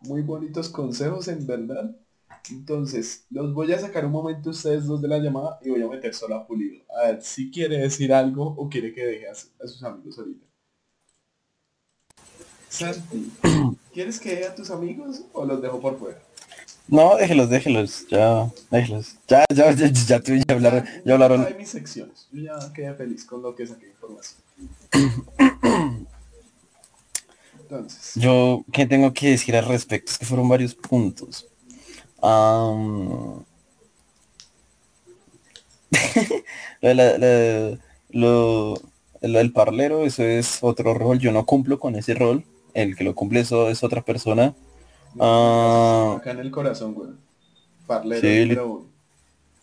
Muy 0.00 0.22
bonitos 0.22 0.68
consejos, 0.68 1.28
en 1.28 1.46
verdad. 1.46 1.96
Entonces, 2.50 3.24
los 3.30 3.54
voy 3.54 3.72
a 3.72 3.78
sacar 3.78 4.04
un 4.04 4.10
momento 4.10 4.50
ustedes 4.50 4.84
dos 4.86 5.00
de 5.00 5.06
la 5.06 5.18
llamada 5.18 5.60
y 5.62 5.70
voy 5.70 5.80
a 5.80 5.86
meter 5.86 6.12
solo 6.12 6.34
a 6.34 6.44
Pulido. 6.44 6.82
A 6.98 7.06
ver 7.06 7.22
si 7.22 7.52
quiere 7.52 7.78
decir 7.78 8.12
algo 8.12 8.42
o 8.44 8.68
quiere 8.68 8.92
que 8.92 9.06
deje 9.06 9.28
a, 9.28 9.34
sus 9.34 9.82
amigos 9.84 10.18
ahorita. 10.18 10.44
Santi, 12.68 13.30
¿quieres 13.92 14.18
que 14.18 14.30
deje 14.30 14.46
a 14.46 14.54
tus 14.56 14.70
amigos 14.70 15.22
o 15.32 15.44
los 15.44 15.62
dejo 15.62 15.80
por 15.80 15.96
fuera? 16.00 16.20
No, 16.88 17.16
déjelos, 17.16 17.48
déjelos, 17.48 18.06
ya, 18.08 18.50
déjelos. 18.70 19.16
Ya, 19.28 19.44
ya, 19.54 19.72
ya, 19.72 19.86
ya, 19.86 20.20
ya, 20.20 20.34
ya 20.34 20.54
hablaron. 20.54 20.84
Ya 21.04 21.14
hablaron. 21.14 21.46
mis 21.56 21.68
secciones. 21.68 22.26
Yo 22.32 22.42
ya 22.42 22.72
quedé 22.72 22.92
feliz 22.94 23.24
con 23.24 23.42
lo 23.42 23.54
que 23.54 23.66
saqué 23.66 23.86
información. 23.86 24.42
Entonces. 27.60 28.14
Yo, 28.16 28.64
¿qué 28.72 28.86
tengo 28.86 29.14
que 29.14 29.30
decir 29.30 29.56
al 29.56 29.66
respecto? 29.66 30.12
Es 30.12 30.18
que 30.18 30.26
fueron 30.26 30.48
varios 30.48 30.74
puntos. 30.74 31.46
lo, 38.10 38.74
el 39.22 39.52
parlero, 39.52 40.04
eso 40.04 40.22
es 40.22 40.58
otro 40.60 40.94
rol. 40.94 41.18
Yo 41.18 41.32
no 41.32 41.46
cumplo 41.46 41.78
con 41.78 41.96
ese 41.96 42.14
rol. 42.14 42.44
El 42.74 42.96
que 42.96 43.04
lo 43.04 43.14
cumple 43.14 43.40
eso 43.40 43.70
es 43.70 43.82
otra 43.82 44.02
persona. 44.02 44.54
Ah, 45.20 46.16
acá 46.18 46.30
en 46.30 46.40
el 46.40 46.50
corazón, 46.50 46.94
güey. 46.94 47.10
Parlero. 47.86 48.84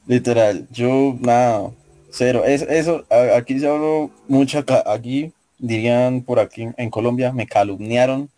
literal. 0.07 0.67
Yo, 0.71 1.15
nada, 1.19 1.71
cero. 2.11 2.43
Es, 2.45 2.61
eso, 2.63 3.03
aquí 3.35 3.59
se 3.59 3.67
habló 3.67 4.11
mucho, 4.27 4.63
aquí 4.85 5.31
dirían 5.57 6.21
por 6.21 6.39
aquí 6.39 6.67
en 6.77 6.89
Colombia, 6.89 7.31
me 7.31 7.47
calumniaron 7.47 8.29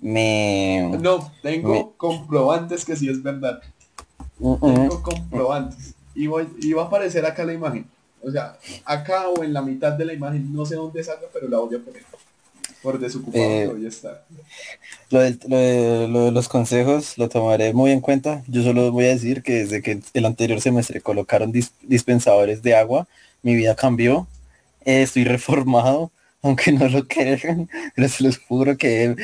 me... 0.00 0.96
No, 1.00 1.30
tengo 1.42 1.94
comprobantes 1.96 2.84
que 2.84 2.96
sí 2.96 3.08
es 3.08 3.22
verdad. 3.22 3.60
Tengo 4.38 5.02
comprobantes. 5.02 5.94
Y, 6.14 6.26
voy, 6.26 6.48
y 6.60 6.72
va 6.72 6.84
a 6.84 6.86
aparecer 6.86 7.24
acá 7.26 7.44
la 7.44 7.52
imagen. 7.52 7.86
O 8.22 8.30
sea, 8.30 8.58
acá 8.84 9.28
o 9.28 9.42
en 9.44 9.52
la 9.52 9.62
mitad 9.62 9.92
de 9.92 10.04
la 10.04 10.12
imagen, 10.12 10.52
no 10.52 10.66
sé 10.66 10.74
dónde 10.74 11.02
salga, 11.04 11.28
pero 11.32 11.48
la 11.48 11.58
voy 11.58 11.76
a 11.76 11.78
poner. 11.78 12.02
Por 12.82 12.98
desocupado 12.98 13.44
eh, 13.44 13.66
voy 13.66 13.84
a 13.84 13.88
estar. 13.88 14.24
Lo, 15.10 15.20
de, 15.20 16.30
los 16.32 16.48
consejos 16.48 17.18
lo 17.18 17.28
tomaré 17.28 17.72
muy 17.72 17.90
en 17.90 18.00
cuenta. 18.00 18.42
Yo 18.46 18.62
solo 18.62 18.92
voy 18.92 19.06
a 19.06 19.08
decir 19.08 19.42
que 19.42 19.64
desde 19.64 19.82
que 19.82 20.00
el 20.14 20.24
anterior 20.24 20.60
semestre 20.60 21.00
colocaron 21.00 21.52
dispensadores 21.82 22.62
de 22.62 22.76
agua, 22.76 23.08
mi 23.42 23.54
vida 23.54 23.74
cambió. 23.74 24.28
Eh, 24.84 25.02
estoy 25.02 25.24
reformado 25.24 26.12
aunque 26.42 26.72
no 26.72 26.88
lo 26.88 27.06
crean, 27.06 27.68
pero 27.94 28.08
se 28.08 28.24
los 28.24 28.38
juro 28.38 28.76
que, 28.76 29.16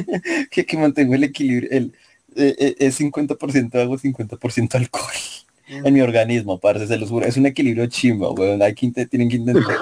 que, 0.50 0.66
que, 0.66 0.76
mantengo 0.76 1.14
el 1.14 1.24
equilibrio, 1.24 1.70
el, 1.70 1.94
eh, 2.34 2.54
eh, 2.58 2.74
es 2.78 3.00
50% 3.00 3.74
agua, 3.80 3.96
50% 3.96 4.74
alcohol 4.74 5.14
en 5.68 5.94
mi 5.94 6.00
organismo, 6.00 6.58
parce, 6.58 6.86
se 6.86 6.98
los 6.98 7.08
juro, 7.08 7.26
es 7.26 7.36
un 7.36 7.46
equilibrio 7.46 7.86
chimba, 7.86 8.30
weón, 8.32 8.62
hay 8.62 8.74
que 8.74 9.06
tienen 9.06 9.28
que 9.28 9.36
intentar. 9.36 9.76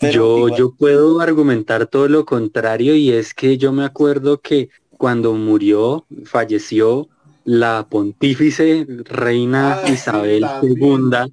Yo, 0.00 0.48
yo 0.56 0.74
puedo 0.74 1.20
argumentar 1.20 1.86
todo 1.86 2.08
lo 2.08 2.24
contrario 2.24 2.94
y 2.94 3.12
es 3.12 3.34
que 3.34 3.58
yo 3.58 3.72
me 3.72 3.84
acuerdo 3.84 4.40
que 4.40 4.70
cuando 4.96 5.32
murió, 5.34 6.06
falleció 6.24 7.08
la 7.44 7.86
pontífice 7.90 8.86
reina 9.04 9.80
ah, 9.84 9.90
Isabel 9.90 10.46
II, 10.62 11.32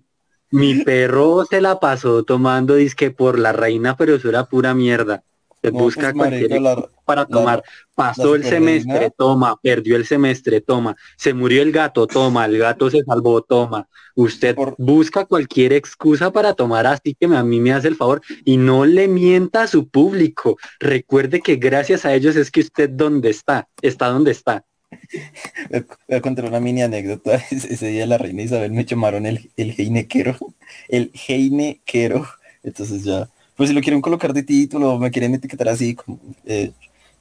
mi 0.51 0.83
perro 0.83 1.45
se 1.45 1.61
la 1.61 1.79
pasó 1.79 2.23
tomando 2.23 2.75
disque 2.75 3.11
por 3.11 3.39
la 3.39 3.53
reina, 3.53 3.95
pero 3.95 4.15
eso 4.15 4.27
era 4.29 4.45
pura 4.45 4.73
mierda. 4.73 5.23
Se 5.61 5.69
busca 5.69 6.13
pues, 6.13 6.13
cualquier 6.13 6.61
para 7.05 7.25
tomar. 7.25 7.63
Pasó 7.93 8.35
el 8.35 8.43
semestre, 8.43 9.11
toma. 9.15 9.55
Perdió 9.61 9.95
el 9.95 10.05
semestre, 10.05 10.61
toma. 10.61 10.95
Se 11.17 11.33
murió 11.33 11.61
el 11.61 11.71
gato, 11.71 12.07
toma. 12.07 12.45
El 12.45 12.57
gato 12.57 12.89
se 12.89 13.03
salvó, 13.03 13.41
toma. 13.41 13.87
Usted 14.15 14.55
busca 14.77 15.25
cualquier 15.25 15.73
excusa 15.73 16.31
para 16.31 16.53
tomar, 16.53 16.87
así 16.87 17.15
que 17.15 17.27
a 17.27 17.43
mí 17.43 17.59
me 17.59 17.73
hace 17.73 17.87
el 17.87 17.95
favor 17.95 18.21
y 18.43 18.57
no 18.57 18.85
le 18.85 19.07
mienta 19.07 19.63
a 19.63 19.67
su 19.67 19.87
público. 19.87 20.57
Recuerde 20.79 21.41
que 21.41 21.55
gracias 21.55 22.05
a 22.05 22.13
ellos 22.13 22.35
es 22.35 22.51
que 22.51 22.61
usted 22.61 22.89
donde 22.89 23.29
está, 23.29 23.67
está 23.81 24.07
donde 24.07 24.31
está. 24.31 24.65
Voy 26.07 26.17
a 26.17 26.21
contar 26.21 26.45
una 26.45 26.59
mini 26.59 26.81
anécdota. 26.81 27.35
Ese 27.51 27.87
día 27.87 28.05
la 28.05 28.17
reina 28.17 28.43
Isabel 28.43 28.71
me 28.71 28.85
llamaron 28.85 29.25
el, 29.25 29.51
el 29.57 29.75
heinequero. 29.77 30.37
El 30.87 31.11
heinequero. 31.27 32.27
Entonces 32.63 33.03
ya, 33.03 33.29
pues 33.61 33.69
si 33.69 33.75
lo 33.75 33.81
quieren 33.81 34.01
colocar 34.01 34.33
de 34.33 34.41
título, 34.41 34.97
me 34.97 35.11
quieren 35.11 35.35
etiquetar 35.35 35.69
así, 35.69 35.93
como, 35.93 36.17
eh, 36.47 36.71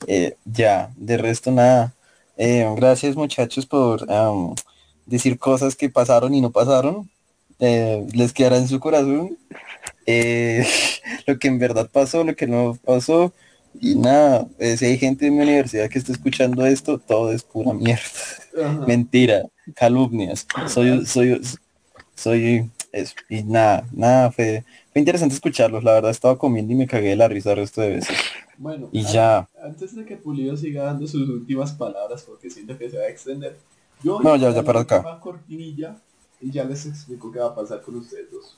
eh, 0.06 0.36
ya, 0.46 0.90
de 0.96 1.18
resto 1.18 1.50
nada. 1.52 1.92
Eh, 2.38 2.66
gracias 2.78 3.14
muchachos 3.14 3.66
por 3.66 4.06
decir 5.04 5.38
cosas 5.38 5.76
que 5.76 5.90
pasaron 5.90 6.32
y 6.32 6.40
no 6.40 6.50
pasaron. 6.50 7.10
les 7.58 8.32
quedará 8.32 8.56
en 8.56 8.68
su 8.68 8.80
corazón. 8.80 9.36
lo 11.26 11.38
que 11.38 11.48
en 11.48 11.58
verdad 11.58 11.90
pasó, 11.92 12.24
lo 12.24 12.34
que 12.34 12.46
no 12.46 12.78
pasó. 12.86 13.34
Y 13.78 13.96
nada, 13.96 14.48
si 14.78 14.86
hay 14.86 14.96
gente 14.96 15.26
de 15.26 15.32
mi 15.32 15.42
universidad 15.42 15.90
que 15.90 15.98
está 15.98 16.12
escuchando 16.12 16.64
esto, 16.64 16.98
todo 16.98 17.32
es 17.32 17.42
pura 17.42 17.74
mierda. 17.74 18.86
Mentira, 18.86 19.42
calumnias. 19.74 20.46
Soy, 20.68 21.04
soy, 21.04 21.38
soy 22.14 22.70
eso. 22.92 23.14
Y 23.28 23.42
nada, 23.42 23.86
nada, 23.92 24.32
fue, 24.32 24.64
fue 24.92 25.00
interesante 25.00 25.34
escucharlos. 25.34 25.84
La 25.84 25.92
verdad 25.92 26.10
estaba 26.10 26.36
comiendo 26.36 26.72
y 26.72 26.76
me 26.76 26.86
cagué 26.86 27.10
de 27.10 27.16
la 27.16 27.28
risa 27.28 27.52
el 27.52 27.58
resto 27.58 27.80
de 27.80 27.90
veces. 27.90 28.16
Bueno, 28.58 28.88
y 28.92 29.04
ya. 29.04 29.48
Antes 29.62 29.94
de 29.94 30.04
que 30.04 30.16
Pulido 30.16 30.56
siga 30.56 30.84
dando 30.84 31.06
sus 31.06 31.28
últimas 31.28 31.72
palabras, 31.72 32.24
porque 32.24 32.50
siento 32.50 32.76
que 32.76 32.90
se 32.90 32.98
va 32.98 33.04
a 33.04 33.08
extender, 33.08 33.56
yo 34.02 34.20
no, 34.20 34.36
ya, 34.36 34.50
ya 34.50 34.62
para 34.62 34.80
acá. 34.80 35.20
cortinilla 35.20 35.96
y 36.40 36.50
ya 36.50 36.64
les 36.64 36.86
explico 36.86 37.30
qué 37.30 37.38
va 37.38 37.46
a 37.46 37.54
pasar 37.54 37.80
con 37.82 37.96
ustedes 37.96 38.30
dos. 38.30 38.56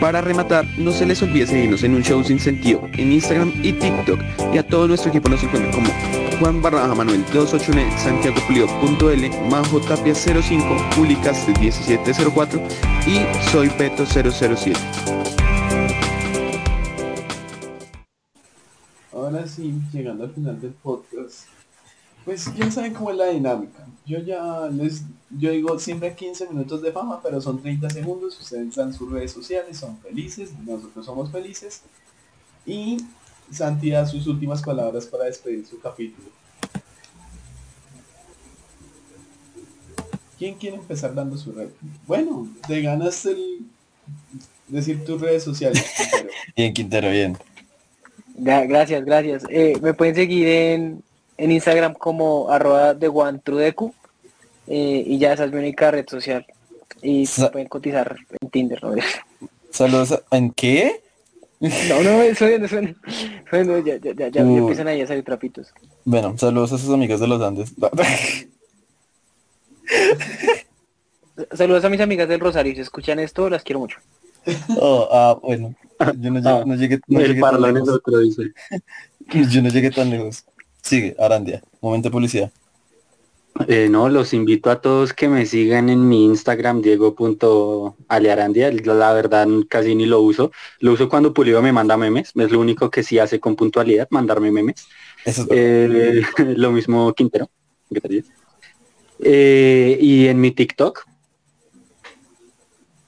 Para 0.00 0.20
rematar, 0.20 0.66
no 0.78 0.92
se 0.92 1.06
les 1.06 1.22
olvide 1.22 1.46
seguirnos 1.46 1.82
en 1.82 1.94
un 1.94 2.02
show 2.02 2.22
sin 2.22 2.38
sentido 2.38 2.82
en 2.92 3.12
Instagram 3.12 3.52
y 3.62 3.72
TikTok 3.72 4.20
y 4.52 4.58
a 4.58 4.66
todo 4.66 4.86
nuestro 4.88 5.10
equipo 5.10 5.28
nos 5.28 5.42
encuentran 5.42 5.72
como 5.72 5.88
Juan 6.38 6.60
Barraja 6.60 6.94
Manuel 6.94 7.24
281 7.32 7.98
Santiago 7.98 8.36
Pulido.l, 8.46 9.30
Majo 9.50 9.80
Tapia 9.80 10.14
05, 10.14 10.64
Publicas 10.94 11.48
1704 11.48 12.60
y 13.06 13.50
Soy 13.50 13.70
Peto 13.70 14.04
007. 14.04 14.78
Ahora 19.12 19.46
sí, 19.46 19.74
llegando 19.92 20.24
al 20.24 20.30
final 20.30 20.60
del 20.60 20.72
podcast, 20.72 21.48
pues 22.26 22.52
ya 22.56 22.68
saben 22.72 22.92
cómo 22.92 23.12
es 23.12 23.16
la 23.16 23.28
dinámica. 23.28 23.86
Yo 24.04 24.18
ya 24.18 24.68
les, 24.68 25.04
yo 25.30 25.52
digo 25.52 25.78
siempre 25.78 26.12
15 26.12 26.48
minutos 26.48 26.82
de 26.82 26.90
fama, 26.90 27.20
pero 27.22 27.40
son 27.40 27.62
30 27.62 27.88
segundos. 27.88 28.38
Ustedes 28.40 28.74
dan 28.74 28.92
sus 28.92 29.10
redes 29.10 29.30
sociales, 29.30 29.78
son 29.78 29.96
felices, 29.98 30.50
nosotros 30.66 31.06
somos 31.06 31.30
felices. 31.30 31.82
Y 32.66 32.96
Santi 33.52 33.90
da 33.90 34.04
sus 34.04 34.26
últimas 34.26 34.60
palabras 34.60 35.06
para 35.06 35.26
despedir 35.26 35.64
su 35.64 35.78
capítulo. 35.78 36.28
¿Quién 40.36 40.56
quiere 40.56 40.76
empezar 40.76 41.14
dando 41.14 41.36
su 41.36 41.52
red? 41.52 41.68
Bueno, 42.08 42.48
te 42.66 42.82
ganas 42.82 43.24
el 43.24 43.60
decir 44.66 45.04
tus 45.04 45.20
redes 45.20 45.44
sociales. 45.44 45.84
bien, 46.56 46.74
Quintero, 46.74 47.08
bien. 47.08 47.38
Gracias, 48.34 49.04
gracias. 49.04 49.44
Eh, 49.48 49.78
me 49.80 49.94
pueden 49.94 50.16
seguir 50.16 50.48
en 50.48 51.05
en 51.38 51.52
Instagram 51.52 51.94
como 51.94 52.50
arroba 52.50 52.94
de 52.94 53.08
guantrudecu 53.08 53.94
eh, 54.66 55.04
y 55.06 55.18
ya 55.18 55.32
esa 55.32 55.44
es 55.44 55.52
mi 55.52 55.58
única 55.58 55.90
red 55.90 56.06
social. 56.08 56.46
Y 57.02 57.26
se 57.26 57.48
pueden 57.50 57.68
cotizar 57.68 58.16
en 58.40 58.50
Tinder, 58.50 58.82
¿no? 58.82 58.94
Saludos, 59.70 60.22
¿en 60.30 60.50
qué? 60.52 61.02
No, 61.60 62.02
no, 62.02 62.22
eso 62.22 62.46
eso, 62.46 62.76
bueno, 63.50 63.78
ya, 63.78 63.96
ya, 63.96 64.12
ya, 64.14 64.28
ya 64.28 64.40
empiezan 64.42 64.88
ahí 64.88 65.00
a 65.00 65.06
salir 65.06 65.24
trapitos. 65.24 65.72
Bueno, 66.04 66.36
saludos 66.36 66.72
a 66.72 66.78
sus 66.78 66.90
amigas 66.90 67.18
de 67.20 67.26
los 67.26 67.40
Andes. 67.40 67.72
saludos 71.52 71.84
a 71.84 71.88
mis 71.88 72.00
amigas 72.00 72.28
del 72.28 72.40
Rosario, 72.40 72.74
si 72.74 72.82
escuchan 72.82 73.18
esto, 73.20 73.48
las 73.48 73.62
quiero 73.62 73.80
mucho. 73.80 73.98
Oh, 74.76 75.08
ah, 75.10 75.38
bueno. 75.42 75.74
Yo 76.18 76.30
no, 76.30 76.40
llegué, 76.40 76.64
no 76.66 76.74
llegué, 76.74 77.00
no 77.08 77.20
llegué 77.20 77.40
tan 77.40 77.62
lejos. 77.62 77.88
Otro, 77.88 78.18
dice. 78.18 78.42
Yo 79.50 79.62
no 79.62 79.68
llegué 79.70 79.90
tan 79.90 80.10
lejos. 80.10 80.44
Sigue, 80.86 81.16
Arandia. 81.18 81.60
Momento 81.80 82.08
de 82.08 82.12
publicidad. 82.12 82.52
Eh, 83.66 83.88
no, 83.90 84.08
los 84.08 84.32
invito 84.32 84.70
a 84.70 84.80
todos 84.80 85.12
que 85.12 85.28
me 85.28 85.44
sigan 85.44 85.88
en 85.88 86.08
mi 86.08 86.24
Instagram, 86.24 86.80
diego.alearandia. 86.80 88.70
La 88.84 89.12
verdad 89.12 89.48
casi 89.68 89.96
ni 89.96 90.06
lo 90.06 90.20
uso. 90.20 90.52
Lo 90.78 90.92
uso 90.92 91.08
cuando 91.08 91.34
Pulido 91.34 91.60
me 91.60 91.72
manda 91.72 91.96
memes. 91.96 92.30
Es 92.36 92.52
lo 92.52 92.60
único 92.60 92.88
que 92.88 93.02
sí 93.02 93.18
hace 93.18 93.40
con 93.40 93.56
puntualidad, 93.56 94.06
mandarme 94.10 94.52
memes. 94.52 94.86
Eso 95.24 95.42
es 95.42 95.48
Eh, 95.50 96.22
lo 96.56 96.70
mismo 96.70 97.12
Quintero. 97.14 97.50
Gracias. 97.90 98.26
Eh, 99.18 99.98
y 100.00 100.28
en 100.28 100.40
mi 100.40 100.52
TikTok. 100.52 101.04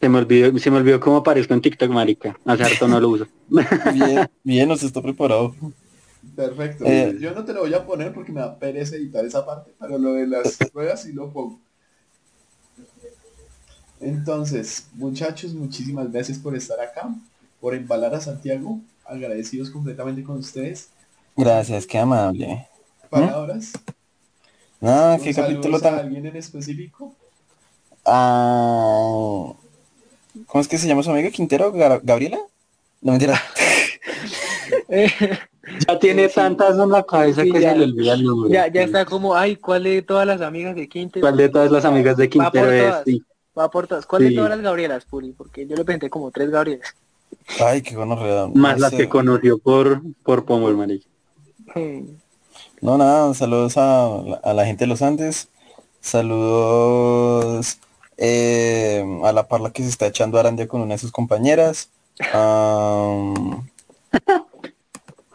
Se 0.00 0.08
me 0.08 0.18
olvidó, 0.18 0.58
se 0.58 0.70
me 0.72 0.78
olvidó 0.78 0.98
cómo 0.98 1.18
aparezco 1.18 1.54
en 1.54 1.60
TikTok, 1.60 1.90
marica. 1.92 2.36
Hace 2.44 2.64
harto 2.64 2.88
no 2.88 2.98
lo 2.98 3.10
uso. 3.10 3.28
bien, 3.94 4.28
bien, 4.42 4.68
nos 4.68 4.82
está 4.82 5.00
preparado. 5.00 5.54
Perfecto. 6.34 6.84
Eh. 6.86 7.16
Yo 7.20 7.32
no 7.32 7.44
te 7.44 7.52
lo 7.52 7.60
voy 7.60 7.74
a 7.74 7.84
poner 7.84 8.12
porque 8.12 8.32
me 8.32 8.40
da 8.40 8.58
pereza 8.58 8.96
editar 8.96 9.24
esa 9.24 9.44
parte, 9.44 9.72
pero 9.78 9.98
lo 9.98 10.14
de 10.14 10.26
las 10.26 10.58
ruedas 10.72 11.02
sí 11.02 11.12
lo 11.12 11.32
pongo. 11.32 11.58
Entonces, 14.00 14.86
muchachos, 14.94 15.52
muchísimas 15.54 16.10
gracias 16.12 16.38
por 16.38 16.54
estar 16.54 16.80
acá, 16.80 17.08
por 17.60 17.74
embalar 17.74 18.14
a 18.14 18.20
Santiago. 18.20 18.80
Agradecidos 19.04 19.70
completamente 19.70 20.22
con 20.22 20.36
ustedes. 20.36 20.90
Gracias, 21.36 21.86
qué 21.86 21.98
amable. 21.98 22.68
Palabras. 23.08 23.72
Ah, 24.82 25.16
¿Un 25.18 25.24
qué 25.24 25.34
capítulo 25.34 25.78
a 25.78 25.80
tan... 25.80 25.94
alguien 25.94 26.26
en 26.26 26.36
específico? 26.36 27.14
Ah, 28.04 29.52
¿Cómo 30.46 30.60
es 30.60 30.68
que 30.68 30.78
se 30.78 30.86
llama 30.86 31.02
su 31.02 31.10
amiga 31.10 31.30
Quintero? 31.30 31.72
¿Gabriela? 31.72 32.38
No, 33.00 33.12
mentira. 33.12 33.40
Ya 35.89 35.99
tiene 35.99 36.28
tantas 36.28 36.78
en 36.78 36.91
la 36.91 37.03
cabeza 37.03 37.43
Sí, 37.43 37.51
que 37.51 37.61
ya. 37.62 37.70
se 37.72 37.78
le 37.78 37.84
olvida 37.84 38.12
el 38.12 38.22
número. 38.22 38.53
Ya, 38.53 38.66
ya 38.70 38.82
está 38.82 39.07
como, 39.07 39.34
ay, 39.34 39.57
¿cuál 39.57 39.84
de 39.84 40.03
todas 40.03 40.26
las 40.26 40.43
amigas 40.43 40.76
de 40.76 40.86
Quinte? 40.86 41.18
¿Cuál 41.20 41.36
de 41.39 41.49
todas 41.49 41.70
las 41.72 41.84
amigas 41.86 42.16
de 42.18 42.28
Quintero 42.28 42.70
es? 42.70 42.91
todas. 42.91 43.05
Sí. 43.07 43.22
Va 43.59 43.70
por 43.70 43.86
todas. 43.86 44.05
¿Cuál 44.05 44.22
Sí. 44.22 44.28
de 44.28 44.34
todas 44.34 44.51
las 44.51 44.61
Gabrielas, 44.61 45.07
Puri? 45.07 45.32
Porque 45.32 45.66
yo 45.66 45.76
le 45.76 45.84
presenté 45.86 46.11
como 46.11 46.30
tres 46.30 46.51
Gabrielas. 46.51 46.95
Ay, 47.64 47.80
qué 47.80 47.95
gonorrea. 47.95 48.49
Más 48.55 48.76
No 48.76 48.82
las 48.82 48.91
sé. 48.91 48.97
que 48.99 49.09
conoció 49.09 49.57
por, 49.59 50.03
por 50.22 50.45
Pomo, 50.45 50.70
marica. 50.72 51.07
Hmm. 51.74 52.03
No, 52.82 52.99
nada, 52.99 53.32
saludos 53.32 53.78
a, 53.78 54.22
la- 54.26 54.36
a 54.45 54.53
la 54.53 54.66
gente 54.66 54.84
de 54.84 54.89
los 54.89 55.01
Andes. 55.01 55.49
Saludos 56.03 57.78
eh, 58.18 59.03
a 59.24 59.32
la 59.32 59.49
parla 59.49 59.70
que 59.70 59.82
se 59.82 59.89
está 59.89 60.07
echando 60.07 60.39
Arandia 60.39 60.68
con 60.68 60.82
una 60.82 60.95
de 60.95 60.99
sus 60.99 61.12
compañeras. 61.12 61.89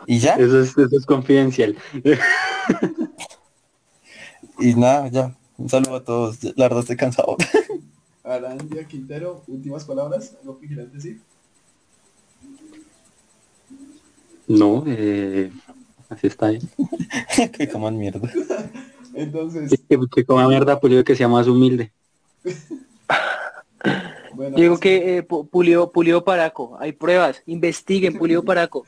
y 0.07 0.19
ya, 0.19 0.35
Eso 0.35 0.61
es, 0.61 0.77
eso 0.77 0.97
es 0.97 1.05
confidencial. 1.05 1.75
y 4.59 4.73
nada, 4.75 5.07
ya. 5.09 5.35
Un 5.57 5.69
saludo 5.69 5.95
a 5.95 6.03
todos. 6.03 6.43
La 6.55 6.65
verdad 6.65 6.79
estoy 6.79 6.97
cansado. 6.97 7.37
Arandia 8.23 8.85
Quintero, 8.87 9.43
últimas 9.47 9.83
palabras, 9.85 10.35
algo 10.41 10.59
que 10.59 10.67
quieran 10.67 10.91
decir. 10.91 11.21
No, 14.47 14.83
eh, 14.87 15.51
así 16.09 16.27
está 16.27 16.49
bien. 16.49 16.61
que 17.57 17.69
coman 17.69 17.97
mierda. 17.97 18.29
Entonces, 19.13 19.71
Que, 19.87 19.99
que 20.13 20.25
coma 20.25 20.47
mierda, 20.47 20.79
pues 20.79 20.93
yo 20.93 21.03
que 21.03 21.15
sea 21.15 21.27
más 21.27 21.47
humilde. 21.47 21.91
bueno, 24.33 24.57
digo 24.57 24.73
pues, 24.73 24.79
que 24.81 25.17
eh, 25.17 25.27
pu- 25.27 25.47
pulió, 25.47 25.91
pulió 25.91 26.23
Paraco. 26.23 26.75
Hay 26.79 26.93
pruebas. 26.93 27.41
Investiguen, 27.45 28.17
pulió 28.17 28.43
Paraco. 28.43 28.85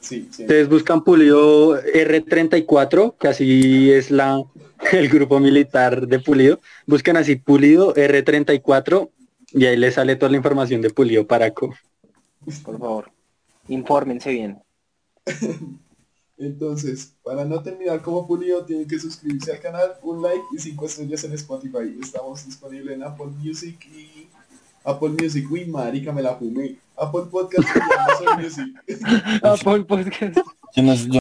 Sí, 0.00 0.28
sí. 0.30 0.42
Ustedes 0.42 0.68
buscan 0.68 1.04
Pulido 1.04 1.80
R34, 1.82 3.16
que 3.18 3.28
así 3.28 3.90
es 3.90 4.10
la 4.10 4.42
el 4.92 5.08
grupo 5.08 5.40
militar 5.40 6.06
de 6.06 6.20
Pulido. 6.20 6.60
Buscan 6.86 7.16
así 7.16 7.36
Pulido 7.36 7.94
R34 7.94 9.10
y 9.52 9.66
ahí 9.66 9.76
les 9.76 9.94
sale 9.94 10.16
toda 10.16 10.30
la 10.30 10.36
información 10.36 10.80
de 10.82 10.90
Pulido 10.90 11.26
Paraco. 11.26 11.74
Por 12.64 12.78
favor. 12.78 13.10
Infórmense 13.68 14.30
bien. 14.30 14.62
Entonces, 16.38 17.14
para 17.24 17.44
no 17.44 17.60
terminar 17.62 18.00
como 18.00 18.24
pulido, 18.26 18.64
tienen 18.64 18.86
que 18.86 18.98
suscribirse 19.00 19.52
al 19.52 19.60
canal, 19.60 19.94
un 20.02 20.22
like 20.22 20.44
y 20.52 20.58
cinco 20.60 20.86
estrellas 20.86 21.24
en 21.24 21.32
Spotify. 21.32 21.98
Estamos 22.00 22.46
disponibles 22.46 22.94
en 22.94 23.02
Apple 23.02 23.26
Music 23.42 23.76
y 23.92 24.28
Apple 24.88 25.10
Music. 25.10 25.50
Uy, 25.50 25.66
marica, 25.66 26.12
me 26.12 26.22
la 26.22 26.34
fumé. 26.34 26.76
Apple 26.96 27.22
Podcast 27.30 27.68
y 27.76 28.26
Amazon 28.26 28.74
Music. 28.86 29.42
Apple 29.42 29.84
Podcast. 29.84 30.38
Yo 30.74 30.82
no, 30.82 30.94
yo 30.94 31.12